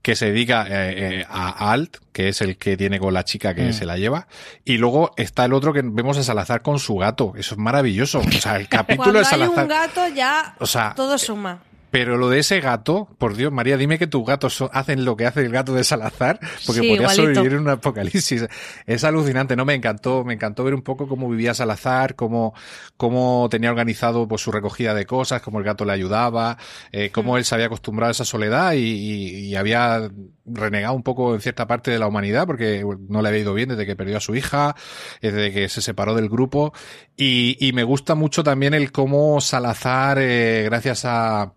que 0.00 0.14
se 0.14 0.26
dedica 0.26 0.64
eh, 0.68 1.20
eh, 1.20 1.26
a 1.28 1.72
Alt, 1.72 1.96
que 2.12 2.28
es 2.28 2.40
el 2.40 2.56
que 2.56 2.76
tiene 2.76 3.00
con 3.00 3.12
la 3.12 3.24
chica 3.24 3.52
que 3.52 3.70
mm. 3.70 3.72
se 3.72 3.84
la 3.84 3.98
lleva, 3.98 4.28
y 4.64 4.78
luego 4.78 5.10
está 5.16 5.44
el 5.44 5.52
otro 5.52 5.72
que 5.72 5.82
vemos 5.82 6.16
a 6.16 6.22
Salazar 6.22 6.62
con 6.62 6.78
su 6.78 6.94
gato. 6.94 7.32
Eso 7.36 7.56
es 7.56 7.58
maravilloso. 7.58 8.20
O 8.20 8.30
sea, 8.30 8.54
el 8.54 8.68
capítulo 8.70 9.18
de 9.18 9.24
Salazar. 9.24 9.58
Hay 9.58 9.64
un 9.64 9.68
gato 9.68 10.08
ya 10.14 10.54
o 10.60 10.66
sea, 10.66 10.94
todo 10.94 11.18
suma. 11.18 11.64
Pero 11.90 12.16
lo 12.16 12.28
de 12.28 12.38
ese 12.38 12.60
gato, 12.60 13.08
por 13.18 13.34
Dios, 13.34 13.52
María, 13.52 13.76
dime 13.76 13.98
que 13.98 14.06
tus 14.06 14.24
gatos 14.24 14.62
hacen 14.72 15.04
lo 15.04 15.16
que 15.16 15.26
hace 15.26 15.40
el 15.40 15.50
gato 15.50 15.74
de 15.74 15.82
Salazar, 15.82 16.38
porque 16.66 16.80
sí, 16.82 16.88
podría 16.88 16.94
igualito. 16.94 17.22
sobrevivir 17.22 17.52
en 17.52 17.58
un 17.60 17.68
apocalipsis. 17.68 18.46
Es 18.86 19.04
alucinante, 19.04 19.56
¿no? 19.56 19.64
Me 19.64 19.74
encantó, 19.74 20.24
me 20.24 20.34
encantó 20.34 20.62
ver 20.64 20.74
un 20.74 20.82
poco 20.82 21.08
cómo 21.08 21.28
vivía 21.28 21.52
Salazar, 21.52 22.14
cómo, 22.14 22.54
cómo 22.96 23.48
tenía 23.50 23.70
organizado 23.70 24.28
pues 24.28 24.42
su 24.42 24.52
recogida 24.52 24.94
de 24.94 25.04
cosas, 25.06 25.42
cómo 25.42 25.58
el 25.58 25.64
gato 25.64 25.84
le 25.84 25.92
ayudaba, 25.92 26.58
eh, 26.92 27.10
cómo 27.10 27.34
mm. 27.34 27.36
él 27.38 27.44
se 27.44 27.54
había 27.54 27.66
acostumbrado 27.66 28.10
a 28.10 28.12
esa 28.12 28.24
soledad 28.24 28.72
y, 28.72 28.78
y, 28.78 29.28
y, 29.46 29.56
había 29.56 30.10
renegado 30.46 30.94
un 30.94 31.02
poco 31.02 31.34
en 31.34 31.40
cierta 31.40 31.66
parte 31.66 31.90
de 31.90 31.98
la 31.98 32.06
humanidad 32.06 32.46
porque 32.46 32.84
no 33.08 33.20
le 33.22 33.28
había 33.28 33.40
ido 33.40 33.54
bien 33.54 33.68
desde 33.68 33.86
que 33.86 33.96
perdió 33.96 34.16
a 34.16 34.20
su 34.20 34.34
hija, 34.34 34.74
desde 35.20 35.52
que 35.52 35.68
se 35.68 35.82
separó 35.82 36.14
del 36.14 36.28
grupo. 36.28 36.72
Y, 37.16 37.56
y 37.60 37.72
me 37.72 37.84
gusta 37.84 38.14
mucho 38.14 38.44
también 38.44 38.74
el 38.74 38.92
cómo 38.92 39.40
Salazar, 39.40 40.18
eh, 40.20 40.62
gracias 40.64 41.04
a 41.04 41.52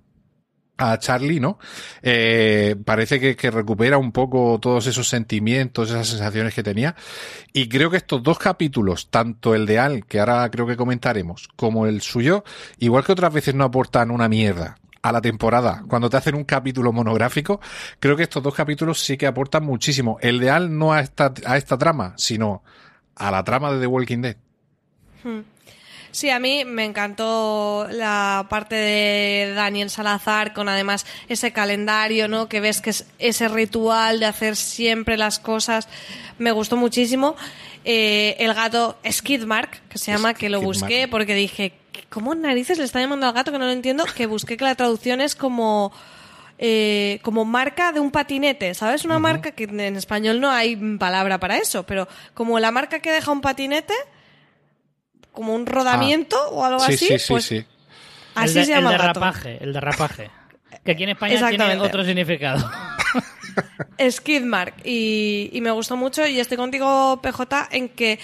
a 0.77 0.97
Charlie, 0.97 1.39
¿no? 1.39 1.59
Eh, 2.01 2.75
parece 2.83 3.35
que, 3.35 3.51
recupera 3.51 3.97
un 3.97 4.11
poco 4.11 4.59
todos 4.59 4.87
esos 4.87 5.07
sentimientos, 5.07 5.89
esas 5.89 6.07
sensaciones 6.07 6.53
que 6.53 6.63
tenía. 6.63 6.95
Y 7.53 7.69
creo 7.69 7.89
que 7.89 7.97
estos 7.97 8.23
dos 8.23 8.39
capítulos, 8.39 9.09
tanto 9.09 9.55
el 9.55 9.65
de 9.65 9.79
Al, 9.79 10.05
que 10.05 10.19
ahora 10.19 10.49
creo 10.49 10.65
que 10.65 10.75
comentaremos, 10.75 11.49
como 11.55 11.85
el 11.85 12.01
suyo, 12.01 12.43
igual 12.79 13.03
que 13.03 13.11
otras 13.11 13.33
veces 13.33 13.55
no 13.55 13.63
aportan 13.63 14.11
una 14.11 14.27
mierda 14.27 14.77
a 15.01 15.11
la 15.11 15.21
temporada, 15.21 15.83
cuando 15.87 16.09
te 16.09 16.15
hacen 16.15 16.33
un 16.33 16.45
capítulo 16.45 16.93
monográfico, 16.93 17.59
creo 17.99 18.15
que 18.15 18.23
estos 18.23 18.41
dos 18.41 18.55
capítulos 18.55 19.01
sí 19.01 19.17
que 19.17 19.27
aportan 19.27 19.65
muchísimo. 19.65 20.17
El 20.21 20.39
de 20.39 20.49
Al 20.49 20.77
no 20.77 20.93
a 20.93 21.01
esta, 21.01 21.33
a 21.45 21.57
esta 21.57 21.77
trama, 21.77 22.13
sino 22.17 22.63
a 23.15 23.29
la 23.29 23.43
trama 23.43 23.71
de 23.73 23.81
The 23.81 23.87
Walking 23.87 24.21
Dead. 24.21 24.37
Hmm. 25.23 25.41
Sí, 26.13 26.29
a 26.29 26.37
mí 26.37 26.63
me 26.63 26.85
encantó 26.85 27.87
la 27.89 28.45
parte 28.47 28.75
de 28.75 29.53
Daniel 29.55 29.89
Salazar 29.89 30.53
con 30.53 30.69
además 30.69 31.07
ese 31.27 31.51
calendario, 31.51 32.27
¿no? 32.27 32.47
Que 32.47 32.59
ves 32.59 32.81
que 32.81 32.91
es 32.91 33.07
ese 33.17 33.47
ritual 33.47 34.19
de 34.19 34.27
hacer 34.27 34.55
siempre 34.55 35.17
las 35.17 35.39
cosas. 35.39 35.87
Me 36.37 36.51
gustó 36.51 36.77
muchísimo. 36.77 37.35
Eh, 37.83 38.35
el 38.37 38.53
gato 38.53 38.95
Skidmark, 39.09 39.81
que 39.89 39.97
se 39.97 40.11
llama, 40.11 40.35
que 40.35 40.49
lo 40.49 40.61
busqué 40.61 41.07
porque 41.07 41.33
dije, 41.33 41.73
¿cómo 42.11 42.35
narices 42.35 42.77
le 42.77 42.83
está 42.83 42.99
llamando 42.99 43.25
al 43.25 43.33
gato 43.33 43.51
que 43.51 43.57
no 43.57 43.65
lo 43.65 43.71
entiendo? 43.71 44.05
Que 44.05 44.27
busqué 44.27 44.55
que 44.55 44.65
la 44.65 44.75
traducción 44.75 45.19
es 45.19 45.35
como... 45.35 45.91
Eh, 46.59 47.19
como 47.23 47.43
marca 47.43 47.91
de 47.91 47.99
un 47.99 48.11
patinete, 48.11 48.75
¿sabes? 48.75 49.03
Una 49.03 49.17
marca 49.17 49.51
que 49.51 49.63
en 49.63 49.97
español 49.97 50.39
no 50.39 50.51
hay 50.51 50.75
palabra 50.97 51.39
para 51.39 51.57
eso, 51.57 51.83
pero 51.83 52.07
como 52.35 52.59
la 52.59 52.71
marca 52.71 52.99
que 52.99 53.11
deja 53.11 53.31
un 53.31 53.41
patinete, 53.41 53.95
como 55.33 55.53
un 55.53 55.65
rodamiento 55.65 56.37
Ah. 56.37 56.49
o 56.51 56.63
algo 56.65 56.79
Sí, 56.79 56.93
así, 56.93 57.07
sí, 57.07 57.19
sí, 57.19 57.25
pues 57.33 57.45
sí. 57.45 57.65
así 58.35 58.53
se 58.53 58.65
llama 58.67 58.91
el 58.93 58.97
derrapaje, 58.97 59.57
el 59.61 59.73
derrapaje. 59.73 60.29
Que 60.85 60.91
aquí 60.93 61.03
en 61.03 61.09
España 61.09 61.49
tiene 61.49 61.77
otro 61.79 62.03
significado. 62.05 62.69
Skidmark 64.09 64.75
y, 64.85 65.49
y 65.53 65.61
me 65.61 65.71
gustó 65.71 65.95
mucho 65.97 66.25
y 66.25 66.39
estoy 66.39 66.57
contigo 66.57 67.19
PJ 67.21 67.67
en 67.71 67.89
que 67.89 68.19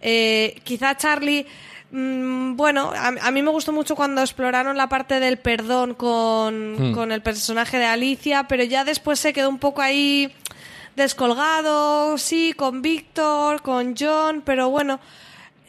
eh, 0.00 0.60
quizá 0.64 0.96
Charlie 0.96 1.46
mm, 1.90 2.54
bueno 2.54 2.92
a, 2.94 3.08
a 3.08 3.30
mí 3.32 3.42
me 3.42 3.50
gustó 3.50 3.72
mucho 3.72 3.96
cuando 3.96 4.20
exploraron 4.20 4.76
la 4.76 4.88
parte 4.88 5.18
del 5.20 5.38
perdón 5.38 5.94
con, 5.94 6.76
Hmm. 6.90 6.94
con 6.94 7.10
el 7.12 7.20
personaje 7.22 7.78
de 7.78 7.86
Alicia 7.86 8.44
pero 8.48 8.62
ya 8.62 8.84
después 8.84 9.18
se 9.18 9.32
quedó 9.32 9.48
un 9.48 9.58
poco 9.58 9.82
ahí 9.82 10.32
descolgado 10.96 12.16
sí 12.18 12.52
con 12.56 12.80
Víctor 12.82 13.62
con 13.62 13.94
John 13.98 14.42
pero 14.44 14.70
bueno 14.70 15.00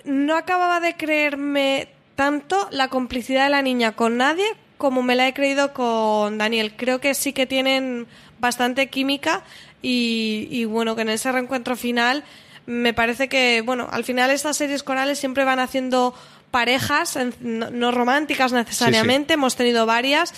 no 0.06 0.36
acababa 0.36 0.80
de 0.80 0.96
creerme 0.96 1.90
tanto 2.16 2.68
la 2.72 2.90
complicidad 2.90 3.46
de 3.46 3.50
la 3.50 3.62
niña 3.62 3.94
con 3.94 4.18
nadie 4.18 4.46
como 4.78 5.04
me 5.04 5.16
la 5.16 5.28
he 5.28 5.34
creído 5.34 5.74
con 5.74 6.38
Daniel. 6.38 6.74
Creo 6.76 7.00
que 7.02 7.14
sí 7.14 7.34
que 7.34 7.46
tienen 7.46 8.08
bastante 8.40 8.88
química 8.88 9.44
y, 9.82 10.48
y 10.50 10.66
bueno, 10.66 10.96
que 10.96 11.02
en 11.02 11.10
ese 11.10 11.32
reencuentro 11.32 11.76
final 11.76 12.24
me 12.66 12.94
parece 12.94 13.28
que, 13.28 13.62
bueno, 13.62 13.88
al 13.92 14.04
final 14.04 14.32
estas 14.32 14.56
series 14.58 14.84
corales 14.84 15.20
siempre 15.20 15.44
van 15.44 15.60
haciendo 15.60 16.14
parejas, 16.52 17.18
no 17.42 17.92
románticas 17.92 18.54
necesariamente, 18.54 19.34
hemos 19.34 19.56
tenido 19.56 19.86
varias 19.86 20.34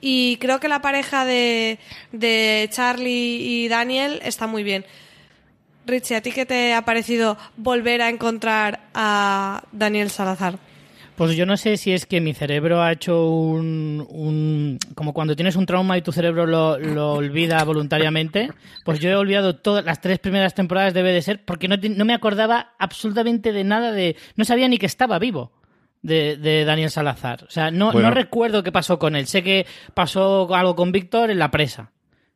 y 0.00 0.36
creo 0.40 0.58
que 0.58 0.68
la 0.68 0.82
pareja 0.82 1.24
de, 1.24 1.78
de 2.12 2.68
Charlie 2.72 3.40
y 3.40 3.68
Daniel 3.68 4.20
está 4.24 4.46
muy 4.46 4.62
bien. 4.62 4.84
Richie, 5.86 6.16
¿a 6.16 6.20
ti 6.20 6.30
qué 6.32 6.46
te 6.46 6.74
ha 6.74 6.82
parecido 6.84 7.36
volver 7.56 8.02
a 8.02 8.08
encontrar 8.08 8.80
a 8.94 9.62
Daniel 9.72 10.10
Salazar? 10.10 10.58
Pues 11.16 11.36
yo 11.36 11.44
no 11.44 11.56
sé 11.58 11.76
si 11.76 11.92
es 11.92 12.06
que 12.06 12.20
mi 12.22 12.32
cerebro 12.32 12.82
ha 12.82 12.90
hecho 12.90 13.26
un, 13.28 14.04
un- 14.08 14.78
como 14.94 15.12
cuando 15.12 15.36
tienes 15.36 15.56
un 15.56 15.66
trauma 15.66 15.98
y 15.98 16.02
tu 16.02 16.10
cerebro 16.10 16.46
lo, 16.46 16.78
lo 16.78 17.12
olvida 17.14 17.62
voluntariamente, 17.64 18.48
pues 18.84 18.98
yo 18.98 19.10
he 19.10 19.14
olvidado 19.14 19.56
todas 19.56 19.84
las 19.84 20.00
tres 20.00 20.18
primeras 20.18 20.54
temporadas 20.54 20.94
debe 20.94 21.12
de 21.12 21.20
ser 21.20 21.44
porque 21.44 21.68
no, 21.68 21.76
no 21.76 22.04
me 22.06 22.14
acordaba 22.14 22.72
absolutamente 22.78 23.52
de 23.52 23.62
nada 23.64 23.92
de, 23.92 24.16
no 24.36 24.44
sabía 24.46 24.68
ni 24.68 24.78
que 24.78 24.86
estaba 24.86 25.18
vivo. 25.18 25.52
De, 26.04 26.36
de 26.36 26.64
Daniel 26.64 26.90
Salazar. 26.90 27.44
O 27.46 27.50
sea, 27.50 27.70
no, 27.70 27.92
Bueno. 27.92 28.08
no 28.08 28.14
recuerdo 28.14 28.64
qué 28.64 28.72
pasó 28.72 28.98
con 28.98 29.14
él. 29.14 29.28
Sé 29.28 29.44
que 29.44 29.66
pasó 29.94 30.52
algo 30.52 30.74
con 30.74 30.90
Víctor 30.90 31.30
en 31.30 31.38
la 31.38 31.52
presa. 31.52 31.92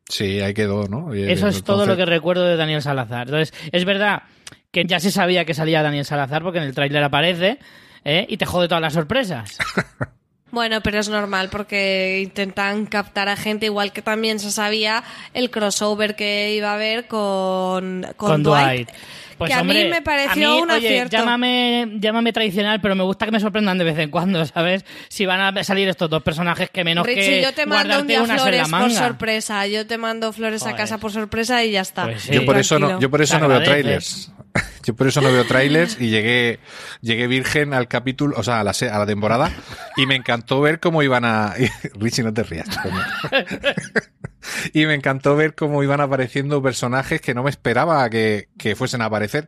Sí, 0.09 0.39
ahí 0.39 0.53
quedó, 0.53 0.87
¿no? 0.87 1.13
Y, 1.13 1.29
Eso 1.29 1.47
es 1.47 1.63
todo 1.63 1.85
lo 1.85 1.97
que 1.97 2.05
recuerdo 2.05 2.45
de 2.45 2.55
Daniel 2.55 2.81
Salazar. 2.81 3.27
Entonces, 3.27 3.53
es 3.71 3.85
verdad 3.85 4.23
que 4.71 4.85
ya 4.85 4.99
se 4.99 5.11
sabía 5.11 5.45
que 5.45 5.53
salía 5.53 5.83
Daniel 5.83 6.05
Salazar 6.05 6.43
porque 6.43 6.59
en 6.59 6.65
el 6.65 6.73
tráiler 6.73 7.03
aparece 7.03 7.59
¿eh? 8.05 8.25
y 8.29 8.37
te 8.37 8.45
jode 8.45 8.67
todas 8.67 8.81
las 8.81 8.93
sorpresas. 8.93 9.57
Bueno, 10.49 10.79
pero 10.81 10.99
es 10.99 11.09
normal 11.09 11.49
porque 11.51 12.21
intentan 12.23 12.85
captar 12.85 13.27
a 13.27 13.35
gente, 13.35 13.65
igual 13.65 13.91
que 13.91 14.01
también 14.01 14.39
se 14.39 14.49
sabía 14.49 15.03
el 15.33 15.51
crossover 15.51 16.15
que 16.15 16.55
iba 16.55 16.71
a 16.71 16.75
haber 16.75 17.07
con, 17.07 18.07
con, 18.15 18.29
con 18.29 18.43
Dwight. 18.43 18.87
Dwight. 18.87 18.89
Pues, 19.37 19.49
que 19.49 19.55
a 19.55 19.63
mí 19.63 19.85
me 19.85 20.01
pareció 20.01 20.51
a 20.51 20.55
mí, 20.55 20.61
un 20.61 20.71
oye, 20.71 20.87
acierto. 20.87 21.17
Llámame, 21.17 21.91
llámame 21.99 22.33
tradicional, 22.33 22.81
pero 22.81 22.95
me 22.95 23.03
gusta 23.03 23.25
que 23.25 23.31
me 23.31 23.39
sorprendan 23.39 23.77
de 23.77 23.83
vez 23.83 23.97
en 23.99 24.09
cuando, 24.09 24.45
¿sabes? 24.45 24.83
Si 25.09 25.25
van 25.25 25.39
a 25.39 25.63
salir 25.63 25.87
estos 25.87 26.09
dos 26.09 26.23
personajes 26.23 26.69
que 26.69 26.83
menos 26.83 27.05
Richie, 27.05 27.21
que 27.21 27.41
yo 27.43 27.53
te 27.53 27.65
mando 27.65 27.99
un 27.99 28.07
día 28.07 28.23
flores 28.23 28.69
por 28.69 28.91
sorpresa. 28.91 29.67
Yo 29.67 29.85
te 29.85 29.97
mando 29.97 30.33
flores 30.33 30.65
a 30.65 30.75
casa 30.75 30.97
por 30.97 31.11
sorpresa 31.11 31.63
y 31.63 31.71
ya 31.71 31.81
está. 31.81 32.05
Pues 32.05 32.23
sí. 32.23 32.33
Yo 32.33 32.45
por 32.45 32.57
eso 32.57 32.79
no, 32.79 32.99
yo 32.99 33.09
por 33.09 33.21
eso 33.21 33.39
no 33.39 33.47
veo 33.47 33.61
trailers. 33.61 34.31
Yo 34.83 34.95
por 34.95 35.07
eso 35.07 35.21
no 35.21 35.31
veo 35.31 35.45
trailers 35.45 35.99
y 35.99 36.09
llegué, 36.09 36.59
llegué 37.01 37.27
virgen 37.27 37.73
al 37.73 37.87
capítulo, 37.87 38.35
o 38.37 38.43
sea, 38.43 38.61
a 38.61 38.63
la, 38.63 38.71
a 38.71 38.99
la 38.99 39.05
temporada 39.05 39.51
y 39.97 40.05
me 40.05 40.15
encantó 40.15 40.61
ver 40.61 40.79
cómo 40.79 41.03
iban 41.03 41.25
a... 41.25 41.53
Richie, 41.95 42.23
no 42.23 42.33
te 42.33 42.43
rías. 42.43 42.67
y 44.73 44.85
me 44.85 44.93
encantó 44.93 45.35
ver 45.35 45.55
cómo 45.55 45.83
iban 45.83 46.01
apareciendo 46.01 46.61
personajes 46.61 47.21
que 47.21 47.33
no 47.33 47.43
me 47.43 47.49
esperaba 47.49 48.09
que, 48.09 48.49
que 48.57 48.75
fuesen 48.75 49.01
a 49.01 49.05
aparecer. 49.05 49.47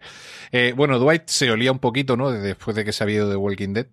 Eh, 0.51 0.73
bueno, 0.75 0.99
Dwight 0.99 1.27
se 1.27 1.51
olía 1.51 1.71
un 1.71 1.79
poquito, 1.79 2.17
¿no? 2.17 2.31
Después 2.31 2.75
de 2.75 2.85
que 2.85 2.93
se 2.93 3.03
había 3.03 3.17
ido 3.17 3.29
de 3.29 3.35
Walking 3.35 3.73
Dead. 3.73 3.87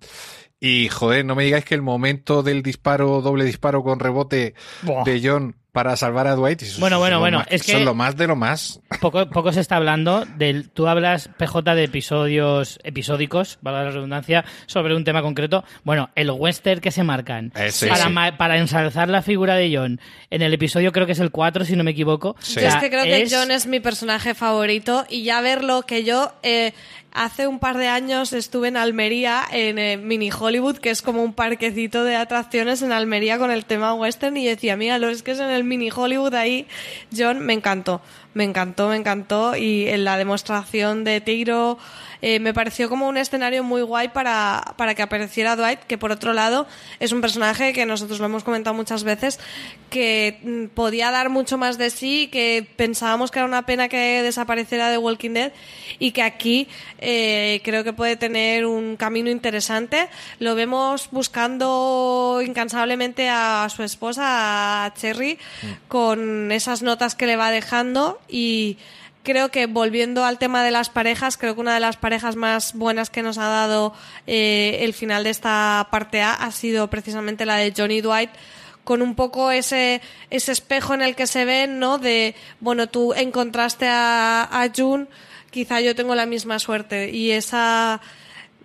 Y 0.58 0.88
joder, 0.88 1.24
no 1.24 1.34
me 1.34 1.44
digáis 1.44 1.64
que 1.64 1.74
el 1.74 1.82
momento 1.82 2.42
del 2.42 2.62
disparo, 2.62 3.20
doble 3.20 3.44
disparo 3.44 3.82
con 3.82 4.00
rebote 4.00 4.54
Buah. 4.82 5.04
de 5.04 5.20
John 5.22 5.56
para 5.76 5.94
salvar 5.94 6.26
a 6.26 6.34
Dwight. 6.34 6.62
eso- 6.62 6.80
Bueno, 6.80 6.96
eso 6.96 7.00
bueno, 7.00 7.20
bueno, 7.20 7.38
más- 7.40 7.48
es 7.50 7.62
que- 7.62 7.72
Son 7.72 7.84
lo 7.84 7.94
más 7.94 8.16
de 8.16 8.26
lo 8.26 8.34
más. 8.34 8.80
Poco, 9.02 9.28
poco 9.28 9.52
se 9.52 9.60
está 9.60 9.76
hablando 9.76 10.24
del. 10.38 10.70
Tú 10.70 10.88
hablas, 10.88 11.28
PJ, 11.36 11.74
de 11.74 11.84
episodios 11.84 12.78
episódicos, 12.82 13.58
valga 13.60 13.84
la 13.84 13.90
redundancia, 13.90 14.42
sobre 14.64 14.96
un 14.96 15.04
tema 15.04 15.20
concreto. 15.20 15.64
Bueno, 15.84 16.08
el 16.14 16.30
western 16.30 16.80
que 16.80 16.90
se 16.90 17.02
marcan 17.04 17.52
Ese, 17.54 17.88
para, 17.88 18.04
sí. 18.04 18.10
ma- 18.10 18.38
para 18.38 18.56
ensalzar 18.56 19.10
la 19.10 19.20
figura 19.20 19.54
de 19.56 19.76
John 19.76 20.00
en 20.30 20.40
el 20.40 20.54
episodio, 20.54 20.92
creo 20.92 21.04
que 21.04 21.12
es 21.12 21.20
el 21.20 21.30
4, 21.30 21.66
si 21.66 21.76
no 21.76 21.84
me 21.84 21.90
equivoco. 21.90 22.36
Sí. 22.40 22.58
Yo 22.58 22.68
es 22.68 22.76
que 22.76 22.88
creo 22.88 23.04
que 23.04 23.28
John 23.30 23.50
es 23.50 23.66
mi 23.66 23.78
personaje 23.80 24.32
favorito 24.34 25.04
y 25.10 25.24
ya 25.24 25.42
verlo 25.42 25.82
que 25.82 26.04
yo 26.04 26.32
eh, 26.42 26.72
hace 27.16 27.46
un 27.46 27.58
par 27.58 27.78
de 27.78 27.88
años 27.88 28.32
estuve 28.32 28.68
en 28.68 28.76
Almería 28.76 29.42
en 29.50 29.78
eh, 29.78 29.96
Mini 29.96 30.30
Hollywood, 30.30 30.76
que 30.76 30.90
es 30.90 31.00
como 31.00 31.22
un 31.22 31.32
parquecito 31.32 32.04
de 32.04 32.14
atracciones 32.14 32.82
en 32.82 32.92
Almería 32.92 33.38
con 33.38 33.50
el 33.50 33.64
tema 33.64 33.94
western 33.94 34.36
y 34.36 34.46
decía, 34.46 34.76
mira, 34.76 34.98
lo 34.98 35.08
es 35.08 35.22
que 35.22 35.30
es 35.32 35.40
en 35.40 35.50
el 35.50 35.64
Mini 35.64 35.90
Hollywood 35.94 36.34
ahí, 36.34 36.66
John, 37.16 37.40
me 37.40 37.54
encantó, 37.54 38.02
me 38.34 38.44
encantó, 38.44 38.88
me 38.88 38.96
encantó 38.96 39.56
y 39.56 39.88
en 39.88 40.04
la 40.04 40.18
demostración 40.18 41.04
de 41.04 41.22
tiro 41.22 41.78
eh, 42.28 42.40
me 42.40 42.52
pareció 42.52 42.88
como 42.88 43.06
un 43.06 43.18
escenario 43.18 43.62
muy 43.62 43.82
guay 43.82 44.08
para, 44.08 44.74
para 44.76 44.96
que 44.96 45.02
apareciera 45.02 45.54
Dwight, 45.54 45.78
que 45.78 45.96
por 45.96 46.10
otro 46.10 46.32
lado 46.32 46.66
es 46.98 47.12
un 47.12 47.20
personaje 47.20 47.72
que 47.72 47.86
nosotros 47.86 48.18
lo 48.18 48.26
hemos 48.26 48.42
comentado 48.42 48.74
muchas 48.74 49.04
veces, 49.04 49.38
que 49.90 50.40
mm, 50.42 50.74
podía 50.74 51.12
dar 51.12 51.28
mucho 51.28 51.56
más 51.56 51.78
de 51.78 51.88
sí, 51.88 52.26
que 52.32 52.66
pensábamos 52.74 53.30
que 53.30 53.38
era 53.38 53.46
una 53.46 53.64
pena 53.64 53.88
que 53.88 54.24
desapareciera 54.24 54.90
de 54.90 54.98
Walking 54.98 55.34
Dead 55.34 55.52
y 56.00 56.10
que 56.10 56.22
aquí 56.22 56.66
eh, 56.98 57.60
creo 57.62 57.84
que 57.84 57.92
puede 57.92 58.16
tener 58.16 58.66
un 58.66 58.96
camino 58.96 59.30
interesante. 59.30 60.08
Lo 60.40 60.56
vemos 60.56 61.10
buscando 61.12 62.42
incansablemente 62.44 63.28
a 63.28 63.68
su 63.68 63.84
esposa, 63.84 64.84
a 64.84 64.94
Cherry, 64.94 65.38
con 65.86 66.50
esas 66.50 66.82
notas 66.82 67.14
que 67.14 67.26
le 67.26 67.36
va 67.36 67.52
dejando 67.52 68.18
y 68.28 68.78
creo 69.26 69.50
que 69.50 69.66
volviendo 69.66 70.24
al 70.24 70.38
tema 70.38 70.62
de 70.62 70.70
las 70.70 70.88
parejas, 70.88 71.36
creo 71.36 71.56
que 71.56 71.60
una 71.60 71.74
de 71.74 71.80
las 71.80 71.96
parejas 71.96 72.36
más 72.36 72.74
buenas 72.74 73.10
que 73.10 73.22
nos 73.22 73.38
ha 73.38 73.48
dado 73.48 73.92
eh, 74.28 74.78
el 74.82 74.94
final 74.94 75.24
de 75.24 75.30
esta 75.30 75.88
parte 75.90 76.22
A 76.22 76.32
ha 76.32 76.52
sido 76.52 76.88
precisamente 76.88 77.44
la 77.44 77.56
de 77.56 77.74
Johnny 77.76 78.00
Dwight 78.00 78.30
con 78.84 79.02
un 79.02 79.16
poco 79.16 79.50
ese, 79.50 80.00
ese 80.30 80.52
espejo 80.52 80.94
en 80.94 81.02
el 81.02 81.16
que 81.16 81.26
se 81.26 81.44
ven, 81.44 81.80
¿no? 81.80 81.98
De, 81.98 82.36
bueno, 82.60 82.86
tú 82.86 83.14
encontraste 83.14 83.88
a, 83.90 84.70
June, 84.74 85.08
quizá 85.50 85.80
yo 85.80 85.96
tengo 85.96 86.14
la 86.14 86.24
misma 86.24 86.60
suerte. 86.60 87.10
Y 87.10 87.32
esa 87.32 88.00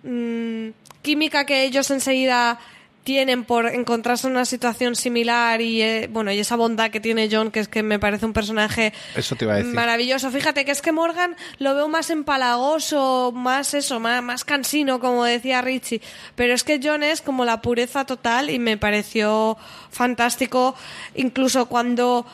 mm, 0.04 0.68
química 1.02 1.44
que 1.44 1.64
ellos 1.64 1.90
enseguida 1.90 2.60
tienen 3.04 3.44
por 3.44 3.66
encontrarse 3.66 4.26
en 4.26 4.34
una 4.34 4.44
situación 4.44 4.94
similar 4.94 5.60
y 5.60 5.82
eh, 5.82 6.08
bueno 6.10 6.30
y 6.32 6.38
esa 6.38 6.56
bondad 6.56 6.90
que 6.90 7.00
tiene 7.00 7.28
John 7.30 7.50
que 7.50 7.60
es 7.60 7.68
que 7.68 7.82
me 7.82 7.98
parece 7.98 8.26
un 8.26 8.32
personaje 8.32 8.92
Eso 9.16 9.34
te 9.34 9.44
iba 9.44 9.54
a 9.54 9.56
decir. 9.56 9.74
maravilloso 9.74 10.30
fíjate 10.30 10.64
que 10.64 10.70
es 10.70 10.82
que 10.82 10.92
Morgan 10.92 11.36
lo 11.58 11.74
veo 11.74 11.88
más 11.88 12.10
empalagoso 12.10 13.32
más 13.34 13.74
eso 13.74 13.98
más, 13.98 14.22
más 14.22 14.44
cansino 14.44 15.00
como 15.00 15.24
decía 15.24 15.62
Richie 15.62 16.00
pero 16.36 16.54
es 16.54 16.62
que 16.64 16.80
John 16.82 17.02
es 17.02 17.20
como 17.20 17.44
la 17.44 17.60
pureza 17.60 18.04
total 18.04 18.50
y 18.50 18.58
me 18.58 18.76
pareció 18.76 19.56
fantástico 19.90 20.76
incluso 21.14 21.66
cuando 21.66 22.26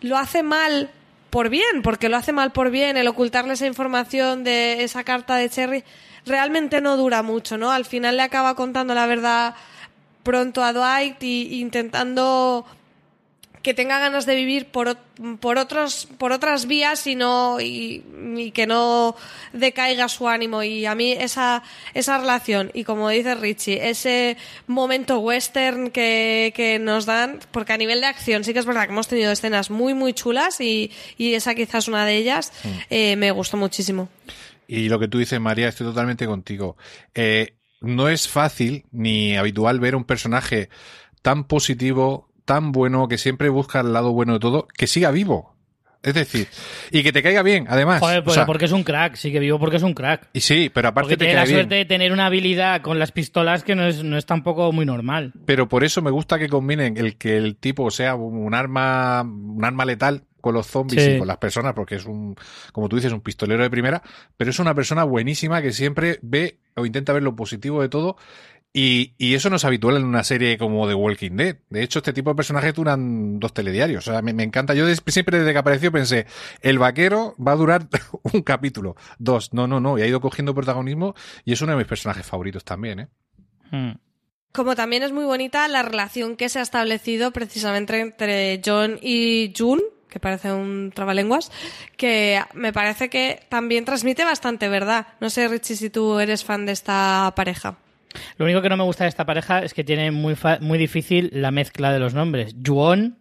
lo 0.00 0.16
hace 0.18 0.42
mal 0.42 0.90
por 1.30 1.48
bien, 1.48 1.82
porque 1.82 2.08
lo 2.08 2.16
hace 2.16 2.32
mal 2.32 2.50
por 2.50 2.70
bien, 2.70 2.96
el 2.96 3.08
ocultarle 3.08 3.54
esa 3.54 3.66
información 3.66 4.44
de 4.44 4.82
esa 4.82 5.04
carta 5.04 5.36
de 5.36 5.48
Cherry, 5.48 5.84
realmente 6.26 6.80
no 6.80 6.96
dura 6.96 7.22
mucho, 7.22 7.56
¿no? 7.56 7.70
Al 7.70 7.84
final 7.84 8.16
le 8.16 8.22
acaba 8.22 8.54
contando 8.56 8.94
la 8.94 9.06
verdad 9.06 9.54
pronto 10.22 10.62
a 10.62 10.72
Dwight 10.72 11.22
y 11.22 11.60
intentando 11.60 12.66
que 13.62 13.74
tenga 13.74 13.98
ganas 13.98 14.24
de 14.24 14.36
vivir 14.36 14.66
por, 14.66 14.96
por 15.38 15.58
otros 15.58 16.08
por 16.18 16.32
otras 16.32 16.66
vías 16.66 17.06
y 17.06 17.14
no 17.14 17.60
y, 17.60 18.02
y, 18.36 18.52
que 18.52 18.66
no 18.66 19.16
decaiga 19.52 20.08
su 20.08 20.28
ánimo. 20.28 20.62
Y 20.62 20.86
a 20.86 20.94
mí 20.94 21.12
esa 21.12 21.62
esa 21.92 22.18
relación 22.18 22.70
y 22.72 22.84
como 22.84 23.08
dice 23.10 23.34
Richie 23.34 23.90
ese 23.90 24.36
momento 24.66 25.18
western 25.18 25.90
que, 25.90 26.52
que 26.54 26.78
nos 26.78 27.04
dan 27.06 27.40
porque 27.50 27.72
a 27.74 27.76
nivel 27.76 28.00
de 28.00 28.06
acción 28.06 28.44
sí 28.44 28.52
que 28.52 28.60
es 28.60 28.66
verdad 28.66 28.86
que 28.86 28.92
hemos 28.92 29.08
tenido 29.08 29.30
escenas 29.30 29.70
muy 29.70 29.92
muy 29.92 30.14
chulas 30.14 30.60
y, 30.60 30.90
y 31.18 31.34
esa 31.34 31.54
quizás 31.54 31.88
una 31.88 32.06
de 32.06 32.16
ellas 32.16 32.52
eh, 32.88 33.16
me 33.16 33.30
gustó 33.30 33.56
muchísimo. 33.56 34.08
Y 34.66 34.88
lo 34.88 34.98
que 34.98 35.08
tú 35.08 35.18
dices 35.18 35.40
María 35.40 35.68
estoy 35.68 35.86
totalmente 35.86 36.26
contigo. 36.26 36.76
Eh, 37.14 37.56
no 37.80 38.08
es 38.08 38.28
fácil 38.28 38.84
ni 38.92 39.36
habitual 39.36 39.80
ver 39.80 39.96
un 39.96 40.04
personaje 40.04 40.68
tan 41.22 41.44
positivo 41.44 42.30
tan 42.44 42.72
bueno, 42.72 43.06
que 43.06 43.16
siempre 43.16 43.48
busca 43.48 43.80
el 43.80 43.92
lado 43.92 44.12
bueno 44.12 44.32
de 44.32 44.40
todo, 44.40 44.66
que 44.76 44.86
siga 44.88 45.12
vivo. 45.12 45.54
Es 46.02 46.14
decir, 46.14 46.48
y 46.90 47.02
que 47.02 47.12
te 47.12 47.22
caiga 47.22 47.42
bien, 47.42 47.66
además. 47.68 48.00
Joder, 48.00 48.24
pues 48.24 48.38
porque 48.46 48.64
es 48.64 48.72
un 48.72 48.82
crack, 48.82 49.16
sigue 49.16 49.38
vivo 49.38 49.58
porque 49.58 49.76
es 49.76 49.82
un 49.82 49.92
crack. 49.92 50.30
Y 50.32 50.40
sí, 50.40 50.70
pero 50.72 50.88
aparte 50.88 51.04
porque 51.04 51.16
te 51.18 51.26
tiene 51.26 51.34
cae 51.34 51.42
la 51.42 51.46
bien. 51.46 51.56
suerte 51.58 51.74
de 51.74 51.84
tener 51.84 52.12
una 52.12 52.26
habilidad 52.26 52.80
con 52.80 52.98
las 52.98 53.12
pistolas 53.12 53.64
que 53.64 53.74
no 53.74 53.86
es, 53.86 54.02
no 54.02 54.16
es 54.16 54.24
tampoco 54.24 54.72
muy 54.72 54.86
normal. 54.86 55.32
Pero 55.44 55.68
por 55.68 55.84
eso 55.84 56.00
me 56.00 56.10
gusta 56.10 56.38
que 56.38 56.48
combinen 56.48 56.96
el 56.96 57.18
que 57.18 57.36
el 57.36 57.54
tipo 57.56 57.90
sea 57.90 58.14
un 58.14 58.54
arma, 58.54 59.22
un 59.22 59.62
arma 59.62 59.84
letal 59.84 60.24
con 60.40 60.54
los 60.54 60.66
zombies 60.66 61.02
Sí. 61.04 61.10
y 61.12 61.18
con 61.18 61.28
las 61.28 61.38
personas, 61.38 61.72
porque 61.74 61.96
es 61.96 62.04
un, 62.06 62.34
como 62.72 62.88
tú 62.88 62.96
dices, 62.96 63.12
un 63.12 63.20
pistolero 63.20 63.62
de 63.62 63.70
primera, 63.70 64.02
pero 64.36 64.50
es 64.50 64.58
una 64.58 64.74
persona 64.74 65.04
buenísima 65.04 65.62
que 65.62 65.72
siempre 65.72 66.18
ve 66.22 66.58
o 66.76 66.86
intenta 66.86 67.12
ver 67.12 67.22
lo 67.22 67.36
positivo 67.36 67.82
de 67.82 67.88
todo. 67.88 68.16
Y, 68.72 69.14
y 69.18 69.34
eso 69.34 69.50
no 69.50 69.56
es 69.56 69.64
habitual 69.64 69.96
en 69.96 70.04
una 70.04 70.22
serie 70.22 70.56
como 70.56 70.86
The 70.86 70.94
Walking 70.94 71.32
Dead. 71.32 71.56
De 71.70 71.82
hecho, 71.82 71.98
este 71.98 72.12
tipo 72.12 72.30
de 72.30 72.36
personajes 72.36 72.72
duran 72.72 73.40
dos 73.40 73.52
telediarios. 73.52 74.06
O 74.06 74.12
sea, 74.12 74.22
me, 74.22 74.32
me 74.32 74.44
encanta. 74.44 74.74
Yo 74.74 74.86
siempre 75.08 75.40
desde 75.40 75.52
que 75.52 75.58
apareció 75.58 75.90
pensé, 75.90 76.26
el 76.60 76.78
vaquero 76.78 77.34
va 77.36 77.50
a 77.50 77.56
durar 77.56 77.88
un 78.32 78.42
capítulo, 78.42 78.94
dos. 79.18 79.52
No, 79.52 79.66
no, 79.66 79.80
no. 79.80 79.98
Y 79.98 80.02
ha 80.02 80.06
ido 80.06 80.20
cogiendo 80.20 80.54
protagonismo 80.54 81.14
y 81.44 81.52
es 81.52 81.60
uno 81.62 81.72
de 81.72 81.78
mis 81.78 81.86
personajes 81.88 82.24
favoritos 82.24 82.62
también, 82.64 83.00
¿eh? 83.00 83.08
Hmm. 83.72 83.92
Como 84.52 84.76
también 84.76 85.02
es 85.02 85.10
muy 85.10 85.24
bonita 85.24 85.66
la 85.66 85.82
relación 85.82 86.36
que 86.36 86.48
se 86.48 86.60
ha 86.60 86.62
establecido 86.62 87.32
precisamente 87.32 87.98
entre 87.98 88.60
John 88.64 88.98
y 89.02 89.52
June, 89.56 89.82
que 90.10 90.20
parece 90.20 90.52
un 90.52 90.92
trabalenguas, 90.94 91.50
que 91.96 92.42
me 92.54 92.72
parece 92.72 93.08
que 93.08 93.40
también 93.48 93.84
transmite 93.84 94.24
bastante 94.24 94.68
verdad. 94.68 95.06
No 95.20 95.30
sé, 95.30 95.48
Richie, 95.48 95.76
si 95.76 95.90
tú 95.90 96.18
eres 96.18 96.44
fan 96.44 96.66
de 96.66 96.72
esta 96.72 97.32
pareja. 97.36 97.76
Lo 98.36 98.44
único 98.44 98.60
que 98.60 98.68
no 98.68 98.76
me 98.76 98.84
gusta 98.84 99.04
de 99.04 99.08
esta 99.08 99.24
pareja 99.24 99.60
es 99.60 99.72
que 99.72 99.84
tiene 99.84 100.10
muy, 100.10 100.36
muy 100.60 100.78
difícil 100.78 101.30
la 101.32 101.50
mezcla 101.50 101.92
de 101.92 102.00
los 102.00 102.12
nombres. 102.12 102.54
Juon, 102.66 103.18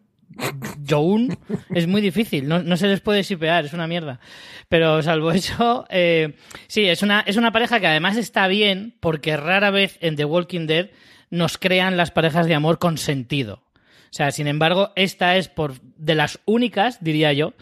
Joun, 0.87 1.37
es 1.73 1.87
muy 1.87 2.01
difícil. 2.01 2.47
No, 2.47 2.61
no 2.63 2.77
se 2.77 2.87
les 2.87 3.01
puede 3.01 3.23
shipear, 3.23 3.65
es 3.65 3.73
una 3.73 3.87
mierda. 3.87 4.19
Pero 4.67 5.01
salvo 5.01 5.31
eso, 5.31 5.85
eh, 5.89 6.35
sí, 6.67 6.85
es 6.85 7.01
una, 7.01 7.21
es 7.21 7.37
una 7.37 7.51
pareja 7.51 7.79
que 7.79 7.87
además 7.87 8.17
está 8.17 8.47
bien 8.47 8.95
porque 8.99 9.37
rara 9.37 9.71
vez 9.71 9.97
en 10.01 10.15
The 10.15 10.25
Walking 10.25 10.67
Dead 10.67 10.89
nos 11.29 11.57
crean 11.57 11.97
las 11.97 12.11
parejas 12.11 12.47
de 12.47 12.55
amor 12.55 12.79
con 12.79 12.97
sentido. 12.97 13.61
O 14.10 14.14
sea, 14.14 14.32
sin 14.32 14.47
embargo, 14.47 14.91
esta 14.95 15.36
es 15.38 15.47
por 15.47 15.80
de 15.82 16.16
las 16.16 16.39
únicas, 16.45 17.03
diría 17.03 17.34
yo, 17.34 17.53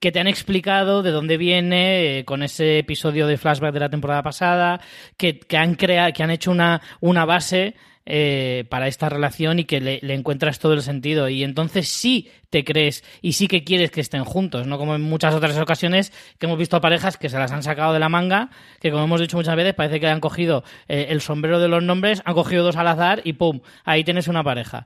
que 0.00 0.12
te 0.12 0.20
han 0.20 0.26
explicado 0.26 1.02
de 1.02 1.10
dónde 1.10 1.36
viene 1.38 2.18
eh, 2.18 2.24
con 2.24 2.42
ese 2.42 2.78
episodio 2.78 3.26
de 3.26 3.38
flashback 3.38 3.72
de 3.72 3.80
la 3.80 3.88
temporada 3.88 4.22
pasada, 4.22 4.80
que, 5.16 5.38
que 5.38 5.56
han 5.56 5.74
creado, 5.76 6.12
que 6.12 6.22
han 6.22 6.30
hecho 6.30 6.50
una, 6.50 6.82
una 7.00 7.24
base 7.24 7.74
eh, 8.06 8.66
para 8.68 8.86
esta 8.86 9.08
relación 9.08 9.60
y 9.60 9.64
que 9.64 9.80
le, 9.80 9.98
encuentras 10.12 10.58
todo 10.58 10.74
el 10.74 10.82
sentido. 10.82 11.30
Y 11.30 11.42
entonces 11.42 11.88
sí 11.88 12.28
te 12.50 12.62
crees 12.62 13.02
y 13.22 13.32
sí 13.32 13.48
que 13.48 13.64
quieres 13.64 13.90
que 13.90 14.02
estén 14.02 14.24
juntos, 14.24 14.66
no 14.66 14.76
como 14.76 14.94
en 14.94 15.00
muchas 15.00 15.34
otras 15.34 15.56
ocasiones 15.56 16.12
que 16.38 16.44
hemos 16.44 16.58
visto 16.58 16.76
a 16.76 16.82
parejas 16.82 17.16
que 17.16 17.30
se 17.30 17.38
las 17.38 17.50
han 17.50 17.62
sacado 17.62 17.94
de 17.94 18.00
la 18.00 18.10
manga, 18.10 18.50
que 18.78 18.90
como 18.90 19.04
hemos 19.04 19.22
dicho 19.22 19.38
muchas 19.38 19.56
veces, 19.56 19.72
parece 19.72 20.00
que 20.00 20.06
han 20.06 20.20
cogido 20.20 20.64
eh, 20.86 21.06
el 21.08 21.22
sombrero 21.22 21.58
de 21.60 21.68
los 21.68 21.82
nombres, 21.82 22.20
han 22.26 22.34
cogido 22.34 22.62
dos 22.62 22.76
al 22.76 22.88
azar 22.88 23.22
y 23.24 23.32
¡pum! 23.32 23.60
Ahí 23.84 24.04
tienes 24.04 24.28
una 24.28 24.44
pareja. 24.44 24.84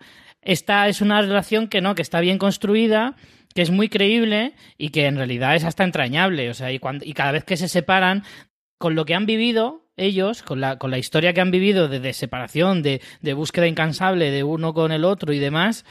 Esta 0.49 0.89
es 0.89 1.03
una 1.03 1.21
relación 1.21 1.69
que 1.69 1.83
no, 1.83 1.95
que 1.95 2.01
está 2.01 2.21
bien 2.21 2.39
construida, 2.39 3.17
que 3.55 3.61
es 3.61 3.71
muy 3.71 3.91
creíble 3.91 4.55
y 4.79 4.89
que 4.89 5.05
en 5.05 5.17
realidad 5.17 5.55
es 5.55 5.65
hasta 5.65 5.85
entrañable. 5.85 6.49
O 6.49 6.55
sea, 6.55 6.73
y, 6.73 6.79
cada 6.79 7.33
vez 7.33 7.45
que 7.45 7.59
se 7.59 7.69
separan, 7.69 8.25
con 8.79 8.95
lo 8.95 9.05
que 9.05 9.15
han 9.15 9.27
vivido 9.27 9.91
ellos, 9.99 10.43
con 10.43 10.63
la, 10.63 10.79
historia 10.99 11.35
que 11.35 11.43
han 11.43 11.51
vivido 11.51 11.87
de, 11.89 12.01
de 12.01 12.15
separación, 12.15 12.81
de, 12.81 13.03
de 13.21 13.35
búsqueda 13.35 13.67
incansable 13.67 14.31
de 14.31 14.43
uno 14.43 14.73
con 14.73 14.91
el 14.91 15.05
otro 15.05 15.35
y 15.35 15.39
demás, 15.39 15.85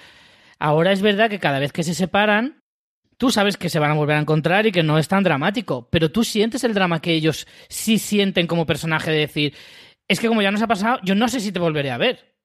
ahora 0.57 0.91
es 0.91 1.03
verdad 1.03 1.29
que 1.29 1.37
cada 1.37 1.59
vez 1.59 1.71
que 1.71 1.83
se 1.83 1.93
separan, 1.93 2.63
tú 3.17 3.29
sabes 3.29 3.57
que 3.57 3.69
se 3.69 3.77
van 3.77 3.91
a 3.91 3.93
volver 3.93 4.15
a 4.15 4.21
encontrar 4.21 4.65
y 4.65 4.71
que 4.71 4.81
no 4.81 4.97
es 4.97 5.07
tan 5.07 5.21
dramático, 5.21 5.87
pero 5.91 6.09
tú 6.09 6.23
sientes 6.23 6.63
el 6.63 6.73
drama 6.73 6.99
que 6.99 7.13
ellos 7.13 7.45
sí 7.69 7.99
sienten 7.99 8.47
como 8.47 8.65
personaje 8.65 9.11
de 9.11 9.19
decir, 9.19 9.53
es 10.07 10.19
que 10.19 10.27
como 10.27 10.41
ya 10.41 10.49
nos 10.49 10.63
ha 10.63 10.67
pasado, 10.67 10.97
yo 11.03 11.13
no 11.13 11.29
sé 11.29 11.41
si 11.41 11.51
te 11.51 11.59
volveré 11.59 11.91
a 11.91 11.99
ver. 11.99 12.36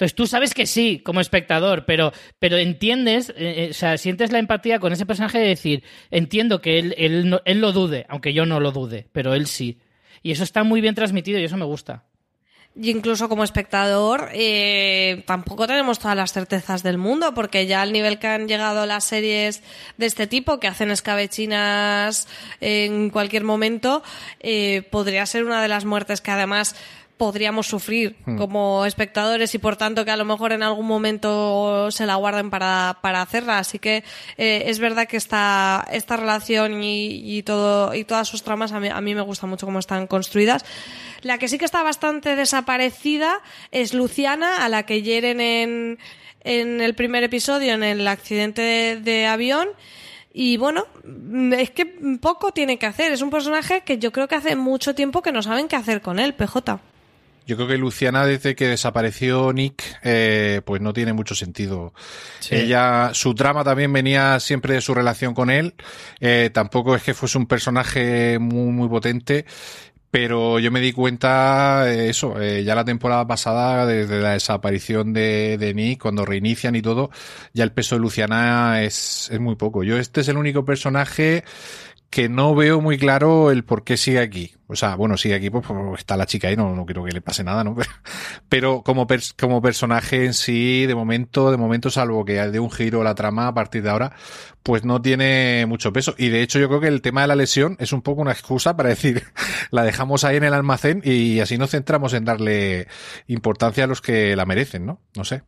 Entonces 0.00 0.14
tú 0.14 0.26
sabes 0.26 0.54
que 0.54 0.64
sí, 0.64 1.02
como 1.04 1.20
espectador, 1.20 1.84
pero, 1.84 2.14
pero 2.38 2.56
entiendes, 2.56 3.28
eh, 3.36 3.66
eh, 3.66 3.68
o 3.70 3.74
sea, 3.74 3.98
sientes 3.98 4.32
la 4.32 4.38
empatía 4.38 4.78
con 4.80 4.94
ese 4.94 5.04
personaje 5.04 5.38
de 5.38 5.48
decir, 5.48 5.84
entiendo 6.10 6.62
que 6.62 6.78
él, 6.78 6.94
él, 6.96 7.28
no- 7.28 7.42
él 7.44 7.60
lo 7.60 7.72
dude, 7.72 8.06
aunque 8.08 8.32
yo 8.32 8.46
no 8.46 8.60
lo 8.60 8.72
dude, 8.72 9.08
pero 9.12 9.34
él 9.34 9.46
sí. 9.46 9.78
Y 10.22 10.30
eso 10.32 10.42
está 10.42 10.64
muy 10.64 10.80
bien 10.80 10.94
transmitido 10.94 11.38
y 11.38 11.44
eso 11.44 11.58
me 11.58 11.66
gusta. 11.66 12.04
Y 12.80 12.88
incluso 12.90 13.28
como 13.28 13.42
espectador, 13.44 14.30
eh, 14.32 15.22
tampoco 15.26 15.66
tenemos 15.66 15.98
todas 15.98 16.16
las 16.16 16.32
certezas 16.32 16.82
del 16.82 16.98
mundo, 16.98 17.34
porque 17.34 17.66
ya 17.66 17.82
al 17.82 17.92
nivel 17.92 18.18
que 18.18 18.28
han 18.28 18.48
llegado 18.48 18.86
las 18.86 19.04
series 19.04 19.62
de 19.98 20.06
este 20.06 20.26
tipo, 20.28 20.60
que 20.60 20.68
hacen 20.68 20.90
escabechinas 20.92 22.28
en 22.60 23.10
cualquier 23.10 23.44
momento, 23.44 24.02
eh, 24.38 24.82
podría 24.90 25.26
ser 25.26 25.44
una 25.44 25.60
de 25.60 25.68
las 25.68 25.84
muertes 25.84 26.20
que 26.20 26.30
además 26.30 26.76
podríamos 27.20 27.66
sufrir 27.66 28.16
como 28.38 28.86
espectadores 28.86 29.54
y 29.54 29.58
por 29.58 29.76
tanto 29.76 30.06
que 30.06 30.10
a 30.10 30.16
lo 30.16 30.24
mejor 30.24 30.52
en 30.52 30.62
algún 30.62 30.86
momento 30.86 31.90
se 31.90 32.06
la 32.06 32.14
guarden 32.14 32.48
para, 32.48 32.96
para 33.02 33.20
hacerla. 33.20 33.58
Así 33.58 33.78
que 33.78 34.04
eh, 34.38 34.62
es 34.68 34.78
verdad 34.78 35.06
que 35.06 35.18
esta, 35.18 35.86
esta 35.92 36.16
relación 36.16 36.82
y, 36.82 37.36
y 37.36 37.42
todo, 37.42 37.94
y 37.94 38.04
todas 38.04 38.26
sus 38.26 38.42
tramas 38.42 38.72
a 38.72 38.80
mí, 38.80 38.88
a 38.88 39.02
mí 39.02 39.14
me 39.14 39.20
gusta 39.20 39.46
mucho 39.46 39.66
cómo 39.66 39.80
están 39.80 40.06
construidas. 40.06 40.64
La 41.20 41.36
que 41.36 41.48
sí 41.48 41.58
que 41.58 41.66
está 41.66 41.82
bastante 41.82 42.36
desaparecida 42.36 43.42
es 43.70 43.92
Luciana, 43.92 44.64
a 44.64 44.70
la 44.70 44.84
que 44.84 45.02
hieren 45.02 45.42
en, 45.42 45.98
en 46.42 46.80
el 46.80 46.94
primer 46.94 47.22
episodio, 47.22 47.74
en 47.74 47.82
el 47.82 48.08
accidente 48.08 48.62
de, 48.62 48.96
de 48.96 49.26
avión. 49.26 49.68
Y 50.32 50.56
bueno, 50.56 50.86
es 51.52 51.70
que 51.70 51.84
poco 52.22 52.52
tiene 52.52 52.78
que 52.78 52.86
hacer. 52.86 53.12
Es 53.12 53.20
un 53.20 53.28
personaje 53.28 53.82
que 53.82 53.98
yo 53.98 54.10
creo 54.10 54.26
que 54.26 54.36
hace 54.36 54.56
mucho 54.56 54.94
tiempo 54.94 55.20
que 55.20 55.32
no 55.32 55.42
saben 55.42 55.68
qué 55.68 55.76
hacer 55.76 56.00
con 56.00 56.18
él, 56.18 56.32
PJ. 56.32 56.80
Yo 57.50 57.56
creo 57.56 57.66
que 57.66 57.78
Luciana, 57.78 58.24
desde 58.26 58.54
que 58.54 58.68
desapareció 58.68 59.52
Nick, 59.52 59.82
eh, 60.04 60.62
pues 60.64 60.80
no 60.80 60.92
tiene 60.92 61.12
mucho 61.12 61.34
sentido. 61.34 61.92
Ella, 62.48 63.10
su 63.12 63.34
trama 63.34 63.64
también 63.64 63.92
venía 63.92 64.38
siempre 64.38 64.74
de 64.74 64.80
su 64.80 64.94
relación 64.94 65.34
con 65.34 65.50
él. 65.50 65.74
Eh, 66.20 66.50
tampoco 66.54 66.94
es 66.94 67.02
que 67.02 67.12
fuese 67.12 67.38
un 67.38 67.46
personaje 67.46 68.38
muy, 68.38 68.70
muy 68.70 68.88
potente. 68.88 69.46
Pero 70.12 70.60
yo 70.60 70.70
me 70.70 70.80
di 70.80 70.92
cuenta, 70.92 71.92
eh, 71.92 72.08
eso, 72.08 72.40
eh, 72.40 72.62
ya 72.62 72.76
la 72.76 72.84
temporada 72.84 73.26
pasada, 73.26 73.84
desde 73.84 74.20
la 74.20 74.32
desaparición 74.32 75.12
de, 75.12 75.56
de 75.58 75.74
Nick, 75.74 76.02
cuando 76.02 76.24
reinician 76.24 76.76
y 76.76 76.82
todo, 76.82 77.10
ya 77.52 77.64
el 77.64 77.72
peso 77.72 77.96
de 77.96 78.00
Luciana 78.00 78.82
es, 78.82 79.28
es 79.30 79.40
muy 79.40 79.56
poco. 79.56 79.82
Yo, 79.82 79.98
este 79.98 80.20
es 80.20 80.28
el 80.28 80.36
único 80.36 80.64
personaje 80.64 81.44
que 82.10 82.28
no 82.28 82.56
veo 82.56 82.80
muy 82.80 82.98
claro 82.98 83.52
el 83.52 83.64
por 83.64 83.84
qué 83.84 83.96
sigue 83.96 84.18
aquí. 84.18 84.52
O 84.66 84.74
sea, 84.74 84.96
bueno, 84.96 85.16
sigue 85.16 85.36
aquí 85.36 85.48
pues 85.48 85.64
porque 85.64 85.94
está 85.96 86.16
la 86.16 86.26
chica 86.26 86.48
ahí, 86.48 86.56
no, 86.56 86.74
no 86.74 86.84
quiero 86.84 87.04
que 87.04 87.12
le 87.12 87.20
pase 87.20 87.44
nada, 87.44 87.62
¿no? 87.62 87.76
Pero 88.48 88.82
como, 88.82 89.06
como 89.38 89.62
personaje 89.62 90.26
en 90.26 90.34
sí, 90.34 90.86
de 90.86 90.94
momento, 90.96 91.52
de 91.52 91.56
momento, 91.56 91.88
salvo 91.88 92.24
que 92.24 92.34
de 92.34 92.58
un 92.58 92.70
giro 92.70 93.04
la 93.04 93.14
trama 93.14 93.46
a 93.46 93.54
partir 93.54 93.84
de 93.84 93.90
ahora, 93.90 94.12
pues 94.64 94.84
no 94.84 95.00
tiene 95.00 95.66
mucho 95.66 95.92
peso. 95.92 96.16
Y 96.18 96.28
de 96.30 96.42
hecho 96.42 96.58
yo 96.58 96.68
creo 96.68 96.80
que 96.80 96.88
el 96.88 97.00
tema 97.00 97.22
de 97.22 97.28
la 97.28 97.36
lesión 97.36 97.76
es 97.78 97.92
un 97.92 98.02
poco 98.02 98.22
una 98.22 98.32
excusa 98.32 98.76
para 98.76 98.88
decir, 98.90 99.24
la 99.70 99.84
dejamos 99.84 100.24
ahí 100.24 100.36
en 100.36 100.44
el 100.44 100.54
almacén 100.54 101.02
y 101.04 101.38
así 101.38 101.58
nos 101.58 101.70
centramos 101.70 102.12
en 102.12 102.24
darle 102.24 102.88
importancia 103.28 103.84
a 103.84 103.86
los 103.86 104.00
que 104.00 104.34
la 104.34 104.46
merecen, 104.46 104.84
¿no? 104.84 105.00
No 105.16 105.24
sé. 105.24 105.42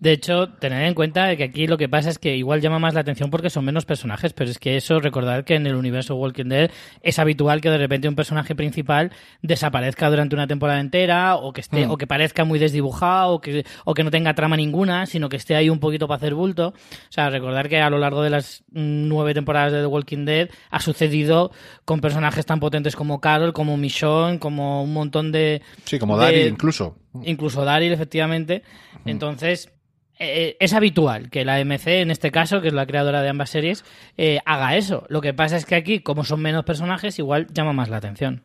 De 0.00 0.12
hecho, 0.12 0.48
tened 0.48 0.86
en 0.86 0.92
cuenta 0.94 1.34
que 1.36 1.44
aquí 1.44 1.66
lo 1.66 1.78
que 1.78 1.88
pasa 1.88 2.10
es 2.10 2.18
que 2.18 2.36
igual 2.36 2.60
llama 2.60 2.78
más 2.78 2.92
la 2.92 3.00
atención 3.00 3.30
porque 3.30 3.48
son 3.48 3.64
menos 3.64 3.86
personajes, 3.86 4.34
pero 4.34 4.50
es 4.50 4.58
que 4.58 4.76
eso, 4.76 5.00
recordad 5.00 5.44
que 5.44 5.54
en 5.54 5.66
el 5.66 5.76
universo 5.76 6.14
Walking 6.16 6.46
Dead 6.50 6.70
es 7.02 7.18
habitual 7.18 7.60
que 7.62 7.70
de 7.70 7.78
repente 7.78 8.06
un 8.08 8.14
personaje 8.14 8.54
principal 8.54 9.12
desaparezca 9.40 10.10
durante 10.10 10.34
una 10.34 10.46
temporada 10.46 10.80
entera, 10.80 11.36
o 11.36 11.52
que 11.52 11.60
esté, 11.60 11.86
Mm. 11.86 11.90
o 11.90 11.96
que 11.96 12.06
parezca 12.06 12.44
muy 12.44 12.58
desdibujado, 12.58 13.32
o 13.34 13.40
que, 13.40 13.64
o 13.84 13.94
que 13.94 14.04
no 14.04 14.10
tenga 14.10 14.34
trama 14.34 14.56
ninguna, 14.56 15.06
sino 15.06 15.28
que 15.28 15.36
esté 15.36 15.54
ahí 15.54 15.70
un 15.70 15.78
poquito 15.80 16.06
para 16.08 16.16
hacer 16.16 16.34
bulto. 16.34 16.68
O 16.68 17.12
sea, 17.12 17.30
recordar 17.30 17.68
que 17.68 17.80
a 17.80 17.88
lo 17.88 17.98
largo 17.98 18.22
de 18.22 18.30
las 18.30 18.62
mm, 18.72 19.08
nueve 19.08 19.32
temporadas 19.34 19.72
de 19.72 19.80
The 19.80 19.86
Walking 19.86 20.24
Dead 20.24 20.48
ha 20.70 20.80
sucedido 20.80 21.50
con 21.84 22.00
personajes 22.00 22.44
tan 22.44 22.60
potentes 22.60 22.96
como 22.96 23.20
Carol, 23.20 23.52
como 23.52 23.76
Michonne, 23.76 24.38
como 24.38 24.82
un 24.82 24.92
montón 24.92 25.32
de. 25.32 25.62
Sí, 25.84 25.98
como 25.98 26.18
de- 26.18 26.24
Daryl 26.24 26.48
incluso. 26.48 26.96
Incluso 27.22 27.64
Daryl, 27.64 27.92
efectivamente. 27.92 28.62
Entonces, 29.04 29.70
eh, 30.18 30.56
es 30.60 30.72
habitual 30.72 31.30
que 31.30 31.44
la 31.44 31.58
MC, 31.60 32.00
en 32.00 32.10
este 32.10 32.30
caso, 32.30 32.60
que 32.60 32.68
es 32.68 32.74
la 32.74 32.86
creadora 32.86 33.22
de 33.22 33.28
ambas 33.28 33.50
series, 33.50 33.84
eh, 34.16 34.40
haga 34.44 34.76
eso. 34.76 35.06
Lo 35.08 35.20
que 35.20 35.34
pasa 35.34 35.56
es 35.56 35.66
que 35.66 35.74
aquí, 35.74 36.00
como 36.00 36.24
son 36.24 36.40
menos 36.40 36.64
personajes, 36.64 37.18
igual 37.18 37.48
llama 37.52 37.72
más 37.72 37.88
la 37.88 37.96
atención. 37.96 38.42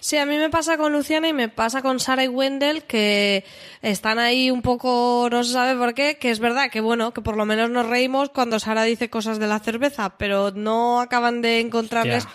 Sí, 0.00 0.16
a 0.16 0.26
mí 0.26 0.36
me 0.36 0.50
pasa 0.50 0.76
con 0.78 0.92
Luciana 0.92 1.28
y 1.28 1.32
me 1.32 1.48
pasa 1.48 1.82
con 1.82 2.00
Sara 2.00 2.24
y 2.24 2.28
Wendell 2.28 2.82
que 2.84 3.44
están 3.82 4.18
ahí 4.18 4.50
un 4.50 4.62
poco, 4.62 5.28
no 5.30 5.44
se 5.44 5.52
sabe 5.52 5.78
por 5.78 5.94
qué, 5.94 6.16
que 6.18 6.30
es 6.30 6.40
verdad 6.40 6.70
que 6.70 6.80
bueno, 6.80 7.12
que 7.12 7.20
por 7.20 7.36
lo 7.36 7.44
menos 7.44 7.70
nos 7.70 7.86
reímos 7.86 8.30
cuando 8.30 8.58
Sara 8.58 8.84
dice 8.84 9.10
cosas 9.10 9.38
de 9.38 9.46
la 9.46 9.60
cerveza, 9.60 10.16
pero 10.16 10.50
no 10.50 11.00
acaban 11.00 11.42
de 11.42 11.60
encontrarles. 11.60 12.26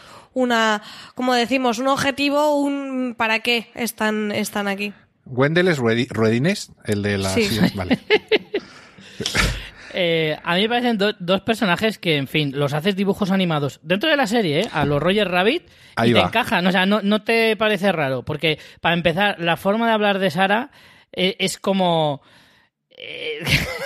Una, 0.42 0.82
como 1.16 1.34
decimos, 1.34 1.80
un 1.80 1.88
objetivo, 1.88 2.56
un 2.62 3.16
para 3.18 3.40
qué 3.40 3.70
están, 3.76 4.32
están 4.32 4.68
aquí. 4.68 4.94
Wendell 5.26 5.68
es 5.68 5.80
Ruedi- 5.80 6.08
Ruedines, 6.10 6.72
el 6.86 7.02
de 7.02 7.18
las... 7.18 7.34
Sí. 7.34 7.50
Vale. 7.76 8.00
Eh, 10.00 10.38
a 10.44 10.54
mí 10.56 10.62
me 10.64 10.70
parecen 10.70 10.98
do- 10.98 11.16
dos 11.18 11.42
personajes 11.42 11.98
que, 11.98 12.18
en 12.18 12.28
fin, 12.28 12.52
los 12.54 12.74
haces 12.74 12.96
dibujos 12.96 13.32
animados 13.32 13.80
dentro 13.82 14.10
de 14.12 14.18
la 14.18 14.28
serie, 14.28 14.60
¿eh? 14.62 14.70
a 14.72 14.86
los 14.86 15.02
Roger 15.02 15.28
Rabbit, 15.28 15.64
Ahí 15.96 16.12
y 16.12 16.14
te 16.14 16.20
encajan. 16.20 16.68
O 16.68 16.72
sea, 16.72 16.86
no, 16.86 17.02
no 17.02 17.24
te 17.24 17.56
parece 17.56 17.92
raro. 17.92 18.22
Porque, 18.24 18.60
para 18.80 18.94
empezar, 18.94 19.38
la 19.40 19.58
forma 19.58 19.88
de 19.88 19.94
hablar 19.94 20.20
de 20.20 20.30
Sara 20.30 20.70
eh, 21.14 21.36
es 21.40 21.58
como. 21.58 22.22
Eh, 22.98 23.40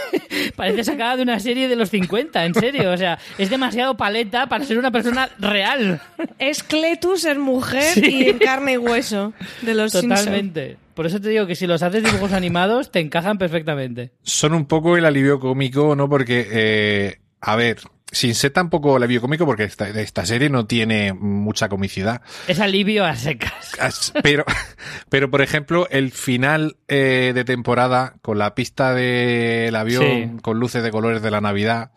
parece 0.55 0.83
sacada 0.83 1.17
de 1.17 1.23
una 1.23 1.39
serie 1.39 1.67
de 1.67 1.75
los 1.75 1.89
50, 1.89 2.45
en 2.45 2.53
serio. 2.53 2.91
O 2.91 2.97
sea, 2.97 3.19
es 3.37 3.49
demasiado 3.49 3.95
paleta 3.97 4.47
para 4.47 4.63
ser 4.65 4.77
una 4.77 4.91
persona 4.91 5.29
real. 5.39 6.01
Es 6.39 6.63
Cletus 6.63 7.25
en 7.25 7.39
mujer 7.39 7.93
Sí. 7.93 8.23
y 8.25 8.29
en 8.29 8.39
carne 8.39 8.73
y 8.73 8.77
hueso 8.77 9.33
de 9.61 9.75
los. 9.75 9.91
Totalmente. 9.91 10.77
Por 10.93 11.05
eso 11.05 11.19
te 11.21 11.29
digo 11.29 11.47
que 11.47 11.55
si 11.55 11.67
los 11.67 11.83
haces 11.83 12.03
dibujos 12.03 12.33
animados, 12.33 12.91
te 12.91 12.99
encajan 12.99 13.37
perfectamente. 13.37 14.11
Son 14.23 14.53
un 14.53 14.65
poco 14.65 14.97
el 14.97 15.05
alivio 15.05 15.39
cómico, 15.39 15.95
¿no? 15.95 16.09
Porque, 16.09 16.47
eh, 16.51 17.19
a 17.39 17.55
ver, 17.55 17.77
sin 18.11 18.35
ser 18.35 18.51
tampoco 18.51 18.95
alivio 18.95 19.21
cómico, 19.21 19.45
porque 19.45 19.63
esta, 19.63 19.87
esta 19.89 20.25
serie 20.25 20.49
no 20.49 20.65
tiene 20.65 21.13
mucha 21.13 21.69
comicidad. 21.69 22.21
Es 22.47 22.59
alivio 22.59 23.05
a 23.05 23.15
secas. 23.15 23.71
As- 23.79 24.13
Pero, 24.21 24.43
pero 25.09 25.29
por 25.31 25.41
ejemplo, 25.41 25.87
el 25.89 26.11
final 26.11 26.77
eh, 26.87 27.31
de 27.33 27.43
temporada 27.45 28.15
con 28.21 28.37
la 28.37 28.53
pista 28.55 28.93
del 28.93 29.75
avión, 29.75 30.01
Sí. 30.03 30.29
con 30.41 30.59
luces 30.59 30.83
de 30.83 30.91
colores 30.91 31.21
de 31.21 31.31
la 31.31 31.41
Navidad, 31.41 31.91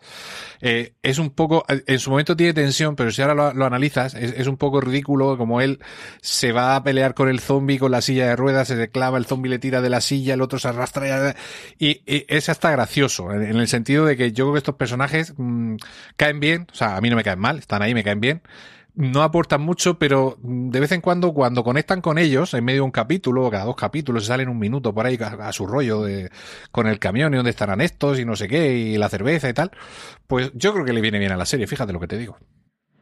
eh, 0.61 0.93
es 1.03 1.19
un 1.19 1.31
poco, 1.31 1.65
en 1.67 1.99
su 1.99 2.09
momento 2.09 2.35
tiene 2.35 2.53
tensión, 2.53 2.95
pero 2.95 3.11
si 3.11 3.21
ahora 3.21 3.35
lo, 3.35 3.53
lo 3.53 3.65
analizas, 3.65 4.13
es, 4.15 4.33
es 4.37 4.47
un 4.47 4.55
poco 4.57 4.79
ridículo 4.79 5.37
como 5.37 5.59
él 5.59 5.79
se 6.21 6.53
va 6.53 6.75
a 6.77 6.83
pelear 6.83 7.13
con 7.13 7.27
el 7.29 7.39
zombie 7.41 7.77
con 7.77 7.91
la 7.91 8.01
silla 8.01 8.27
de 8.27 8.35
ruedas, 8.37 8.69
se 8.69 8.75
le 8.77 8.89
clava, 8.89 9.17
el 9.17 9.25
zombie 9.25 9.49
le 9.49 9.59
tira 9.59 9.81
de 9.81 9.89
la 9.89 9.99
silla, 10.01 10.33
el 10.33 10.41
otro 10.41 10.57
se 10.57 10.69
arrastra 10.69 11.35
y, 11.77 12.01
y 12.05 12.25
es 12.29 12.47
hasta 12.49 12.71
gracioso, 12.71 13.31
en, 13.33 13.43
en 13.43 13.57
el 13.57 13.67
sentido 13.67 14.05
de 14.05 14.15
que 14.15 14.31
yo 14.31 14.45
creo 14.45 14.53
que 14.53 14.59
estos 14.59 14.75
personajes 14.75 15.33
mm, 15.37 15.75
caen 16.17 16.39
bien, 16.39 16.67
o 16.71 16.75
sea, 16.75 16.97
a 16.97 17.01
mí 17.01 17.09
no 17.09 17.15
me 17.15 17.23
caen 17.23 17.39
mal, 17.39 17.57
están 17.59 17.81
ahí, 17.81 17.93
me 17.93 18.03
caen 18.03 18.19
bien, 18.19 18.41
no 18.95 19.23
aportan 19.23 19.61
mucho, 19.61 19.99
pero 19.99 20.37
de 20.41 20.79
vez 20.79 20.91
en 20.93 21.01
cuando, 21.01 21.33
cuando 21.33 21.63
conectan 21.63 22.01
con 22.01 22.17
ellos, 22.17 22.53
en 22.53 22.63
medio 22.63 22.77
de 22.79 22.85
un 22.85 22.91
capítulo, 22.91 23.49
cada 23.51 23.65
dos 23.65 23.75
capítulos, 23.75 24.25
salen 24.25 24.47
un 24.49 24.57
minuto 24.57 24.93
por 24.93 25.05
ahí 25.05 25.17
a, 25.21 25.47
a 25.47 25.51
su 25.53 25.67
rollo 25.67 26.01
de, 26.03 26.29
con 26.71 26.87
el 26.87 26.99
camión 26.99 27.33
y 27.33 27.37
dónde 27.37 27.49
estarán 27.51 27.81
estos 27.81 28.19
y 28.19 28.25
no 28.25 28.35
sé 28.37 28.47
qué, 28.47 28.73
y 28.73 28.97
la 28.97 29.09
cerveza 29.09 29.49
y 29.49 29.53
tal, 29.53 29.71
pues 30.27 30.51
yo 30.53 30.73
creo 30.73 30.85
que 30.85 30.93
le 30.93 31.01
viene 31.01 31.19
bien 31.19 31.31
a 31.33 31.37
la 31.37 31.45
serie, 31.45 31.67
fíjate 31.67 31.91
lo 31.93 31.99
que 31.99 32.07
te 32.07 32.17
digo. 32.17 32.37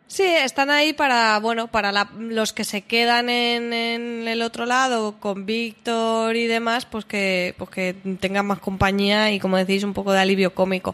Sí, 0.08 0.24
están 0.24 0.70
ahí 0.70 0.94
para, 0.94 1.40
bueno, 1.40 1.68
para 1.70 1.92
la- 1.92 2.12
los 2.20 2.54
que 2.54 2.66
se 2.66 2.84
quedan 2.84 3.30
en, 3.30 3.74
en 3.74 4.28
el 4.28 4.44
otro 4.44 4.68
lado 4.68 5.16
con 5.20 5.48
Víctor 5.48 6.36
y 6.36 6.46
demás, 6.46 6.86
pues 6.86 7.06
que, 7.06 7.56
pues 7.58 7.72
que 7.72 7.96
tengan 8.20 8.46
más 8.46 8.60
compañía 8.60 9.32
y, 9.32 9.40
como 9.40 9.58
decís, 9.58 9.84
un 9.84 9.94
poco 9.94 10.12
de 10.12 10.20
alivio 10.20 10.54
cómico. 10.54 10.94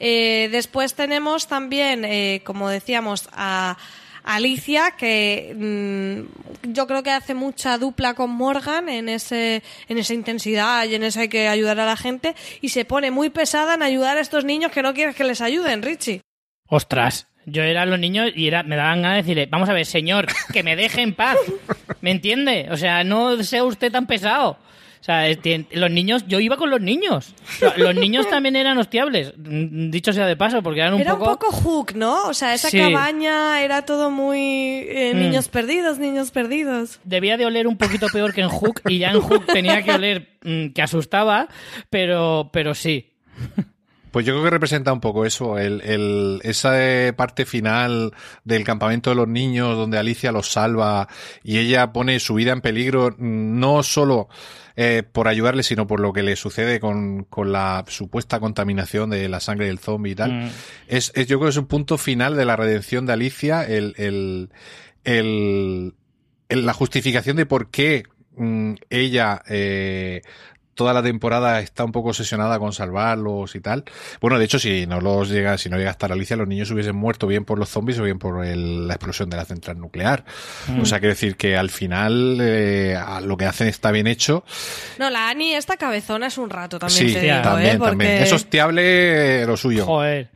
Eh, 0.00 0.48
después 0.50 0.94
tenemos 0.94 1.46
también, 1.46 2.04
eh, 2.04 2.42
como 2.44 2.68
decíamos, 2.68 3.28
a 3.32 3.76
Alicia, 4.24 4.92
que 4.98 5.54
mm, 5.56 6.72
yo 6.72 6.86
creo 6.86 7.02
que 7.02 7.10
hace 7.10 7.34
mucha 7.34 7.78
dupla 7.78 8.14
con 8.14 8.30
Morgan 8.30 8.88
en 8.88 9.08
ese, 9.08 9.62
en 9.88 9.98
esa 9.98 10.12
intensidad 10.12 10.84
y 10.84 10.94
en 10.94 11.02
esa 11.02 11.22
hay 11.22 11.28
que 11.28 11.48
ayudar 11.48 11.80
a 11.80 11.86
la 11.86 11.96
gente, 11.96 12.34
y 12.60 12.68
se 12.68 12.84
pone 12.84 13.10
muy 13.10 13.30
pesada 13.30 13.74
en 13.74 13.82
ayudar 13.82 14.18
a 14.18 14.20
estos 14.20 14.44
niños 14.44 14.70
que 14.70 14.82
no 14.82 14.92
quieres 14.92 15.16
que 15.16 15.24
les 15.24 15.40
ayuden, 15.40 15.82
Richie. 15.82 16.20
Ostras, 16.66 17.26
yo 17.46 17.62
era 17.62 17.86
los 17.86 17.98
niños 17.98 18.30
y 18.34 18.48
era, 18.48 18.62
me 18.62 18.76
daban 18.76 19.00
ganas 19.00 19.16
de 19.16 19.22
decirle, 19.22 19.46
vamos 19.46 19.68
a 19.70 19.72
ver, 19.72 19.86
señor, 19.86 20.26
que 20.52 20.62
me 20.62 20.76
deje 20.76 21.00
en 21.00 21.14
paz. 21.14 21.38
¿Me 22.02 22.10
entiende? 22.10 22.68
O 22.70 22.76
sea, 22.76 23.04
no 23.04 23.42
sea 23.42 23.64
usted 23.64 23.90
tan 23.90 24.06
pesado. 24.06 24.58
O 25.00 25.04
sea, 25.04 25.24
los 25.72 25.90
niños, 25.90 26.24
yo 26.28 26.40
iba 26.40 26.56
con 26.56 26.70
los 26.70 26.80
niños. 26.80 27.34
Lo- 27.60 27.76
Los 27.76 27.94
niños 27.94 28.26
también 28.30 28.56
eran 28.56 28.76
hostiables, 28.78 29.32
mm, 29.36 29.90
dicho 29.90 30.12
sea 30.12 30.26
de 30.26 30.36
paso, 30.36 30.62
porque 30.62 30.80
eran 30.80 30.94
un 30.94 31.00
Era 31.00 31.12
poco... 31.16 31.30
un 31.30 31.36
poco 31.38 31.52
Hook, 31.52 31.94
¿no? 31.94 32.24
O 32.28 32.34
sea, 32.34 32.52
esa 32.54 32.68
Sí. 32.68 32.78
cabaña 32.78 33.62
era 33.62 33.82
todo 33.86 34.10
muy 34.10 34.38
eh, 34.40 35.12
Mm. 35.14 35.18
niños 35.20 35.48
perdidos, 35.48 35.98
niños 35.98 36.30
perdidos. 36.30 37.00
Debía 37.04 37.36
de 37.36 37.46
oler 37.46 37.66
un 37.66 37.76
poquito 37.76 38.08
peor 38.12 38.34
que 38.34 38.40
en 38.42 38.48
Hook 38.48 38.82
y 38.88 38.98
ya 38.98 39.10
en 39.12 39.20
Hook 39.20 39.46
tenía 39.46 39.82
que 39.82 39.92
oler 39.92 40.28
mm, 40.42 40.68
que 40.68 40.82
asustaba, 40.82 41.48
pero, 41.90 42.50
pero 42.52 42.74
sí. 42.74 43.12
Pues 44.10 44.24
yo 44.24 44.32
creo 44.32 44.44
que 44.44 44.50
representa 44.50 44.90
un 44.92 45.00
poco 45.00 45.26
eso, 45.26 45.58
el, 45.58 45.82
el, 45.82 46.40
esa 46.42 46.72
eh, 46.82 47.12
parte 47.12 47.44
final 47.44 48.12
del 48.42 48.64
campamento 48.64 49.10
de 49.10 49.16
los 49.16 49.28
niños 49.28 49.76
donde 49.76 49.98
Alicia 49.98 50.32
los 50.32 50.48
salva 50.50 51.08
y 51.44 51.58
ella 51.58 51.92
pone 51.92 52.18
su 52.18 52.34
vida 52.34 52.52
en 52.52 52.62
peligro, 52.62 53.10
mm, 53.10 53.60
no 53.60 53.82
solo 53.82 54.28
eh, 54.80 55.02
por 55.02 55.26
ayudarle, 55.26 55.64
sino 55.64 55.88
por 55.88 55.98
lo 55.98 56.12
que 56.12 56.22
le 56.22 56.36
sucede 56.36 56.78
con, 56.78 57.24
con 57.24 57.50
la 57.50 57.84
supuesta 57.88 58.38
contaminación 58.38 59.10
de 59.10 59.28
la 59.28 59.40
sangre 59.40 59.66
del 59.66 59.80
zombie 59.80 60.12
y 60.12 60.14
tal. 60.14 60.32
Mm. 60.44 60.48
Es, 60.86 61.10
es- 61.16 61.26
yo 61.26 61.38
creo 61.38 61.48
que 61.48 61.50
es 61.50 61.56
un 61.56 61.66
punto 61.66 61.98
final 61.98 62.36
de 62.36 62.44
la 62.44 62.54
redención 62.54 63.04
de 63.04 63.12
Alicia, 63.14 63.64
el, 63.64 63.94
el, 63.96 64.50
el, 65.02 65.94
el- 66.48 66.66
la 66.66 66.72
justificación 66.74 67.36
de 67.36 67.46
por 67.46 67.70
qué 67.70 68.04
mm, 68.36 68.74
ella 68.90 69.42
eh, 69.48 70.22
toda 70.78 70.92
la 70.94 71.02
temporada 71.02 71.58
está 71.60 71.84
un 71.84 71.90
poco 71.90 72.10
obsesionada 72.10 72.58
con 72.60 72.72
salvarlos 72.72 73.56
y 73.56 73.60
tal. 73.60 73.82
Bueno, 74.20 74.38
de 74.38 74.44
hecho, 74.44 74.60
si 74.60 74.86
no 74.86 75.00
los 75.00 75.28
llega, 75.28 75.58
si 75.58 75.68
no 75.68 75.76
llega 75.76 75.90
a 75.90 75.92
estar 75.92 76.12
Alicia, 76.12 76.36
los 76.36 76.46
niños 76.46 76.70
hubiesen 76.70 76.94
muerto 76.94 77.26
bien 77.26 77.44
por 77.44 77.58
los 77.58 77.68
zombies 77.68 77.98
o 77.98 78.04
bien 78.04 78.20
por 78.20 78.46
el- 78.46 78.86
la 78.86 78.94
explosión 78.94 79.28
de 79.28 79.36
la 79.36 79.44
central 79.44 79.78
nuclear. 79.80 80.24
O 80.80 80.86
sea, 80.86 81.00
quiero 81.00 81.14
decir 81.14 81.36
que 81.36 81.56
al 81.56 81.68
final 81.70 82.38
eh, 82.40 82.96
lo 83.24 83.36
que 83.36 83.44
hacen 83.46 83.66
está 83.66 83.90
bien 83.90 84.06
hecho. 84.06 84.44
No, 85.00 85.10
la 85.10 85.28
Annie, 85.28 85.56
esta 85.56 85.76
cabezona 85.76 86.28
es 86.28 86.38
un 86.38 86.48
rato 86.48 86.78
también 86.78 87.08
sí, 87.08 87.12
te 87.12 87.20
digo, 87.22 87.42
también, 87.42 87.70
¿eh? 87.74 87.78
Porque... 87.78 87.90
también. 87.90 88.12
Es 88.22 88.32
hostiable 88.32 89.44
lo 89.46 89.56
suyo. 89.56 89.84
Joder. 89.84 90.28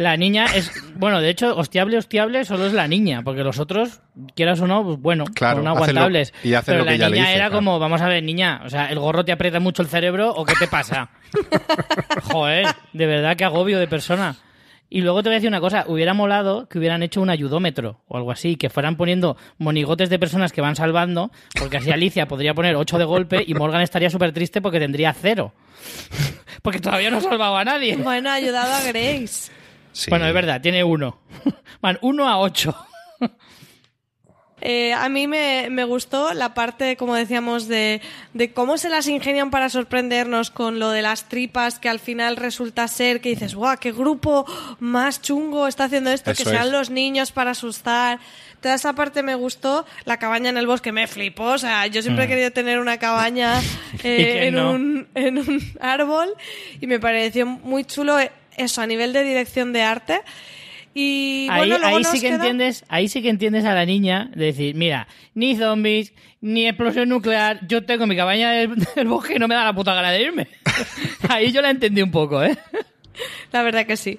La 0.00 0.16
niña 0.16 0.46
es, 0.54 0.72
bueno, 0.94 1.20
de 1.20 1.28
hecho, 1.28 1.54
hostiable, 1.58 1.98
hostiable 1.98 2.46
solo 2.46 2.64
es 2.64 2.72
la 2.72 2.88
niña, 2.88 3.20
porque 3.22 3.44
los 3.44 3.58
otros, 3.58 4.00
quieras 4.34 4.58
o 4.62 4.66
no, 4.66 4.82
pues 4.82 4.98
bueno, 4.98 5.24
Claro, 5.34 5.58
son 5.58 5.66
hacen 5.68 5.74
lo- 5.74 6.00
aguantables. 6.00 6.32
y 6.42 6.54
hacen 6.54 6.72
Pero 6.72 6.78
lo 6.78 6.84
que 6.84 6.90
la 6.92 6.94
ella 6.96 7.08
le 7.10 7.14
niña 7.16 7.24
dice, 7.26 7.36
era 7.36 7.46
claro. 7.48 7.58
como, 7.58 7.78
vamos 7.78 8.00
a 8.00 8.08
ver, 8.08 8.22
niña, 8.22 8.62
o 8.64 8.70
sea, 8.70 8.86
¿el 8.86 8.98
gorro 8.98 9.26
te 9.26 9.32
aprieta 9.32 9.60
mucho 9.60 9.82
el 9.82 9.88
cerebro 9.88 10.30
o 10.30 10.46
qué 10.46 10.54
te 10.58 10.68
pasa? 10.68 11.10
Joder, 12.24 12.66
de 12.94 13.06
verdad 13.06 13.36
que 13.36 13.44
agobio 13.44 13.78
de 13.78 13.88
persona. 13.88 14.36
Y 14.92 15.02
luego 15.02 15.22
te 15.22 15.28
voy 15.28 15.34
a 15.34 15.36
decir 15.38 15.48
una 15.50 15.60
cosa, 15.60 15.84
hubiera 15.86 16.14
molado 16.14 16.66
que 16.68 16.78
hubieran 16.78 17.02
hecho 17.02 17.20
un 17.20 17.28
ayudómetro 17.30 18.00
o 18.08 18.16
algo 18.16 18.32
así, 18.32 18.56
que 18.56 18.70
fueran 18.70 18.96
poniendo 18.96 19.36
monigotes 19.58 20.08
de 20.10 20.18
personas 20.18 20.50
que 20.50 20.62
van 20.62 20.74
salvando, 20.76 21.30
porque 21.58 21.76
así 21.76 21.92
Alicia 21.92 22.26
podría 22.26 22.54
poner 22.54 22.74
8 22.74 22.96
de 22.98 23.04
golpe 23.04 23.44
y 23.46 23.52
Morgan 23.54 23.82
estaría 23.82 24.08
súper 24.10 24.32
triste 24.32 24.62
porque 24.62 24.80
tendría 24.80 25.12
cero. 25.12 25.52
Porque 26.62 26.78
todavía 26.80 27.10
no 27.10 27.18
ha 27.18 27.20
salvado 27.22 27.56
a 27.56 27.64
nadie. 27.64 27.96
Bueno, 27.96 28.28
ha 28.30 28.34
ayudado 28.34 28.74
a 28.74 28.82
Grace. 28.82 29.50
Sí. 29.92 30.10
Bueno, 30.10 30.26
es 30.26 30.34
verdad, 30.34 30.60
tiene 30.60 30.84
uno. 30.84 31.18
Van, 31.80 31.98
uno 32.02 32.28
a 32.28 32.38
ocho. 32.38 32.74
Eh, 34.62 34.92
a 34.92 35.08
mí 35.08 35.26
me, 35.26 35.68
me 35.70 35.84
gustó 35.84 36.34
la 36.34 36.52
parte, 36.52 36.98
como 36.98 37.14
decíamos, 37.14 37.66
de, 37.66 38.02
de 38.34 38.52
cómo 38.52 38.76
se 38.76 38.90
las 38.90 39.08
ingenian 39.08 39.50
para 39.50 39.70
sorprendernos 39.70 40.50
con 40.50 40.78
lo 40.78 40.90
de 40.90 41.00
las 41.00 41.30
tripas, 41.30 41.78
que 41.78 41.88
al 41.88 41.98
final 41.98 42.36
resulta 42.36 42.86
ser 42.86 43.22
que 43.22 43.30
dices, 43.30 43.54
guau, 43.54 43.78
qué 43.78 43.90
grupo 43.90 44.44
más 44.78 45.22
chungo 45.22 45.66
está 45.66 45.84
haciendo 45.84 46.10
esto, 46.10 46.32
Eso 46.32 46.44
que 46.44 46.50
sean 46.50 46.66
es. 46.66 46.72
los 46.72 46.90
niños 46.90 47.32
para 47.32 47.52
asustar. 47.52 48.20
Toda 48.60 48.74
esa 48.74 48.92
parte 48.92 49.22
me 49.22 49.34
gustó, 49.34 49.86
la 50.04 50.18
cabaña 50.18 50.50
en 50.50 50.58
el 50.58 50.66
bosque 50.66 50.92
me 50.92 51.06
flipó, 51.06 51.44
o 51.44 51.58
sea, 51.58 51.86
yo 51.86 52.02
siempre 52.02 52.24
he 52.26 52.28
querido 52.28 52.50
tener 52.50 52.80
una 52.80 52.98
cabaña 52.98 53.58
eh, 54.04 54.18
¿Y 54.20 54.24
quién 54.24 54.44
en, 54.44 54.54
no? 54.56 54.72
un, 54.72 55.08
en 55.14 55.38
un 55.38 55.62
árbol 55.80 56.28
y 56.78 56.86
me 56.86 57.00
pareció 57.00 57.46
muy 57.46 57.84
chulo 57.84 58.18
eso 58.56 58.80
a 58.82 58.86
nivel 58.86 59.12
de 59.12 59.24
dirección 59.24 59.72
de 59.72 59.82
arte. 59.82 60.20
Y 60.92 61.46
ahí 61.50 61.68
bueno, 61.68 62.10
sí 62.10 62.20
que 62.20 62.26
queda- 62.28 62.36
entiendes, 62.36 62.84
ahí 62.88 63.08
sí 63.08 63.22
que 63.22 63.28
entiendes 63.30 63.64
a 63.64 63.74
la 63.74 63.86
niña 63.86 64.28
de 64.34 64.46
decir, 64.46 64.74
mira, 64.74 65.06
ni 65.34 65.56
zombies, 65.56 66.12
ni 66.40 66.66
explosión 66.66 67.08
nuclear, 67.08 67.60
yo 67.68 67.84
tengo 67.84 68.06
mi 68.08 68.16
cabaña 68.16 68.50
del, 68.50 68.74
del 68.96 69.06
bosque 69.06 69.34
y 69.36 69.38
no 69.38 69.46
me 69.46 69.54
da 69.54 69.64
la 69.64 69.72
puta 69.72 69.94
gana 69.94 70.10
de 70.10 70.22
irme. 70.22 70.48
ahí 71.28 71.52
yo 71.52 71.62
la 71.62 71.70
entendí 71.70 72.02
un 72.02 72.10
poco, 72.10 72.42
¿eh? 72.42 72.58
La 73.52 73.62
verdad 73.62 73.86
que 73.86 73.96
sí. 73.96 74.18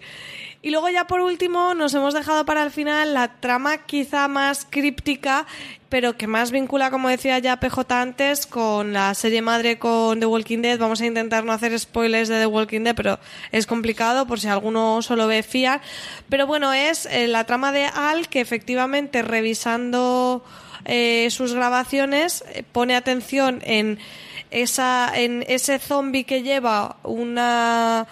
Y 0.63 0.69
luego 0.69 0.89
ya 0.89 1.07
por 1.07 1.21
último 1.21 1.73
nos 1.73 1.93
hemos 1.95 2.13
dejado 2.13 2.45
para 2.45 2.61
el 2.61 2.69
final 2.69 3.15
la 3.15 3.39
trama 3.39 3.79
quizá 3.79 4.27
más 4.27 4.67
críptica, 4.69 5.47
pero 5.89 6.15
que 6.17 6.27
más 6.27 6.51
vincula, 6.51 6.91
como 6.91 7.09
decía 7.09 7.39
ya 7.39 7.59
PJ 7.59 7.99
antes, 7.99 8.45
con 8.45 8.93
la 8.93 9.15
serie 9.15 9.41
madre 9.41 9.79
con 9.79 10.19
The 10.19 10.27
Walking 10.27 10.59
Dead. 10.59 10.77
Vamos 10.77 11.01
a 11.01 11.07
intentar 11.07 11.45
no 11.45 11.51
hacer 11.51 11.77
spoilers 11.79 12.29
de 12.29 12.39
The 12.39 12.45
Walking 12.45 12.81
Dead, 12.81 12.93
pero 12.95 13.17
es 13.51 13.65
complicado 13.65 14.27
por 14.27 14.39
si 14.39 14.49
alguno 14.49 15.01
solo 15.01 15.25
ve 15.25 15.41
fiar. 15.41 15.81
Pero 16.29 16.45
bueno, 16.45 16.71
es 16.73 17.07
eh, 17.07 17.27
la 17.27 17.45
trama 17.45 17.71
de 17.71 17.85
Al 17.85 18.29
que 18.29 18.39
efectivamente 18.39 19.23
revisando 19.23 20.45
eh, 20.85 21.27
sus 21.31 21.53
grabaciones 21.55 22.43
eh, 22.53 22.63
pone 22.71 22.95
atención 22.95 23.61
en 23.65 23.97
esa 24.51 25.11
en 25.15 25.43
ese 25.47 25.79
zombie 25.79 26.25
que 26.25 26.43
lleva 26.43 26.97
una 27.03 28.05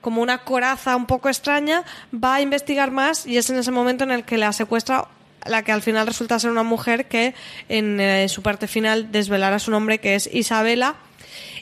como 0.00 0.22
una 0.22 0.38
coraza 0.38 0.96
un 0.96 1.06
poco 1.06 1.28
extraña, 1.28 1.84
va 2.12 2.36
a 2.36 2.40
investigar 2.40 2.90
más 2.90 3.26
y 3.26 3.36
es 3.36 3.50
en 3.50 3.56
ese 3.56 3.70
momento 3.70 4.04
en 4.04 4.10
el 4.10 4.24
que 4.24 4.38
la 4.38 4.52
secuestra 4.52 5.08
la 5.46 5.62
que 5.62 5.72
al 5.72 5.82
final 5.82 6.06
resulta 6.06 6.38
ser 6.38 6.50
una 6.50 6.62
mujer 6.62 7.06
que 7.06 7.34
en 7.68 7.98
eh, 8.00 8.28
su 8.28 8.42
parte 8.42 8.66
final 8.66 9.10
desvelará 9.10 9.58
su 9.58 9.70
nombre 9.70 9.98
que 9.98 10.14
es 10.14 10.28
Isabela. 10.32 10.96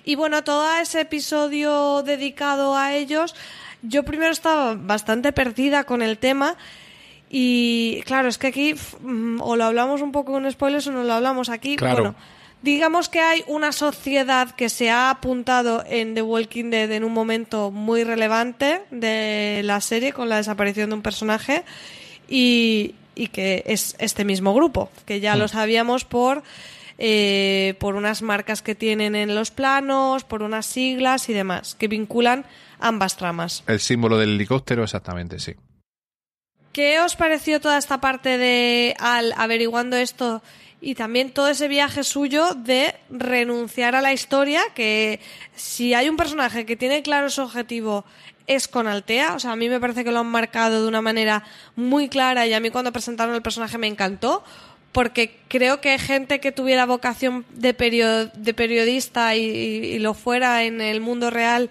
Y 0.04 0.14
bueno, 0.16 0.42
todo 0.42 0.66
ese 0.80 1.02
episodio 1.02 2.02
dedicado 2.02 2.76
a 2.76 2.94
ellos, 2.94 3.34
yo 3.82 4.04
primero 4.04 4.32
estaba 4.32 4.74
bastante 4.74 5.32
perdida 5.32 5.84
con 5.84 6.02
el 6.02 6.18
tema 6.18 6.56
y 7.30 8.02
claro, 8.06 8.28
es 8.28 8.38
que 8.38 8.46
aquí 8.48 8.74
mm, 9.00 9.40
o 9.40 9.56
lo 9.56 9.64
hablamos 9.64 10.00
un 10.00 10.12
poco 10.12 10.32
con 10.32 10.50
spoilers 10.50 10.86
o 10.86 10.92
no 10.92 11.04
lo 11.04 11.12
hablamos 11.12 11.48
aquí. 11.48 11.76
Bueno, 11.78 12.14
digamos 12.62 13.08
que 13.08 13.20
hay 13.20 13.44
una 13.46 13.72
sociedad 13.72 14.50
que 14.54 14.68
se 14.68 14.90
ha 14.90 15.10
apuntado 15.10 15.84
en 15.86 16.14
The 16.14 16.22
Walking 16.22 16.70
Dead 16.70 16.90
en 16.92 17.04
un 17.04 17.12
momento 17.12 17.70
muy 17.70 18.04
relevante 18.04 18.82
de 18.90 19.62
la 19.64 19.80
serie 19.80 20.12
con 20.12 20.28
la 20.28 20.36
desaparición 20.36 20.90
de 20.90 20.96
un 20.96 21.02
personaje 21.02 21.64
y, 22.28 22.94
que 23.32 23.64
es 23.66 23.96
este 23.98 24.24
mismo 24.24 24.54
grupo, 24.54 24.90
que 25.04 25.20
ya 25.20 25.36
lo 25.36 25.46
hmm. 25.46 25.48
sabíamos 25.48 26.04
por, 26.04 26.42
eh, 26.98 27.74
por 27.78 27.96
unas 27.96 28.22
marcas 28.22 28.62
que 28.62 28.74
tienen 28.74 29.14
en 29.14 29.34
los 29.34 29.50
planos, 29.50 30.24
por 30.24 30.42
unas 30.42 30.66
siglas 30.66 31.28
y 31.28 31.32
demás, 31.32 31.74
que 31.74 31.88
vinculan 31.88 32.44
ambas 32.78 33.16
tramas. 33.16 33.64
El 33.66 33.80
símbolo 33.80 34.18
del 34.18 34.34
helicóptero, 34.34 34.84
exactamente, 34.84 35.38
sí. 35.38 35.54
¿Qué 36.72 37.00
os 37.00 37.16
pareció 37.16 37.60
toda 37.60 37.76
esta 37.76 38.00
parte 38.00 38.38
de 38.38 38.94
al 39.00 39.32
averiguando 39.36 39.96
esto 39.96 40.42
y 40.80 40.94
también 40.94 41.30
todo 41.30 41.48
ese 41.48 41.68
viaje 41.68 42.04
suyo 42.04 42.54
de 42.54 42.94
renunciar 43.10 43.94
a 43.94 44.00
la 44.00 44.12
historia, 44.12 44.62
que 44.74 45.20
si 45.56 45.94
hay 45.94 46.08
un 46.08 46.16
personaje 46.16 46.66
que 46.66 46.76
tiene 46.76 47.02
claro 47.02 47.30
su 47.30 47.42
objetivo 47.42 48.04
es 48.46 48.66
con 48.66 48.86
Altea, 48.86 49.34
o 49.34 49.40
sea, 49.40 49.52
a 49.52 49.56
mí 49.56 49.68
me 49.68 49.80
parece 49.80 50.04
que 50.04 50.10
lo 50.10 50.20
han 50.20 50.26
marcado 50.26 50.82
de 50.82 50.88
una 50.88 51.02
manera 51.02 51.44
muy 51.76 52.08
clara 52.08 52.46
y 52.46 52.54
a 52.54 52.60
mí 52.60 52.70
cuando 52.70 52.92
presentaron 52.92 53.34
el 53.34 53.42
personaje 53.42 53.76
me 53.76 53.86
encantó, 53.86 54.42
porque 54.92 55.38
creo 55.48 55.80
que 55.80 55.98
gente 55.98 56.40
que 56.40 56.50
tuviera 56.50 56.86
vocación 56.86 57.44
de, 57.50 57.72
de 58.34 58.54
periodista 58.54 59.36
y, 59.36 59.98
lo 59.98 60.14
fuera 60.14 60.64
en 60.64 60.80
el 60.80 61.00
mundo 61.00 61.30
real 61.30 61.68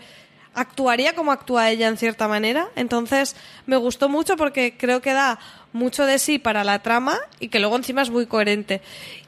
actuaría 0.53 1.13
como 1.13 1.31
actúa 1.31 1.69
ella 1.69 1.87
en 1.87 1.97
cierta 1.97 2.27
manera. 2.27 2.67
Entonces 2.75 3.35
me 3.65 3.77
gustó 3.77 4.09
mucho 4.09 4.37
porque 4.37 4.75
creo 4.77 5.01
que 5.01 5.13
da 5.13 5.39
mucho 5.73 6.05
de 6.05 6.19
sí 6.19 6.39
para 6.39 6.63
la 6.63 6.79
trama 6.81 7.17
y 7.39 7.49
que 7.49 7.59
luego 7.59 7.75
encima 7.75 8.01
es 8.01 8.09
muy 8.09 8.25
coherente. 8.25 8.81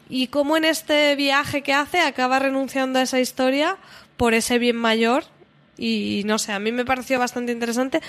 Y 0.09 0.27
como 0.27 0.57
en 0.57 0.65
este 0.65 1.15
viaje 1.15 1.61
que 1.61 1.73
hace 1.73 1.99
acaba 2.01 2.39
renunciando 2.39 2.99
a 2.99 3.03
esa 3.03 3.19
historia 3.19 3.77
por 4.17 4.33
ese 4.33 4.57
bien 4.59 4.75
mayor 4.75 5.23
y 5.77 6.23
no 6.25 6.37
sé, 6.37 6.51
a 6.51 6.59
mí 6.59 6.71
me 6.71 6.83
pareció 6.83 7.19
bastante 7.19 7.51
interesante. 7.51 8.01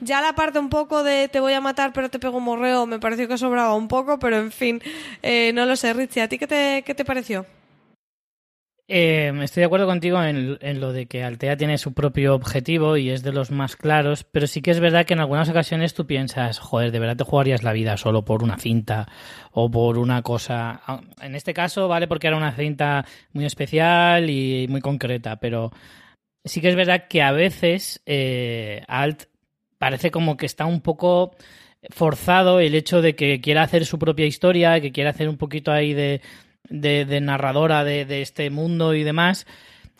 Ya 0.00 0.22
la 0.22 0.34
parte 0.34 0.58
un 0.58 0.70
poco 0.70 1.02
de 1.02 1.28
te 1.28 1.40
voy 1.40 1.52
a 1.52 1.60
matar 1.60 1.92
pero 1.92 2.08
te 2.08 2.18
pego 2.18 2.38
un 2.38 2.44
morreo 2.44 2.86
me 2.86 2.98
pareció 2.98 3.28
que 3.28 3.36
sobraba 3.36 3.74
un 3.74 3.88
poco, 3.88 4.18
pero 4.18 4.38
en 4.38 4.50
fin, 4.50 4.80
eh, 5.22 5.52
no 5.54 5.66
lo 5.66 5.76
sé, 5.76 5.92
Richie, 5.92 6.22
¿a 6.22 6.28
ti 6.28 6.38
qué 6.38 6.46
te, 6.46 6.82
qué 6.86 6.94
te 6.94 7.04
pareció? 7.04 7.44
Eh, 8.90 9.30
estoy 9.42 9.60
de 9.60 9.66
acuerdo 9.66 9.86
contigo 9.86 10.22
en, 10.22 10.80
lo 10.80 10.92
de 10.94 11.04
que 11.04 11.22
Altea 11.22 11.58
tiene 11.58 11.76
su 11.76 11.92
propio 11.92 12.34
objetivo 12.34 12.96
y 12.96 13.10
es 13.10 13.22
de 13.22 13.32
los 13.32 13.50
más 13.50 13.76
claros, 13.76 14.24
pero 14.24 14.46
sí 14.46 14.62
que 14.62 14.70
es 14.70 14.80
verdad 14.80 15.04
que 15.04 15.12
en 15.12 15.20
algunas 15.20 15.50
ocasiones 15.50 15.92
tú 15.92 16.06
piensas, 16.06 16.58
joder, 16.58 16.90
de 16.90 16.98
verdad 16.98 17.18
te 17.18 17.24
jugarías 17.24 17.62
la 17.62 17.74
vida 17.74 17.98
solo 17.98 18.24
por 18.24 18.42
una 18.42 18.56
cinta 18.56 19.06
o 19.52 19.70
por 19.70 19.98
una 19.98 20.22
cosa. 20.22 20.80
Ah, 20.86 21.02
en 21.20 21.34
este 21.34 21.52
caso, 21.52 21.86
vale, 21.86 22.08
porque 22.08 22.28
era 22.28 22.38
una 22.38 22.52
cinta 22.52 23.04
muy 23.34 23.44
especial 23.44 24.30
y 24.30 24.66
muy 24.70 24.80
concreta, 24.80 25.36
pero 25.36 25.70
sí 26.42 26.62
que 26.62 26.70
es 26.70 26.76
verdad 26.76 27.08
que 27.08 27.20
a 27.20 27.32
veces 27.32 28.00
eh, 28.06 28.82
Alt 28.88 29.24
parece 29.76 30.10
como 30.10 30.38
que 30.38 30.46
está 30.46 30.64
un 30.64 30.80
poco 30.80 31.36
forzado 31.90 32.58
el 32.60 32.74
hecho 32.74 33.02
de 33.02 33.14
que 33.14 33.40
quiera 33.42 33.62
hacer 33.62 33.84
su 33.84 33.98
propia 33.98 34.26
historia, 34.26 34.80
que 34.80 34.92
quiera 34.92 35.10
hacer 35.10 35.28
un 35.28 35.36
poquito 35.36 35.72
ahí 35.72 35.92
de 35.92 36.22
de, 36.68 37.20
narradora 37.20 37.84
de, 37.84 38.22
este 38.22 38.50
mundo 38.50 38.94
y 38.94 39.04
demás. 39.04 39.46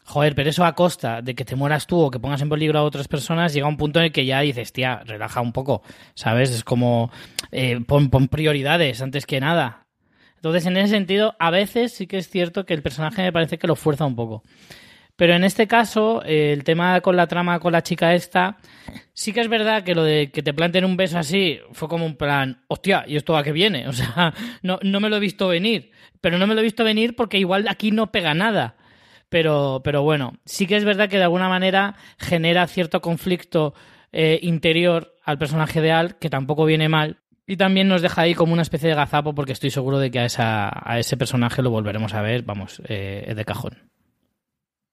Joder, 0.05 0.35
pero 0.35 0.49
eso 0.49 0.65
a 0.65 0.75
costa 0.75 1.21
de 1.21 1.35
que 1.35 1.45
te 1.45 1.55
mueras 1.55 1.87
tú 1.87 2.01
o 2.01 2.11
que 2.11 2.19
pongas 2.19 2.41
en 2.41 2.49
peligro 2.49 2.79
a 2.79 2.83
otras 2.83 3.09
personas, 3.09 3.53
llega 3.53 3.67
un 3.67 3.77
punto 3.77 3.99
en 3.99 4.07
el 4.07 4.13
que 4.13 4.25
ya 4.25 4.41
dices, 4.41 4.73
tía, 4.73 5.03
relaja 5.05 5.43
un 5.43 5.53
poco, 5.53 5.83
¿sabes? 6.15 6.51
Es 6.51 6.65
como, 6.65 7.11
eh, 7.53 7.79
pon, 7.87 8.09
prioridades 8.29 9.03
antes 9.03 9.27
que 9.27 9.39
nada. 9.39 9.87
Entonces, 10.37 10.65
en 10.65 10.79
ese 10.79 10.89
sentido, 10.89 11.35
a 11.39 11.51
veces 11.51 11.93
sí 11.93 12.07
que 12.07 12.17
es 12.17 12.31
cierto 12.31 12.65
que 12.65 12.73
el 12.73 12.83
personaje 12.83 13.23
me 13.23 13.33
parece 13.33 13.59
que 13.59 13.67
lo 13.67 13.77
fuerza 13.77 14.07
un 14.07 14.17
poco. 14.17 14.43
Pero 15.19 15.35
en 15.35 15.45
este 15.45 15.67
caso, 15.67 16.23
eh, 16.25 16.53
el 16.53 16.65
tema 16.65 17.01
con 17.03 17.17
la 17.17 17.27
trama 17.27 17.59
con 17.59 17.73
la 17.73 17.83
chica 17.83 18.15
esta, 18.15 18.57
sí 19.13 19.35
que 19.35 19.41
es 19.41 19.49
verdad 19.49 19.83
que 19.83 19.95
lo 19.95 20.05
de 20.05 20.31
que 20.31 20.43
te 20.43 20.55
planteen 20.55 20.85
un 20.87 20.97
beso 20.97 21.19
así 21.19 21.59
fue 21.73 21.89
como 21.89 22.07
un 22.07 22.17
plan, 22.17 22.63
hostia, 22.69 23.05
¿y 23.07 23.17
esto 23.17 23.37
a 23.37 23.43
qué 23.43 23.53
viene? 23.53 23.89
O 23.89 23.93
sea, 23.93 24.33
no, 24.63 24.79
no 24.83 25.01
me 25.01 25.11
lo 25.11 25.17
he 25.17 25.21
visto 25.21 25.49
venir 25.49 25.91
pero 26.21 26.39
no 26.39 26.47
me 26.47 26.55
lo 26.55 26.61
he 26.61 26.65
visto 26.65 26.85
venir 26.85 27.17
porque 27.17 27.39
igual 27.39 27.67
aquí 27.69 27.91
no 27.91 28.11
pega 28.11 28.35
nada. 28.35 28.77
Pero, 29.29 29.83
pero 29.85 30.03
bueno, 30.03 30.35
sí 30.45 30.67
que 30.67 30.77
es 30.77 30.85
verdad 30.85 31.09
que 31.09 31.19
de 31.19 31.25
alguna 31.25 31.49
manera 31.49 31.97
genera 32.19 32.67
cierto 32.67 33.01
conflicto 33.01 33.75
eh, 34.11 34.39
interior 34.43 35.15
al 35.23 35.39
personaje 35.39 35.83
de 35.83 35.93
Al, 35.93 36.19
que 36.19 36.31
tampoco 36.31 36.65
viene 36.65 36.89
mal. 36.89 37.19
Y 37.47 37.57
también 37.57 37.89
nos 37.89 38.03
deja 38.03 38.23
ahí 38.23 38.35
como 38.35 38.53
una 38.53 38.63
especie 38.63 38.89
de 38.89 38.95
gazapo 38.95 39.35
porque 39.35 39.53
estoy 39.53 39.71
seguro 39.71 39.99
de 39.99 40.11
que 40.11 40.21
a, 40.21 40.25
esa, 40.25 40.71
a 40.73 40.99
ese 40.99 41.17
personaje 41.17 41.63
lo 41.63 41.71
volveremos 41.71 42.15
a 42.15 42.23
ver, 42.23 42.43
vamos, 42.43 42.83
eh, 42.89 43.33
de 43.35 43.45
cajón. 43.45 43.91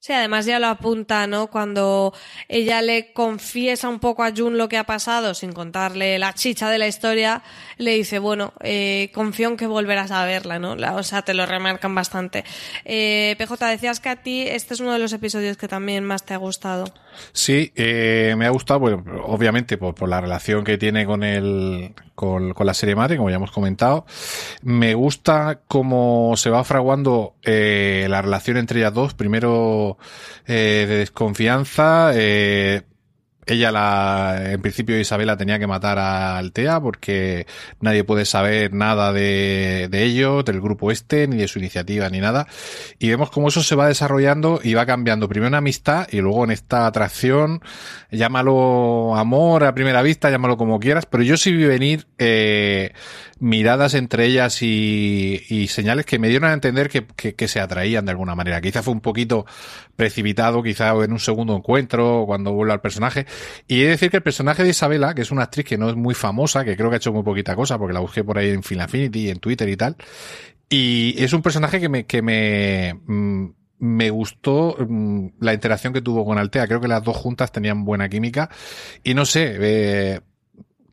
Sí, 0.05 0.13
además 0.13 0.45
ya 0.45 0.59
lo 0.59 0.67
apunta, 0.67 1.25
¿no? 1.25 1.47
Cuando 1.47 2.13
ella 2.47 2.83
le 2.83 3.11
confiesa 3.11 3.89
un 3.89 3.99
poco 3.99 4.23
a 4.23 4.31
Jun 4.31 4.55
lo 4.55 4.69
que 4.69 4.77
ha 4.77 4.83
pasado, 4.83 5.33
sin 5.33 5.51
contarle 5.51 6.19
la 6.19 6.31
chicha 6.33 6.69
de 6.69 6.77
la 6.77 6.87
historia, 6.87 7.41
le 7.77 7.95
dice, 7.95 8.19
bueno, 8.19 8.53
eh, 8.61 9.09
confío 9.15 9.49
en 9.49 9.57
que 9.57 9.65
volverás 9.65 10.11
a 10.11 10.23
verla, 10.23 10.59
¿no? 10.59 10.73
o 10.73 11.01
sea, 11.01 11.23
te 11.23 11.33
lo 11.33 11.47
remarcan 11.47 11.95
bastante. 11.95 12.45
Eh, 12.83 13.33
PJ, 13.39 13.65
decías 13.65 13.99
que 13.99 14.09
a 14.09 14.17
ti 14.17 14.43
este 14.47 14.75
es 14.75 14.79
uno 14.79 14.93
de 14.93 14.99
los 14.99 15.11
episodios 15.11 15.57
que 15.57 15.67
también 15.67 16.03
más 16.03 16.23
te 16.23 16.35
ha 16.35 16.37
gustado. 16.37 16.85
Sí, 17.31 17.71
eh, 17.75 18.35
me 18.37 18.45
ha 18.45 18.49
gustado, 18.49 18.79
bueno, 18.79 19.03
obviamente 19.23 19.77
por, 19.77 19.95
por, 19.95 20.09
la 20.09 20.21
relación 20.21 20.63
que 20.63 20.77
tiene 20.77 21.05
con 21.05 21.23
el 21.23 21.93
con, 22.15 22.53
con, 22.53 22.65
la 22.65 22.73
serie 22.73 22.95
madre, 22.95 23.17
como 23.17 23.29
ya 23.29 23.35
hemos 23.35 23.51
comentado. 23.51 24.05
Me 24.61 24.93
gusta 24.93 25.61
cómo 25.67 26.33
se 26.37 26.49
va 26.49 26.63
fraguando 26.63 27.35
eh, 27.43 28.07
la 28.09 28.21
relación 28.21 28.57
entre 28.57 28.79
ellas 28.79 28.93
dos. 28.93 29.13
Primero 29.13 29.97
eh, 30.47 30.85
de 30.87 30.97
desconfianza, 30.97 32.11
eh, 32.13 32.83
ella 33.45 33.71
la, 33.71 34.51
en 34.51 34.61
principio 34.61 34.99
Isabela 34.99 35.37
tenía 35.37 35.59
que 35.59 35.67
matar 35.67 35.99
a 35.99 36.37
Altea 36.37 36.79
porque 36.81 37.45
nadie 37.79 38.03
puede 38.03 38.25
saber 38.25 38.73
nada 38.73 39.13
de, 39.13 39.87
de 39.89 40.03
ellos, 40.03 40.43
del 40.45 40.61
grupo 40.61 40.91
este, 40.91 41.27
ni 41.27 41.37
de 41.37 41.47
su 41.47 41.59
iniciativa, 41.59 42.09
ni 42.09 42.19
nada. 42.19 42.47
Y 42.99 43.09
vemos 43.09 43.29
cómo 43.29 43.49
eso 43.49 43.61
se 43.61 43.75
va 43.75 43.87
desarrollando 43.87 44.59
y 44.63 44.73
va 44.73 44.85
cambiando 44.85 45.29
primero 45.29 45.47
en 45.47 45.55
amistad 45.55 46.07
y 46.11 46.21
luego 46.21 46.43
en 46.43 46.51
esta 46.51 46.87
atracción, 46.87 47.61
llámalo 48.11 49.15
amor 49.15 49.63
a 49.63 49.75
primera 49.75 50.01
vista, 50.01 50.29
llámalo 50.29 50.57
como 50.57 50.79
quieras, 50.79 51.05
pero 51.05 51.23
yo 51.23 51.37
sí 51.37 51.51
vi 51.51 51.65
venir, 51.65 52.07
eh, 52.17 52.93
miradas 53.39 53.93
entre 53.93 54.25
ellas 54.25 54.61
y, 54.61 55.41
y, 55.49 55.67
señales 55.67 56.05
que 56.05 56.19
me 56.19 56.29
dieron 56.29 56.49
a 56.49 56.53
entender 56.53 56.89
que, 56.89 57.05
que, 57.05 57.35
que, 57.35 57.47
se 57.47 57.59
atraían 57.59 58.05
de 58.05 58.11
alguna 58.11 58.35
manera. 58.35 58.61
Quizá 58.61 58.81
fue 58.81 58.93
un 58.93 59.01
poquito 59.01 59.45
precipitado, 59.95 60.63
quizá 60.63 60.91
en 61.03 61.11
un 61.11 61.19
segundo 61.19 61.55
encuentro, 61.55 62.23
cuando 62.25 62.53
vuelve 62.53 62.73
al 62.73 62.81
personaje. 62.81 63.25
Y 63.67 63.81
he 63.81 63.83
de 63.85 63.89
decir 63.91 64.09
que 64.09 64.17
el 64.17 64.23
personaje 64.23 64.63
de 64.63 64.69
Isabela, 64.69 65.13
que 65.13 65.21
es 65.21 65.31
una 65.31 65.43
actriz 65.43 65.65
que 65.65 65.77
no 65.77 65.89
es 65.89 65.95
muy 65.95 66.15
famosa, 66.15 66.63
que 66.63 66.77
creo 66.77 66.89
que 66.89 66.95
ha 66.95 66.97
hecho 66.97 67.13
muy 67.13 67.23
poquita 67.23 67.55
cosa, 67.55 67.77
porque 67.77 67.93
la 67.93 67.99
busqué 67.99 68.23
por 68.23 68.37
ahí 68.37 68.49
en 68.49 68.63
Film 68.63 68.85
y 69.13 69.29
en 69.29 69.39
Twitter 69.39 69.67
y 69.67 69.77
tal. 69.77 69.97
Y 70.69 71.15
es 71.23 71.33
un 71.33 71.41
personaje 71.41 71.79
que 71.79 71.89
me, 71.89 72.05
que 72.05 72.21
me, 72.21 72.93
mm, 73.05 73.45
me 73.79 74.09
gustó 74.09 74.75
mm, 74.79 75.27
la 75.39 75.53
interacción 75.53 75.93
que 75.93 76.01
tuvo 76.01 76.25
con 76.25 76.37
Altea. 76.37 76.67
Creo 76.67 76.81
que 76.81 76.87
las 76.87 77.03
dos 77.03 77.17
juntas 77.17 77.51
tenían 77.51 77.85
buena 77.85 78.09
química. 78.09 78.49
Y 79.03 79.13
no 79.13 79.25
sé, 79.25 79.57
eh, 79.59 80.21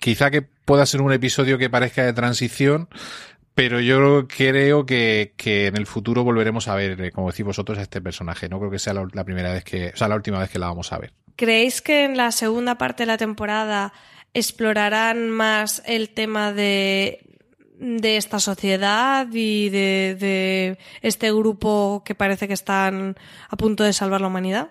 quizá 0.02 0.32
que 0.32 0.42
pueda 0.42 0.84
ser 0.84 1.00
un 1.00 1.12
episodio 1.12 1.58
que 1.58 1.70
parezca 1.70 2.04
de 2.04 2.12
transición, 2.12 2.88
pero 3.54 3.78
yo 3.78 4.26
creo 4.26 4.84
que, 4.84 5.32
que 5.36 5.68
en 5.68 5.76
el 5.76 5.86
futuro 5.86 6.24
volveremos 6.24 6.66
a 6.66 6.74
ver, 6.74 7.00
eh, 7.00 7.12
como 7.12 7.30
decís 7.30 7.46
vosotros, 7.46 7.78
a 7.78 7.82
este 7.82 8.00
personaje. 8.00 8.48
No 8.48 8.58
creo 8.58 8.70
que 8.70 8.80
sea 8.80 8.94
la, 8.94 9.24
primera 9.24 9.52
vez 9.52 9.62
que, 9.62 9.92
o 9.94 9.96
sea, 9.96 10.08
la 10.08 10.16
última 10.16 10.40
vez 10.40 10.50
que 10.50 10.58
la 10.58 10.66
vamos 10.66 10.92
a 10.92 10.98
ver. 10.98 11.12
¿Creéis 11.36 11.80
que 11.80 12.04
en 12.04 12.16
la 12.16 12.32
segunda 12.32 12.76
parte 12.78 13.04
de 13.04 13.06
la 13.06 13.16
temporada 13.16 13.92
explorarán 14.34 15.30
más 15.30 15.82
el 15.86 16.10
tema 16.10 16.52
de 16.52 17.20
de 17.78 18.16
esta 18.16 18.38
sociedad 18.38 19.26
y 19.32 19.68
de, 19.68 20.16
de 20.18 20.78
este 21.00 21.32
grupo 21.32 22.02
que 22.04 22.14
parece 22.14 22.46
que 22.46 22.54
están 22.54 23.16
a 23.48 23.56
punto 23.56 23.82
de 23.82 23.92
salvar 23.92 24.20
la 24.20 24.28
humanidad? 24.28 24.70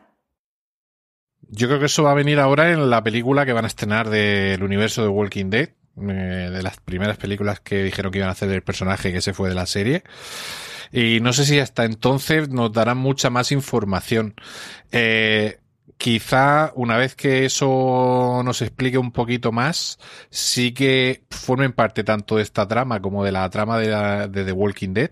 Yo 1.54 1.68
creo 1.68 1.80
que 1.80 1.88
eso 1.88 2.04
va 2.04 2.12
a 2.12 2.16
venir 2.16 2.40
ahora 2.40 2.72
en 2.72 2.90
la 2.90 3.04
película 3.04 3.46
que 3.46 3.52
van 3.52 3.66
a 3.66 3.68
estrenar 3.68 4.10
del 4.10 4.64
universo 4.64 5.02
de 5.02 5.10
Walking 5.10 5.50
Dead, 5.50 5.70
eh, 5.98 6.50
de 6.50 6.64
las 6.64 6.78
primeras 6.80 7.18
películas 7.18 7.60
que 7.60 7.84
dijeron 7.84 8.10
que 8.10 8.20
iban 8.20 8.30
a 8.30 8.32
hacer 8.32 8.48
del 8.48 8.64
personaje 8.64 9.12
que 9.12 9.22
se 9.22 9.34
fue 9.34 9.50
de 9.50 9.56
la 9.56 9.66
serie. 9.66 10.04
Y 10.94 11.20
no 11.20 11.34
sé 11.34 11.46
si 11.46 11.60
hasta 11.60 11.84
entonces 11.84 12.48
nos 12.48 12.72
darán 12.72 12.98
mucha 13.00 13.30
más 13.30 13.52
información. 13.52 14.34
Eh, 14.94 15.60
quizá 15.98 16.72
una 16.76 16.96
vez 16.96 17.16
que 17.16 17.44
eso 17.44 18.42
nos 18.46 18.62
explique 18.62 18.98
un 18.98 19.12
poquito 19.12 19.52
más, 19.52 20.00
sí 20.30 20.74
que 20.74 21.26
formen 21.30 21.74
parte 21.74 22.06
tanto 22.06 22.38
de 22.38 22.44
esta 22.44 22.66
trama 22.66 23.02
como 23.02 23.26
de 23.26 23.34
la 23.34 23.50
trama 23.50 23.78
de, 23.78 24.30
de 24.30 24.46
The 24.46 24.52
Walking 24.54 24.94
Dead. 24.94 25.12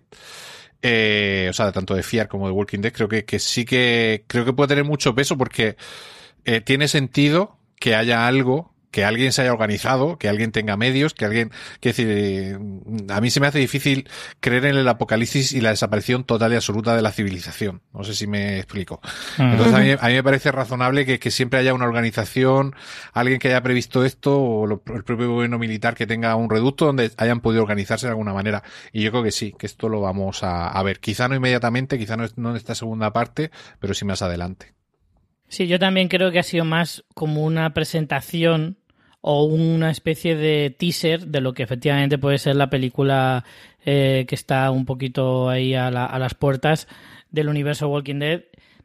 Eh, 0.82 1.48
o 1.50 1.54
sea, 1.54 1.74
tanto 1.74 1.96
de 1.96 2.04
Fiar 2.04 2.30
como 2.30 2.48
de 2.48 2.54
Walking 2.54 2.80
Dead, 2.80 2.94
creo 2.94 3.10
que 3.10 3.40
sí 3.40 3.66
que, 3.66 4.24
creo 4.28 4.46
que 4.46 4.54
puede 4.54 4.70
tener 4.70 4.86
mucho 4.86 5.14
peso 5.14 5.38
porque 5.38 5.76
eh, 6.50 6.62
tiene 6.62 6.88
sentido 6.88 7.60
que 7.80 7.94
haya 7.94 8.28
algo 8.28 8.74
que 8.90 9.06
alguien 9.06 9.32
se 9.34 9.44
haya 9.44 9.54
organizado, 9.54 10.18
que 10.18 10.30
alguien 10.30 10.52
tenga 10.52 10.76
medios, 10.76 11.14
que 11.14 11.26
alguien, 11.26 11.52
que 11.80 11.90
decir, 11.90 12.08
eh, 12.10 12.58
a 13.10 13.22
mí 13.22 13.30
se 13.30 13.40
me 13.40 13.46
hace 13.46 13.60
difícil 13.60 14.10
creer 14.40 14.66
en 14.66 14.76
el 14.76 14.88
apocalipsis 14.88 15.52
y 15.52 15.62
la 15.62 15.70
desaparición 15.70 16.24
total 16.24 16.54
y 16.54 16.56
absoluta 16.56 16.96
de 16.96 17.04
la 17.04 17.12
civilización. 17.12 17.84
No 17.94 18.04
sé 18.04 18.16
si 18.16 18.26
me 18.26 18.58
explico. 18.58 19.00
Entonces 19.38 19.76
a 19.76 19.80
mí, 19.80 19.92
a 19.92 20.08
mí, 20.08 20.14
me 20.14 20.24
parece 20.24 20.52
razonable 20.52 21.06
que, 21.06 21.20
que, 21.20 21.30
siempre 21.30 21.60
haya 21.60 21.76
una 21.76 21.86
organización, 21.86 22.76
alguien 23.14 23.38
que 23.38 23.50
haya 23.50 23.62
previsto 23.62 24.04
esto, 24.04 24.42
o 24.42 24.66
lo, 24.66 24.82
el 24.96 25.04
propio 25.04 25.32
gobierno 25.32 25.60
militar 25.60 25.94
que 25.94 26.08
tenga 26.08 26.36
un 26.36 26.50
reducto 26.50 26.86
donde 26.86 27.12
hayan 27.18 27.42
podido 27.42 27.62
organizarse 27.62 28.08
de 28.08 28.12
alguna 28.12 28.34
manera. 28.34 28.64
Y 28.92 29.04
yo 29.04 29.12
creo 29.12 29.24
que 29.24 29.32
sí, 29.32 29.54
que 29.56 29.68
esto 29.68 29.88
lo 29.88 30.02
vamos 30.02 30.44
a, 30.44 30.68
a 30.68 30.82
ver. 30.82 31.00
Quizá 31.00 31.28
no 31.28 31.36
inmediatamente, 31.36 32.00
quizá 32.00 32.18
no, 32.18 32.26
no 32.38 32.50
en 32.50 32.56
esta 32.56 32.74
segunda 32.74 33.14
parte, 33.14 33.52
pero 33.80 33.94
sí 33.94 34.04
más 34.04 34.24
adelante. 34.24 34.79
Sí, 35.50 35.68
yo 35.68 35.80
también 35.80 36.08
creo 36.08 36.32
que 36.32 36.40
ha 36.40 36.44
sido 36.44 36.64
más 36.64 37.04
como 37.16 37.44
una 37.44 37.74
presentación 37.74 38.78
o 39.22 39.44
una 39.44 39.90
especie 39.92 40.36
de 40.36 40.70
teaser 40.78 41.28
de 41.28 41.42
lo 41.42 41.54
que 41.54 41.64
efectivamente 41.64 42.18
puede 42.18 42.38
ser 42.38 42.56
la 42.56 42.70
película 42.70 43.44
eh, 43.84 44.26
que 44.28 44.36
está 44.36 44.70
un 44.72 44.86
poquito 44.86 45.50
ahí 45.50 45.74
a, 45.74 45.92
la, 45.92 46.06
a, 46.06 46.20
las 46.20 46.36
puertas 46.36 46.88
del 47.32 47.50
universo 47.50 47.90
Walking 47.90 48.20
Dead. 48.20 48.44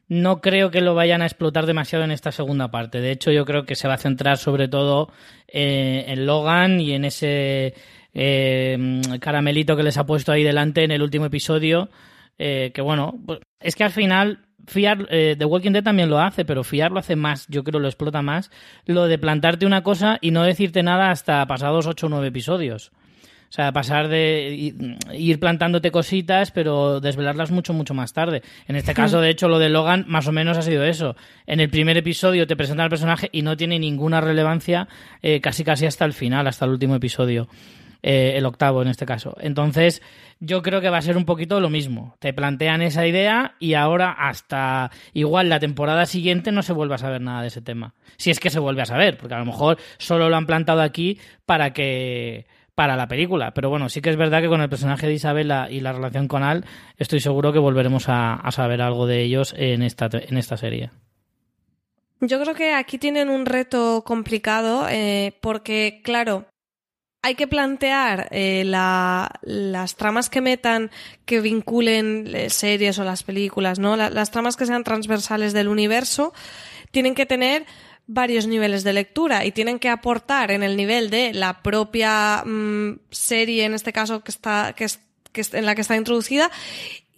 No 0.08 0.40
creo 0.40 0.70
que 0.70 0.80
lo 0.80 0.94
vayan 0.94 1.22
a 1.22 1.26
explotar 1.26 1.66
demasiado 1.66 2.04
en 2.04 2.10
esta 2.10 2.32
segunda 2.32 2.70
parte. 2.70 3.00
De 3.00 3.12
hecho, 3.12 3.30
yo 3.30 3.44
creo 3.44 3.64
que 3.64 3.74
se 3.74 3.86
va 3.88 3.94
a 3.94 3.98
centrar 3.98 4.38
sobre 4.38 4.66
todo 4.66 5.10
eh, 5.48 6.04
en 6.08 6.26
Logan 6.26 6.80
y 6.80 6.92
en 6.92 7.04
ese 7.04 7.74
eh, 8.14 9.00
caramelito 9.20 9.76
que 9.76 9.82
les 9.82 9.98
ha 9.98 10.06
puesto 10.06 10.32
ahí 10.32 10.42
delante 10.42 10.82
en 10.82 10.92
el 10.92 11.02
último 11.02 11.26
episodio. 11.26 11.90
Eh, 12.38 12.72
que 12.74 12.82
bueno, 12.82 13.18
pues, 13.24 13.40
es 13.60 13.76
que 13.76 13.84
al 13.84 13.92
final 13.92 14.43
Fiar, 14.66 15.06
eh, 15.10 15.36
The 15.38 15.44
Walking 15.44 15.72
Dead 15.72 15.82
también 15.82 16.10
lo 16.10 16.18
hace, 16.18 16.44
pero 16.44 16.64
Fiar 16.64 16.92
lo 16.92 16.98
hace 16.98 17.16
más, 17.16 17.46
yo 17.48 17.64
creo 17.64 17.80
lo 17.80 17.88
explota 17.88 18.22
más, 18.22 18.50
lo 18.86 19.06
de 19.06 19.18
plantarte 19.18 19.66
una 19.66 19.82
cosa 19.82 20.18
y 20.20 20.30
no 20.30 20.42
decirte 20.42 20.82
nada 20.82 21.10
hasta 21.10 21.46
pasados 21.46 21.86
8 21.86 22.06
o 22.06 22.08
9 22.08 22.28
episodios. 22.28 22.92
O 23.48 23.52
sea, 23.54 23.70
pasar 23.70 24.08
de 24.08 24.74
ir 25.12 25.38
plantándote 25.38 25.92
cositas, 25.92 26.50
pero 26.50 26.98
desvelarlas 26.98 27.52
mucho, 27.52 27.72
mucho 27.72 27.94
más 27.94 28.12
tarde. 28.12 28.42
En 28.66 28.74
este 28.74 28.94
caso, 29.00 29.20
de 29.20 29.30
hecho, 29.30 29.48
lo 29.48 29.60
de 29.60 29.68
Logan 29.68 30.04
más 30.08 30.26
o 30.26 30.32
menos 30.32 30.58
ha 30.58 30.62
sido 30.62 30.82
eso. 30.82 31.14
En 31.46 31.60
el 31.60 31.70
primer 31.70 31.96
episodio 31.96 32.48
te 32.48 32.56
presentan 32.56 32.84
al 32.84 32.90
personaje 32.90 33.28
y 33.30 33.42
no 33.42 33.56
tiene 33.56 33.78
ninguna 33.78 34.20
relevancia 34.20 34.88
eh, 35.22 35.40
casi 35.40 35.62
casi 35.62 35.86
hasta 35.86 36.04
el 36.04 36.14
final, 36.14 36.48
hasta 36.48 36.64
el 36.64 36.72
último 36.72 36.96
episodio. 36.96 37.48
Eh, 38.06 38.36
el 38.36 38.44
octavo 38.44 38.82
en 38.82 38.88
este 38.88 39.06
caso. 39.06 39.34
Entonces, 39.40 40.02
yo 40.38 40.60
creo 40.60 40.82
que 40.82 40.90
va 40.90 40.98
a 40.98 41.02
ser 41.02 41.16
un 41.16 41.24
poquito 41.24 41.58
lo 41.58 41.70
mismo. 41.70 42.16
Te 42.18 42.34
plantean 42.34 42.82
esa 42.82 43.06
idea 43.06 43.54
y 43.58 43.72
ahora 43.72 44.10
hasta 44.10 44.90
igual 45.14 45.48
la 45.48 45.58
temporada 45.58 46.04
siguiente 46.04 46.52
no 46.52 46.62
se 46.62 46.74
vuelve 46.74 46.96
a 46.96 46.98
saber 46.98 47.22
nada 47.22 47.40
de 47.40 47.48
ese 47.48 47.62
tema. 47.62 47.94
Si 48.18 48.30
es 48.30 48.40
que 48.40 48.50
se 48.50 48.58
vuelve 48.58 48.82
a 48.82 48.84
saber, 48.84 49.16
porque 49.16 49.32
a 49.32 49.38
lo 49.38 49.46
mejor 49.46 49.78
solo 49.96 50.28
lo 50.28 50.36
han 50.36 50.44
plantado 50.44 50.82
aquí 50.82 51.18
para 51.46 51.72
que 51.72 52.44
para 52.74 52.94
la 52.94 53.08
película. 53.08 53.54
Pero 53.54 53.70
bueno, 53.70 53.88
sí 53.88 54.02
que 54.02 54.10
es 54.10 54.18
verdad 54.18 54.42
que 54.42 54.48
con 54.48 54.60
el 54.60 54.68
personaje 54.68 55.06
de 55.06 55.14
Isabela 55.14 55.68
y 55.70 55.80
la 55.80 55.94
relación 55.94 56.28
con 56.28 56.42
Al, 56.42 56.66
estoy 56.98 57.20
seguro 57.20 57.54
que 57.54 57.58
volveremos 57.58 58.04
a, 58.08 58.38
saber 58.50 58.82
algo 58.82 59.06
de 59.06 59.22
ellos 59.22 59.54
en 59.56 59.82
esta, 59.82 60.10
en 60.12 60.36
esta 60.36 60.58
serie. 60.58 60.90
Yo 62.20 62.38
creo 62.38 62.54
que 62.54 62.74
aquí 62.74 62.98
tienen 62.98 63.30
un 63.30 63.46
reto 63.46 64.02
complicado 64.04 64.88
eh, 64.90 65.38
porque, 65.40 66.02
claro, 66.04 66.44
hay 67.24 67.36
que 67.36 67.46
plantear 67.46 68.28
eh, 68.32 68.64
la, 68.66 69.30
las 69.40 69.96
tramas 69.96 70.28
que 70.28 70.42
metan, 70.42 70.90
que 71.24 71.40
vinculen 71.40 72.30
eh, 72.34 72.50
series 72.50 72.98
o 72.98 73.04
las 73.04 73.22
películas, 73.22 73.78
¿no? 73.78 73.96
La, 73.96 74.10
las 74.10 74.30
tramas 74.30 74.56
que 74.56 74.66
sean 74.66 74.84
transversales 74.84 75.54
del 75.54 75.68
universo 75.68 76.34
tienen 76.90 77.14
que 77.14 77.24
tener 77.24 77.64
varios 78.06 78.46
niveles 78.46 78.84
de 78.84 78.92
lectura 78.92 79.46
y 79.46 79.52
tienen 79.52 79.78
que 79.78 79.88
aportar 79.88 80.50
en 80.50 80.62
el 80.62 80.76
nivel 80.76 81.08
de 81.08 81.32
la 81.32 81.62
propia 81.62 82.42
mmm, 82.44 82.98
serie, 83.10 83.64
en 83.64 83.72
este 83.72 83.94
caso 83.94 84.22
que 84.22 84.30
está, 84.30 84.74
que 84.74 84.84
es, 84.84 85.00
que 85.32 85.40
es, 85.40 85.54
en 85.54 85.64
la 85.64 85.74
que 85.74 85.80
está 85.80 85.96
introducida, 85.96 86.50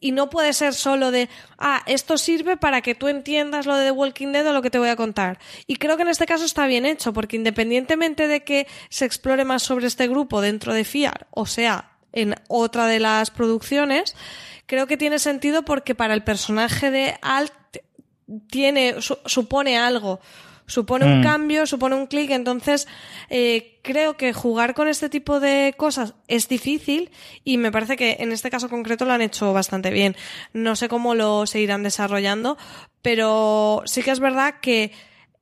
y 0.07 0.13
no 0.13 0.31
puede 0.31 0.53
ser 0.53 0.73
solo 0.73 1.11
de, 1.11 1.29
ah, 1.59 1.83
esto 1.87 2.17
sirve 2.17 2.57
para 2.57 2.81
que 2.81 2.95
tú 2.95 3.09
entiendas 3.09 3.67
lo 3.67 3.75
de 3.75 3.87
The 3.87 3.91
Walking 3.91 4.31
Dead 4.31 4.47
o 4.47 4.53
lo 4.53 4.63
que 4.63 4.71
te 4.71 4.79
voy 4.79 4.89
a 4.89 4.95
contar. 4.95 5.41
Y 5.67 5.77
creo 5.77 5.97
que 5.97 6.05
en 6.05 6.09
este 6.09 6.27
caso 6.27 6.45
está 6.45 6.69
bien 6.69 6.87
hecho, 6.87 7.13
porque 7.13 7.35
independientemente 7.35 8.29
de 8.29 8.45
que 8.45 8.69
se 8.89 9.05
explore 9.05 9.45
más 9.45 9.65
sobre 9.65 9.89
este 9.89 10.07
grupo 10.07 10.41
dentro 10.41 10.73
de 10.73 10.85
FIAR, 10.85 11.27
o 11.33 11.45
sea, 11.45 11.91
en 12.13 12.37
otra 12.47 12.87
de 12.87 13.01
las 13.01 13.33
producciones, 13.33 14.15
creo 14.67 14.87
que 14.87 14.97
tiene 14.97 15.19
sentido 15.19 15.65
porque 15.65 15.97
para 15.97 16.15
el 16.15 16.23
personaje 16.23 16.93
de 16.93 17.19
Alt 17.21 17.53
tiene, 18.49 19.03
su, 19.03 19.19
supone 19.25 19.77
algo 19.77 20.21
supone 20.67 21.05
un 21.05 21.21
mm. 21.21 21.23
cambio, 21.23 21.67
supone 21.67 21.95
un 21.95 22.07
clic, 22.07 22.31
entonces 22.31 22.87
eh, 23.29 23.79
creo 23.83 24.17
que 24.17 24.33
jugar 24.33 24.75
con 24.75 24.89
este 24.89 25.09
tipo 25.09 25.41
de 25.41 25.75
cosas 25.77 26.15
es 26.29 26.49
difícil 26.49 27.11
y 27.45 27.59
me 27.59 27.73
parece 27.73 27.97
que 27.97 28.17
en 28.21 28.33
este 28.33 28.51
caso 28.51 28.69
concreto 28.69 29.05
lo 29.05 29.13
han 29.13 29.23
hecho 29.23 29.53
bastante 29.53 29.91
bien. 29.91 30.17
No 30.53 30.77
sé 30.77 30.89
cómo 30.89 31.15
lo 31.15 31.47
seguirán 31.47 31.83
desarrollando, 31.83 32.59
pero 33.03 33.83
sí 33.87 34.03
que 34.03 34.11
es 34.11 34.21
verdad 34.21 34.57
que 34.61 34.93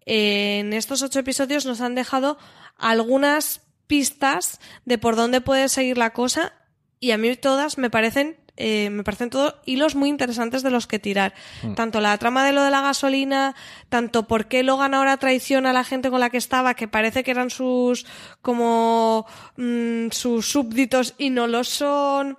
eh, 0.07 0.59
en 0.61 0.73
estos 0.73 1.03
ocho 1.03 1.21
episodios 1.21 1.67
nos 1.67 1.81
han 1.81 1.95
dejado 1.95 2.39
algunas 2.77 3.63
pistas 3.87 4.61
de 4.85 4.99
por 4.99 5.17
dónde 5.17 5.41
puede 5.41 5.69
seguir 5.69 5.99
la 5.99 6.13
cosa 6.13 6.53
y 7.01 7.11
a 7.11 7.19
mí 7.19 7.37
todas 7.37 7.79
me 7.79 7.91
parecen 7.91 8.37
eh, 8.57 8.89
me 8.91 9.03
parecen 9.03 9.31
todos 9.31 9.57
hilos 9.65 9.97
muy 9.97 10.09
interesantes 10.09 10.63
de 10.63 10.71
los 10.71 10.87
que 10.87 10.99
tirar. 10.99 11.35
Mm. 11.63 11.75
Tanto 11.75 12.01
la 12.01 12.17
trama 12.19 12.45
de 12.45 12.53
lo 12.53 12.63
de 12.63 12.71
la 12.71 12.83
gasolina, 12.83 13.55
tanto 13.89 14.29
por 14.29 14.47
qué 14.47 14.63
Logan 14.63 14.95
ahora 14.95 15.17
traiciona 15.17 15.71
a 15.71 15.73
la 15.73 15.85
gente 15.85 16.11
con 16.11 16.21
la 16.21 16.31
que 16.31 16.39
estaba, 16.39 16.75
que 16.75 16.87
parece 16.87 17.25
que 17.25 17.33
eran 17.33 17.51
sus 17.51 18.07
como 18.43 19.27
mmm, 19.57 20.09
sus 20.11 20.49
súbditos 20.49 21.15
y 21.19 21.31
no 21.31 21.47
lo 21.47 21.65
son. 21.65 22.39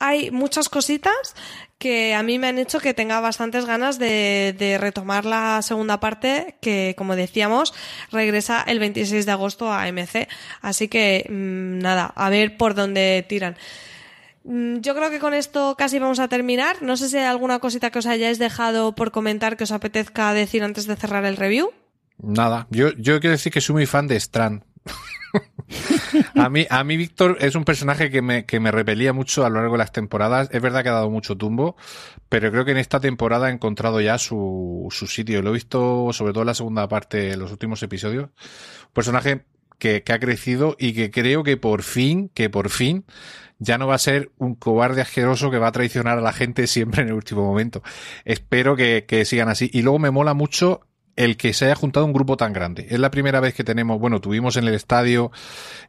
Hay 0.00 0.32
muchas 0.32 0.68
cositas 0.68 1.36
que 1.78 2.14
a 2.14 2.24
mí 2.24 2.38
me 2.38 2.48
han 2.48 2.58
hecho 2.58 2.80
que 2.80 2.94
tenga 2.94 3.20
bastantes 3.20 3.64
ganas 3.64 4.00
de, 4.00 4.54
de, 4.58 4.78
retomar 4.78 5.24
la 5.24 5.62
segunda 5.62 6.00
parte 6.00 6.56
que, 6.60 6.94
como 6.98 7.14
decíamos, 7.16 7.72
regresa 8.10 8.64
el 8.66 8.80
26 8.80 9.26
de 9.26 9.32
agosto 9.32 9.72
a 9.72 9.86
MC. 9.86 10.28
Así 10.60 10.88
que, 10.88 11.26
mmm, 11.28 11.78
nada, 11.78 12.12
a 12.16 12.30
ver 12.30 12.56
por 12.56 12.74
dónde 12.74 13.24
tiran. 13.28 13.56
Mm, 14.44 14.78
yo 14.80 14.94
creo 14.94 15.10
que 15.10 15.18
con 15.18 15.34
esto 15.34 15.74
casi 15.76 15.98
vamos 15.98 16.18
a 16.18 16.28
terminar. 16.28 16.82
No 16.82 16.96
sé 16.96 17.08
si 17.08 17.18
hay 17.18 17.24
alguna 17.24 17.58
cosita 17.58 17.90
que 17.90 17.98
os 17.98 18.06
hayáis 18.06 18.38
dejado 18.38 18.94
por 18.94 19.10
comentar 19.10 19.56
que 19.56 19.64
os 19.64 19.72
apetezca 19.72 20.32
decir 20.34 20.62
antes 20.62 20.86
de 20.86 20.96
cerrar 20.96 21.24
el 21.24 21.36
review. 21.36 21.70
Nada, 22.18 22.66
yo, 22.70 22.92
quiero 22.94 23.30
decir 23.30 23.52
que 23.52 23.60
soy 23.60 23.74
muy 23.74 23.86
fan 23.86 24.06
de 24.06 24.16
Strand. 24.16 24.62
a 26.34 26.48
mí, 26.48 26.66
a 26.68 26.84
mí 26.84 26.96
Víctor 26.96 27.36
es 27.40 27.54
un 27.54 27.64
personaje 27.64 28.10
que 28.10 28.22
me, 28.22 28.44
que 28.44 28.60
me 28.60 28.70
repelía 28.70 29.12
mucho 29.12 29.44
a 29.44 29.48
lo 29.48 29.56
largo 29.56 29.72
de 29.72 29.78
las 29.78 29.92
temporadas. 29.92 30.48
Es 30.52 30.60
verdad 30.60 30.82
que 30.82 30.88
ha 30.90 30.92
dado 30.92 31.10
mucho 31.10 31.36
tumbo, 31.36 31.76
pero 32.28 32.50
creo 32.50 32.64
que 32.64 32.72
en 32.72 32.78
esta 32.78 33.00
temporada 33.00 33.46
ha 33.46 33.50
encontrado 33.50 34.00
ya 34.00 34.18
su, 34.18 34.88
su 34.90 35.06
sitio. 35.06 35.42
Lo 35.42 35.50
he 35.50 35.54
visto 35.54 36.12
sobre 36.12 36.32
todo 36.32 36.42
en 36.42 36.48
la 36.48 36.54
segunda 36.54 36.86
parte, 36.88 37.32
en 37.32 37.40
los 37.40 37.50
últimos 37.50 37.82
episodios. 37.82 38.24
Un 38.26 38.92
personaje 38.92 39.44
que, 39.78 40.02
que 40.02 40.12
ha 40.12 40.20
crecido 40.20 40.76
y 40.78 40.92
que 40.92 41.10
creo 41.10 41.42
que 41.42 41.56
por 41.56 41.82
fin, 41.82 42.30
que 42.34 42.50
por 42.50 42.70
fin 42.70 43.04
ya 43.62 43.78
no 43.78 43.86
va 43.86 43.94
a 43.94 43.98
ser 43.98 44.32
un 44.38 44.54
cobarde 44.54 45.00
asqueroso 45.00 45.50
que 45.50 45.58
va 45.58 45.68
a 45.68 45.72
traicionar 45.72 46.18
a 46.18 46.20
la 46.20 46.32
gente 46.32 46.66
siempre 46.66 47.02
en 47.02 47.08
el 47.08 47.14
último 47.14 47.44
momento. 47.44 47.82
Espero 48.24 48.76
que, 48.76 49.04
que 49.06 49.24
sigan 49.24 49.48
así. 49.48 49.70
Y 49.72 49.82
luego 49.82 49.98
me 49.98 50.10
mola 50.10 50.34
mucho 50.34 50.80
el 51.14 51.36
que 51.36 51.52
se 51.52 51.66
haya 51.66 51.74
juntado 51.74 52.06
un 52.06 52.12
grupo 52.12 52.36
tan 52.36 52.52
grande. 52.52 52.86
Es 52.90 52.98
la 52.98 53.10
primera 53.10 53.40
vez 53.40 53.54
que 53.54 53.64
tenemos, 53.64 53.98
bueno, 54.00 54.20
tuvimos 54.20 54.56
en 54.56 54.66
el 54.66 54.74
estadio, 54.74 55.30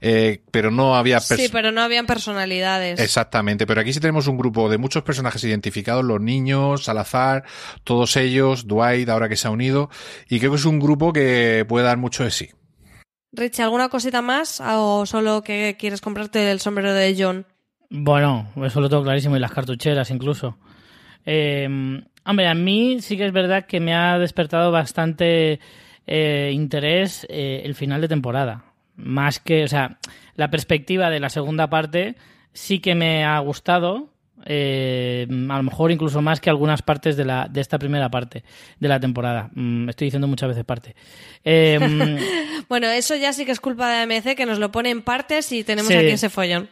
eh, 0.01 0.43
pero 0.51 0.69
no 0.69 0.95
había... 0.95 1.19
Sí, 1.19 1.49
pero 1.51 1.71
no 1.71 1.81
habían 1.81 2.05
personalidades. 2.05 2.99
Exactamente, 2.99 3.65
pero 3.65 3.81
aquí 3.81 3.93
sí 3.93 3.99
tenemos 3.99 4.27
un 4.27 4.37
grupo 4.37 4.69
de 4.69 4.77
muchos 4.77 5.03
personajes 5.03 5.43
identificados, 5.43 6.03
los 6.03 6.21
niños, 6.21 6.83
Salazar, 6.83 7.45
todos 7.83 8.17
ellos, 8.17 8.67
Dwight, 8.67 9.09
ahora 9.09 9.29
que 9.29 9.37
se 9.37 9.47
ha 9.47 9.51
unido, 9.51 9.89
y 10.29 10.39
creo 10.39 10.51
que 10.51 10.57
es 10.57 10.65
un 10.65 10.79
grupo 10.79 11.13
que 11.13 11.65
puede 11.67 11.85
dar 11.85 11.97
mucho 11.97 12.23
de 12.23 12.31
sí. 12.31 12.49
Rich, 13.31 13.61
¿alguna 13.61 13.89
cosita 13.89 14.21
más 14.21 14.61
o 14.61 15.05
solo 15.05 15.41
que 15.41 15.75
quieres 15.79 16.01
comprarte 16.01 16.51
el 16.51 16.59
sombrero 16.59 16.93
de 16.93 17.15
John? 17.17 17.47
Bueno, 17.95 18.47
eso 18.65 18.81
lo 18.81 18.89
tengo 18.89 19.03
clarísimo 19.03 19.37
y 19.37 19.39
las 19.39 19.51
cartucheras 19.51 20.09
incluso. 20.09 20.57
Eh, 21.27 22.01
hombre, 22.25 22.47
a 22.47 22.55
mí 22.55 22.97
sí 23.01 23.17
que 23.17 23.27
es 23.27 23.31
verdad 23.31 23.67
que 23.67 23.79
me 23.79 23.93
ha 23.93 24.17
despertado 24.17 24.71
bastante 24.71 25.59
eh, 26.07 26.51
interés 26.55 27.27
eh, 27.29 27.61
el 27.63 27.75
final 27.75 28.01
de 28.01 28.07
temporada. 28.07 28.65
Más 28.95 29.39
que, 29.39 29.63
o 29.63 29.67
sea, 29.67 29.99
la 30.35 30.49
perspectiva 30.49 31.11
de 31.11 31.19
la 31.19 31.29
segunda 31.29 31.69
parte 31.69 32.15
sí 32.51 32.79
que 32.79 32.95
me 32.95 33.25
ha 33.25 33.37
gustado. 33.37 34.09
Eh, 34.43 35.27
a 35.29 35.57
lo 35.57 35.63
mejor 35.63 35.91
incluso 35.91 36.19
más 36.23 36.41
que 36.41 36.49
algunas 36.49 36.81
partes 36.81 37.15
de, 37.15 37.25
la, 37.25 37.47
de 37.47 37.61
esta 37.61 37.77
primera 37.77 38.09
parte 38.09 38.43
de 38.79 38.87
la 38.87 38.99
temporada. 38.99 39.51
Mm, 39.53 39.89
estoy 39.89 40.07
diciendo 40.07 40.27
muchas 40.27 40.49
veces 40.49 40.65
parte. 40.65 40.95
Eh, 41.45 41.77
bueno, 42.69 42.87
eso 42.87 43.15
ya 43.15 43.33
sí 43.33 43.45
que 43.45 43.51
es 43.51 43.59
culpa 43.59 43.87
de 43.87 44.15
AMC 44.15 44.35
que 44.35 44.47
nos 44.47 44.57
lo 44.57 44.71
pone 44.71 44.89
en 44.89 45.03
partes 45.03 45.51
y 45.51 45.63
tenemos 45.63 45.91
aquí 45.91 46.07
ese 46.07 46.31
follón. 46.31 46.67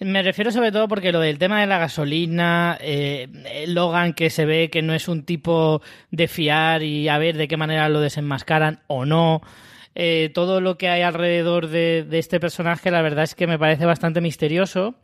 Me 0.00 0.22
refiero 0.22 0.50
sobre 0.50 0.72
todo 0.72 0.88
porque 0.88 1.12
lo 1.12 1.20
del 1.20 1.38
tema 1.38 1.60
de 1.60 1.66
la 1.66 1.78
gasolina, 1.78 2.78
eh, 2.80 3.28
Logan 3.66 4.14
que 4.14 4.30
se 4.30 4.46
ve 4.46 4.70
que 4.70 4.80
no 4.80 4.94
es 4.94 5.08
un 5.08 5.24
tipo 5.24 5.82
de 6.10 6.26
fiar 6.26 6.82
y 6.82 7.08
a 7.08 7.18
ver 7.18 7.36
de 7.36 7.46
qué 7.46 7.58
manera 7.58 7.86
lo 7.90 8.00
desenmascaran 8.00 8.80
o 8.86 9.04
no. 9.04 9.42
Eh, 9.94 10.30
todo 10.32 10.62
lo 10.62 10.78
que 10.78 10.88
hay 10.88 11.02
alrededor 11.02 11.68
de, 11.68 12.06
de, 12.08 12.18
este 12.18 12.40
personaje, 12.40 12.90
la 12.90 13.02
verdad 13.02 13.24
es 13.24 13.34
que 13.34 13.46
me 13.46 13.58
parece 13.58 13.84
bastante 13.84 14.22
misterioso, 14.22 14.94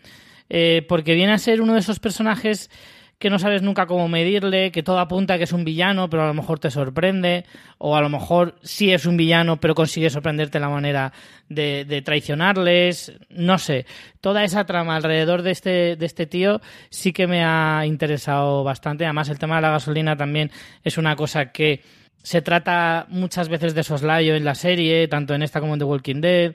eh, 0.48 0.86
porque 0.88 1.14
viene 1.14 1.32
a 1.32 1.38
ser 1.38 1.60
uno 1.60 1.74
de 1.74 1.80
esos 1.80 1.98
personajes 1.98 2.70
que 3.18 3.30
no 3.30 3.38
sabes 3.38 3.62
nunca 3.62 3.86
cómo 3.86 4.08
medirle, 4.08 4.70
que 4.70 4.82
todo 4.82 4.98
apunta 4.98 5.34
a 5.34 5.38
que 5.38 5.44
es 5.44 5.52
un 5.52 5.64
villano, 5.64 6.10
pero 6.10 6.24
a 6.24 6.26
lo 6.26 6.34
mejor 6.34 6.58
te 6.58 6.70
sorprende, 6.70 7.46
o 7.78 7.96
a 7.96 8.02
lo 8.02 8.10
mejor 8.10 8.56
sí 8.62 8.92
es 8.92 9.06
un 9.06 9.16
villano, 9.16 9.58
pero 9.58 9.74
consigue 9.74 10.10
sorprenderte 10.10 10.60
la 10.60 10.68
manera 10.68 11.12
de, 11.48 11.86
de 11.86 12.02
traicionarles, 12.02 13.12
no 13.30 13.58
sé. 13.58 13.86
Toda 14.20 14.44
esa 14.44 14.66
trama 14.66 14.96
alrededor 14.96 15.42
de 15.42 15.52
este, 15.52 15.96
de 15.96 16.06
este 16.06 16.26
tío 16.26 16.60
sí 16.90 17.12
que 17.12 17.26
me 17.26 17.42
ha 17.42 17.86
interesado 17.86 18.64
bastante. 18.64 19.04
Además, 19.04 19.30
el 19.30 19.38
tema 19.38 19.56
de 19.56 19.62
la 19.62 19.70
gasolina 19.70 20.16
también 20.16 20.50
es 20.84 20.98
una 20.98 21.16
cosa 21.16 21.52
que 21.52 21.82
se 22.22 22.42
trata 22.42 23.06
muchas 23.08 23.48
veces 23.48 23.74
de 23.74 23.84
soslayo 23.84 24.34
en 24.34 24.44
la 24.44 24.54
serie, 24.54 25.08
tanto 25.08 25.32
en 25.34 25.42
esta 25.42 25.60
como 25.60 25.74
en 25.74 25.78
The 25.78 25.84
Walking 25.84 26.20
Dead 26.20 26.54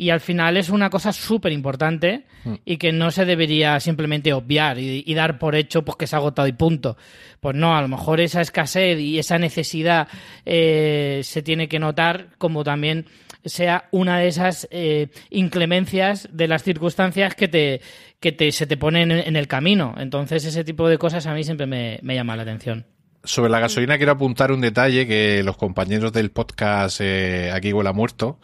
y 0.00 0.08
al 0.08 0.20
final 0.20 0.56
es 0.56 0.70
una 0.70 0.88
cosa 0.88 1.12
súper 1.12 1.52
importante 1.52 2.24
mm. 2.44 2.54
y 2.64 2.78
que 2.78 2.90
no 2.90 3.10
se 3.10 3.26
debería 3.26 3.78
simplemente 3.80 4.32
obviar 4.32 4.78
y, 4.78 5.04
y, 5.06 5.12
dar 5.12 5.38
por 5.38 5.54
hecho 5.54 5.84
pues, 5.84 5.98
que 5.98 6.06
se 6.06 6.16
ha 6.16 6.20
agotado 6.20 6.48
y 6.48 6.52
punto. 6.52 6.96
Pues 7.38 7.54
no, 7.54 7.76
a 7.76 7.82
lo 7.82 7.88
mejor 7.88 8.18
esa 8.18 8.40
escasez 8.40 8.98
y 8.98 9.18
esa 9.18 9.38
necesidad 9.38 10.08
eh, 10.46 11.20
se 11.22 11.42
tiene 11.42 11.68
que 11.68 11.78
notar 11.78 12.28
como 12.38 12.64
también 12.64 13.04
sea 13.44 13.88
una 13.90 14.18
de 14.18 14.28
esas 14.28 14.66
eh, 14.70 15.08
inclemencias 15.28 16.30
de 16.32 16.48
las 16.48 16.62
circunstancias 16.62 17.34
que 17.34 17.48
te 17.48 17.82
que 18.20 18.32
te, 18.32 18.52
se 18.52 18.66
te 18.66 18.78
ponen 18.78 19.10
en, 19.10 19.18
en, 19.18 19.36
el 19.36 19.48
camino. 19.48 19.94
Entonces 19.98 20.46
ese 20.46 20.64
tipo 20.64 20.88
de 20.88 20.96
cosas 20.96 21.26
a 21.26 21.34
mí 21.34 21.44
siempre 21.44 21.66
me, 21.66 21.98
me 22.00 22.14
llama 22.14 22.36
la 22.36 22.42
atención. 22.42 22.86
Sobre 23.22 23.50
la 23.50 23.60
gasolina 23.60 23.98
quiero 23.98 24.12
apuntar 24.12 24.50
un 24.50 24.62
detalle 24.62 25.06
que 25.06 25.42
los 25.42 25.56
compañeros 25.56 26.12
del 26.12 26.30
podcast 26.30 27.00
eh, 27.00 27.52
Aquí 27.54 27.72
huele 27.72 27.90
a 27.90 27.92
muerto 27.92 28.38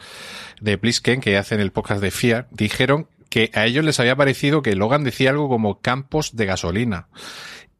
de 0.60 0.76
Plisken, 0.76 1.20
que 1.20 1.38
hacen 1.38 1.60
el 1.60 1.72
podcast 1.72 2.02
de 2.02 2.10
FIA, 2.10 2.46
dijeron 2.50 3.08
que 3.30 3.50
a 3.54 3.64
ellos 3.64 3.84
les 3.84 4.00
había 4.00 4.16
parecido 4.16 4.62
que 4.62 4.76
Logan 4.76 5.04
decía 5.04 5.30
algo 5.30 5.48
como 5.48 5.80
campos 5.80 6.36
de 6.36 6.46
gasolina. 6.46 7.08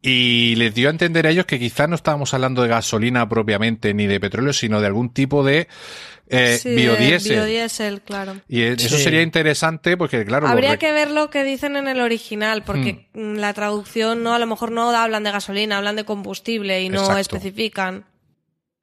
Y 0.01 0.55
les 0.55 0.73
dio 0.73 0.89
a 0.89 0.91
entender 0.91 1.27
a 1.27 1.31
ellos 1.31 1.45
que 1.45 1.59
quizás 1.59 1.89
no 1.89 1.95
estábamos 1.95 2.33
hablando 2.33 2.61
de 2.61 2.69
gasolina 2.69 3.27
propiamente 3.27 3.93
ni 3.93 4.07
de 4.07 4.19
petróleo, 4.19 4.53
sino 4.53 4.79
de 4.79 4.87
algún 4.87 5.09
tipo 5.09 5.43
de 5.43 5.67
eh, 6.29 6.57
sí, 6.61 6.75
biodiesel. 6.75 7.35
biodiesel, 7.35 8.01
claro. 8.01 8.41
Y 8.47 8.63
eso 8.63 8.97
sí. 8.97 9.03
sería 9.03 9.21
interesante 9.21 9.97
porque, 9.97 10.25
claro. 10.25 10.47
Habría 10.47 10.77
que 10.77 10.91
ver 10.91 11.11
lo 11.11 11.29
que 11.29 11.43
dicen 11.43 11.75
en 11.75 11.87
el 11.87 12.01
original, 12.01 12.63
porque 12.63 13.07
hmm. 13.13 13.35
la 13.35 13.53
traducción 13.53 14.23
no, 14.23 14.33
a 14.33 14.39
lo 14.39 14.47
mejor 14.47 14.71
no 14.71 14.89
hablan 14.91 15.23
de 15.23 15.31
gasolina, 15.31 15.77
hablan 15.77 15.95
de 15.95 16.05
combustible 16.05 16.81
y 16.81 16.89
no 16.89 16.99
Exacto. 16.99 17.37
especifican. 17.37 18.05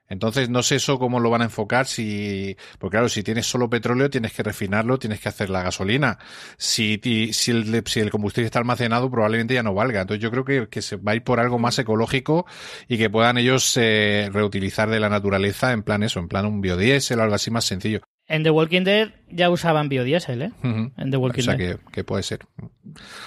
Entonces, 0.09 0.51
no 0.51 0.63
sé 0.63 0.77
eso 0.77 0.99
cómo 0.99 1.21
lo 1.21 1.31
van 1.31 1.43
a 1.43 1.45
enfocar. 1.45 1.87
Si, 1.87 2.57
porque 2.79 2.95
claro, 2.95 3.09
si 3.09 3.23
tienes 3.23 3.47
solo 3.47 3.71
petróleo, 3.71 4.11
tienes 4.11 4.33
que 4.33 4.43
refinarlo, 4.43 4.99
tienes 4.99 5.21
que 5.21 5.29
hacer 5.29 5.51
la 5.51 5.63
gasolina. 5.63 6.19
Si, 6.57 7.01
si, 7.33 7.51
el, 7.51 7.83
si 7.87 8.01
el 8.01 8.11
combustible 8.11 8.47
está 8.47 8.59
almacenado, 8.59 9.11
probablemente 9.11 9.55
ya 9.55 9.63
no 9.63 9.75
valga. 9.75 10.03
Entonces, 10.03 10.23
yo 10.23 10.31
creo 10.31 10.45
que, 10.45 10.69
que 10.69 10.83
se 10.83 10.97
va 10.97 11.13
a 11.13 11.15
ir 11.17 11.25
por 11.25 11.41
algo 11.41 11.59
más 11.59 11.79
ecológico 11.79 12.47
y 12.89 12.99
que 12.99 13.11
puedan 13.11 13.39
ellos 13.39 13.77
eh, 13.77 14.29
reutilizar 14.33 14.91
de 14.91 15.01
la 15.01 15.09
naturaleza 15.09 15.73
en 15.73 15.83
plan 15.83 16.03
eso, 16.03 16.21
en 16.21 16.29
plan 16.29 16.47
un 16.47 16.61
biodiesel 16.61 17.21
o 17.21 17.23
algo 17.23 17.35
así 17.35 17.51
más 17.51 17.65
sencillo. 17.65 18.01
En 18.27 18.43
The 18.43 18.51
Walking 18.51 18.85
Dead 18.85 19.13
ya 19.35 19.51
usaban 19.51 19.89
biodiesel, 19.89 20.43
¿eh? 20.43 20.53
Uh 20.63 20.67
-huh. 20.67 20.93
En 20.97 21.11
The 21.11 21.17
Walking 21.17 21.41
o 21.41 21.45
sea, 21.45 21.57
Dead. 21.57 21.77
Que, 21.77 21.93
que, 21.93 22.05
puede 22.05 22.23
ser. 22.23 22.47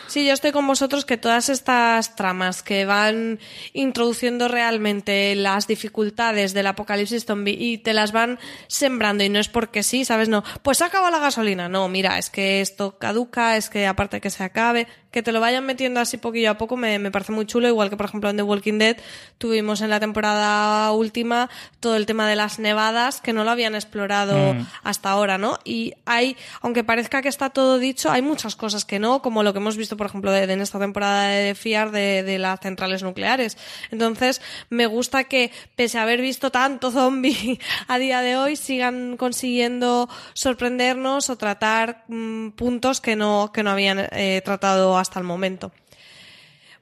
Sí, 0.07 0.25
yo 0.25 0.33
estoy 0.33 0.51
con 0.51 0.65
vosotros 0.65 1.03
que 1.03 1.17
todas 1.17 1.49
estas 1.49 2.15
tramas 2.15 2.63
que 2.63 2.85
van 2.85 3.39
introduciendo 3.73 4.47
realmente 4.47 5.35
las 5.35 5.67
dificultades 5.67 6.53
del 6.53 6.67
apocalipsis 6.67 7.25
zombie 7.25 7.57
y 7.59 7.77
te 7.79 7.93
las 7.93 8.13
van 8.13 8.39
sembrando 8.67 9.23
y 9.23 9.29
no 9.29 9.39
es 9.39 9.49
porque 9.49 9.83
sí, 9.83 10.05
¿sabes? 10.05 10.29
No, 10.29 10.43
pues 10.61 10.77
se 10.77 10.85
acaba 10.85 11.11
la 11.11 11.19
gasolina. 11.19 11.67
No, 11.67 11.89
mira, 11.89 12.17
es 12.17 12.29
que 12.29 12.61
esto 12.61 12.97
caduca, 12.97 13.57
es 13.57 13.69
que 13.69 13.85
aparte 13.85 14.21
que 14.21 14.29
se 14.29 14.43
acabe, 14.43 14.87
que 15.11 15.23
te 15.23 15.31
lo 15.31 15.41
vayan 15.41 15.65
metiendo 15.65 15.99
así 15.99 16.17
poquillo 16.17 16.51
a 16.51 16.57
poco 16.57 16.77
me, 16.77 16.99
me, 16.99 17.11
parece 17.11 17.31
muy 17.31 17.45
chulo, 17.45 17.67
igual 17.67 17.89
que 17.89 17.97
por 17.97 18.05
ejemplo 18.05 18.29
en 18.29 18.37
The 18.37 18.43
Walking 18.43 18.77
Dead 18.77 18.97
tuvimos 19.37 19.81
en 19.81 19.89
la 19.89 19.99
temporada 19.99 20.91
última 20.91 21.49
todo 21.79 21.95
el 21.95 22.05
tema 22.05 22.27
de 22.29 22.35
las 22.35 22.59
nevadas 22.59 23.19
que 23.19 23.33
no 23.33 23.43
lo 23.43 23.51
habían 23.51 23.75
explorado 23.75 24.53
mm. 24.53 24.67
hasta 24.83 25.09
ahora, 25.09 25.37
¿no? 25.37 25.57
Y 25.65 25.95
hay, 26.05 26.37
aunque 26.61 26.83
parezca 26.83 27.21
que 27.21 27.29
está 27.29 27.49
todo 27.49 27.79
dicho, 27.79 28.11
hay 28.11 28.21
muchas 28.21 28.55
cosas 28.55 28.85
que 28.85 28.99
no, 28.99 29.21
como 29.21 29.43
lo 29.43 29.53
que 29.53 29.59
hemos 29.59 29.77
visto 29.77 29.97
por 29.97 30.07
ejemplo 30.07 30.31
de, 30.31 30.43
en 30.43 30.61
esta 30.61 30.79
temporada 30.79 31.27
de 31.27 31.55
FIAR 31.55 31.91
de, 31.91 32.37
las 32.39 32.59
centrales 32.59 33.03
nucleares. 33.03 33.57
Entonces 33.91 34.41
me 34.69 34.85
gusta 34.85 35.25
que 35.25 35.51
pese 35.75 35.97
a 35.97 36.03
haber 36.03 36.21
visto 36.21 36.51
tanto 36.51 36.91
zombie 36.91 37.59
a 37.87 37.97
día 37.97 38.21
de 38.21 38.37
hoy 38.37 38.55
sigan 38.55 39.17
consiguiendo 39.17 40.09
sorprendernos 40.33 41.29
o 41.29 41.37
tratar 41.37 42.03
mmm, 42.07 42.49
puntos 42.49 43.01
que 43.01 43.15
no, 43.15 43.51
que 43.53 43.63
no 43.63 43.71
habían 43.71 44.07
eh, 44.11 44.41
tratado 44.43 44.97
hasta 44.97 45.19
el 45.19 45.25
momento. 45.25 45.71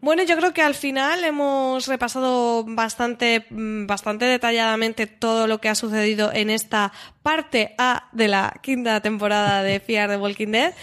Bueno, 0.05 0.21
yo 0.21 0.37
creo 0.37 0.53
que 0.53 0.61
al 0.61 0.75
final 0.75 1.23
hemos 1.23 1.87
repasado 1.87 2.63
bastante, 2.63 3.47
bastante 3.49 4.25
detalladamente 4.25 5.07
todo 5.07 5.47
lo 5.47 5.59
que 5.59 5.67
ha 5.67 5.73
sucedido 5.73 6.31
en 6.31 6.51
esta 6.51 6.93
parte 7.23 7.73
A 7.79 8.07
de 8.11 8.27
la 8.27 8.59
quinta 8.61 9.01
temporada 9.01 9.63
de 9.63 9.79
Fear 9.87 10.11
the 10.11 10.17
Walking 10.17 10.51
Dead. 10.51 10.75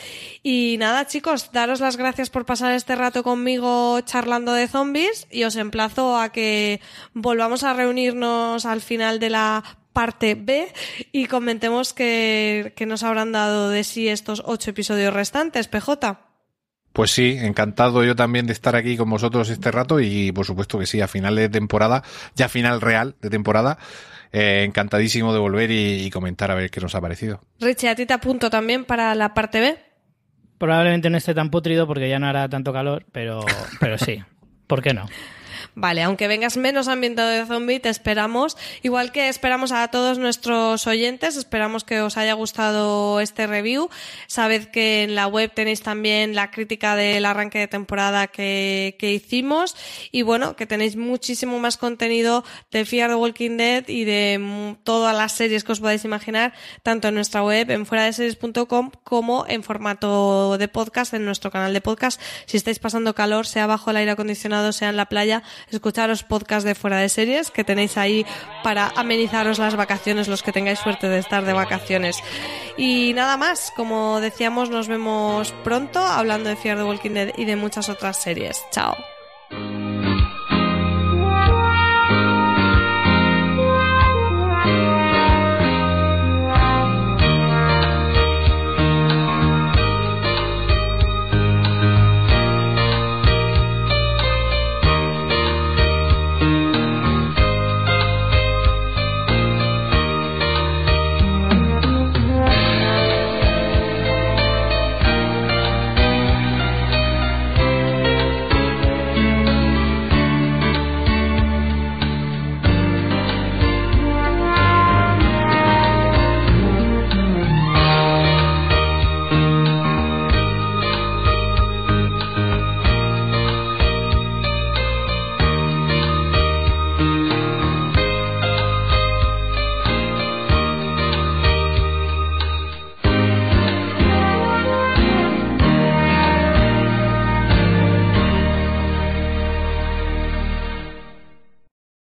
Y 0.43 0.75
nada, 0.81 1.07
chicos, 1.07 1.53
daros 1.53 1.79
las 1.79 1.97
gracias 1.97 2.31
por 2.31 2.45
pasar 2.45 2.73
este 2.73 2.97
rato 2.97 3.23
conmigo 3.23 4.01
charlando 4.01 4.55
de 4.55 4.67
zombies 4.67 5.29
y 5.31 5.45
os 5.45 5.55
emplazo 5.55 6.19
a 6.19 6.33
que 6.33 6.81
volvamos 7.15 7.63
a 7.63 7.75
reunirnos 7.75 8.67
al 8.67 8.81
final 8.81 9.21
de 9.21 9.31
la 9.31 9.63
parte 9.93 10.35
B 10.35 10.67
y 11.13 11.27
comentemos 11.27 11.95
que, 11.95 12.73
que 12.75 12.87
nos 12.87 13.05
habrán 13.05 13.31
dado 13.31 13.71
de 13.71 13.85
sí 13.85 14.09
estos 14.09 14.43
ocho 14.45 14.71
episodios 14.71 15.15
restantes, 15.15 15.69
PJ. 15.69 16.32
Pues 16.93 17.11
sí, 17.11 17.39
encantado 17.41 18.05
yo 18.05 18.15
también 18.15 18.47
de 18.47 18.53
estar 18.53 18.77
aquí 18.77 18.97
con 18.97 19.09
vosotros 19.09 19.49
este 19.49 19.71
rato 19.71 20.01
y 20.01 20.31
por 20.33 20.45
supuesto 20.45 20.79
que 20.79 20.87
sí, 20.87 21.01
a 21.01 21.09
final 21.09 21.37
de 21.37 21.49
temporada, 21.49 22.03
ya 22.35 22.49
final 22.49 22.81
real 22.81 23.15
de 23.23 23.31
temporada, 23.31 23.79
eh, 24.33 24.65
encantadísimo 24.67 25.33
de 25.33 25.39
volver 25.39 25.71
y, 25.71 26.05
y, 26.05 26.11
comentar 26.11 26.51
a 26.51 26.55
ver 26.55 26.71
qué 26.71 26.81
nos 26.81 26.95
ha 26.95 27.01
parecido. 27.01 27.41
Richie, 27.61 27.89
a 27.89 27.95
ti 27.95 28.07
te 28.07 28.15
apunto 28.15 28.51
también 28.51 28.85
para 28.85 29.15
la 29.15 29.35
parte 29.35 29.61
B. 29.61 29.79
Probablemente 30.59 31.11
no 31.11 31.17
esté 31.17 31.35
tan 31.35 31.51
putrido 31.51 31.87
porque 31.87 32.09
ya 32.09 32.19
no 32.19 32.27
hará 32.27 32.49
tanto 32.49 32.73
calor, 32.73 33.05
pero, 33.11 33.45
pero 33.81 33.99
sí, 33.99 34.23
¿por 34.67 34.83
qué 34.83 34.95
no? 34.95 35.07
Vale, 35.75 36.03
aunque 36.03 36.29
vengas 36.29 36.59
menos 36.59 36.87
ambientado 36.87 37.31
de 37.31 37.47
zombie, 37.47 37.81
te 37.81 37.89
esperamos. 37.89 38.59
Igual 38.83 39.11
que 39.11 39.29
esperamos 39.31 39.73
a 39.73 39.89
todos 39.89 40.19
nuestros 40.19 40.87
oyentes, 40.87 41.37
esperamos 41.37 41.83
que 41.83 42.03
os 42.03 42.19
haya 42.19 42.35
gustado 42.35 43.21
este 43.21 43.47
review. 43.47 43.89
Sabed 44.27 44.67
que 44.67 45.03
en 45.05 45.15
la 45.15 45.27
web 45.29 45.51
tenéis 45.55 45.81
también 45.81 46.35
la 46.35 46.51
crítica 46.51 46.95
del 46.95 47.25
arranque 47.25 47.59
de 47.59 47.69
temporada 47.69 48.27
que, 48.27 48.97
que 48.99 49.15
hicimos. 49.15 49.75
Y 50.11 50.21
bueno, 50.21 50.57
que 50.57 50.67
tenéis 50.67 50.97
muchísimo 50.97 51.59
más 51.59 51.79
contenido 51.79 52.45
de 52.71 52.85
Fear 52.85 53.09
the 53.09 53.17
Walking 53.17 53.57
Dead 53.57 53.89
y 53.89 54.05
de 54.05 54.77
todas 54.85 55.17
las 55.17 55.33
series 55.33 55.65
que 55.65 55.73
os 55.73 55.81
podáis 55.81 56.05
imaginar, 56.05 56.53
tanto 56.83 57.09
en 57.09 57.15
nuestra 57.15 57.43
web, 57.43 57.71
en 57.71 57.87
fuera 57.87 58.05
de 58.05 58.13
series.com, 58.13 58.91
como 59.05 59.47
en 59.49 59.63
formato 59.63 60.59
de 60.59 60.69
podcast, 60.69 61.15
en 61.15 61.25
nuestro 61.25 61.51
canal 61.51 61.73
de 61.73 61.81
podcast. 61.81 62.21
Si 62.45 62.59
estáis 62.59 62.79
pasando 62.79 63.15
calor, 63.15 63.47
sea 63.47 63.67
bajo 63.67 63.91
el 63.91 63.97
aire 63.97 64.11
acondicionado, 64.11 64.73
sea 64.73 64.91
en 64.91 64.99
la 64.99 65.07
playa, 65.07 65.43
escucharos 65.71 66.23
podcast 66.23 66.67
de 66.67 66.75
fuera 66.75 66.99
de 66.99 67.09
series 67.09 67.51
que 67.51 67.65
tenéis 67.65 67.97
ahí 67.97 68.27
para 68.63 68.93
amenizaros 68.97 69.59
las 69.59 69.77
vacaciones, 69.77 70.29
los 70.29 70.43
que 70.43 70.53
tengáis 70.53 70.79
suerte 70.79 71.09
de 71.09 71.19
estar 71.19 71.45
de 71.45 71.53
vacaciones. 71.53 72.19
Y 72.77 73.13
nada 73.15 73.37
más, 73.37 73.73
como 73.77 74.21
decíamos, 74.21 74.71
nos 74.71 74.89
vemos 74.89 75.53
pronto 75.65 76.01
hablando 76.01 76.49
de 76.49 76.57
Fear 76.57 76.79
the 76.79 76.85
Walking 76.85 77.11
Dead 77.11 77.33
y 77.37 77.45
de 77.45 77.57
muchas 77.57 77.89
otras 77.89 78.17
series. 78.17 78.63
Chao. 78.71 78.97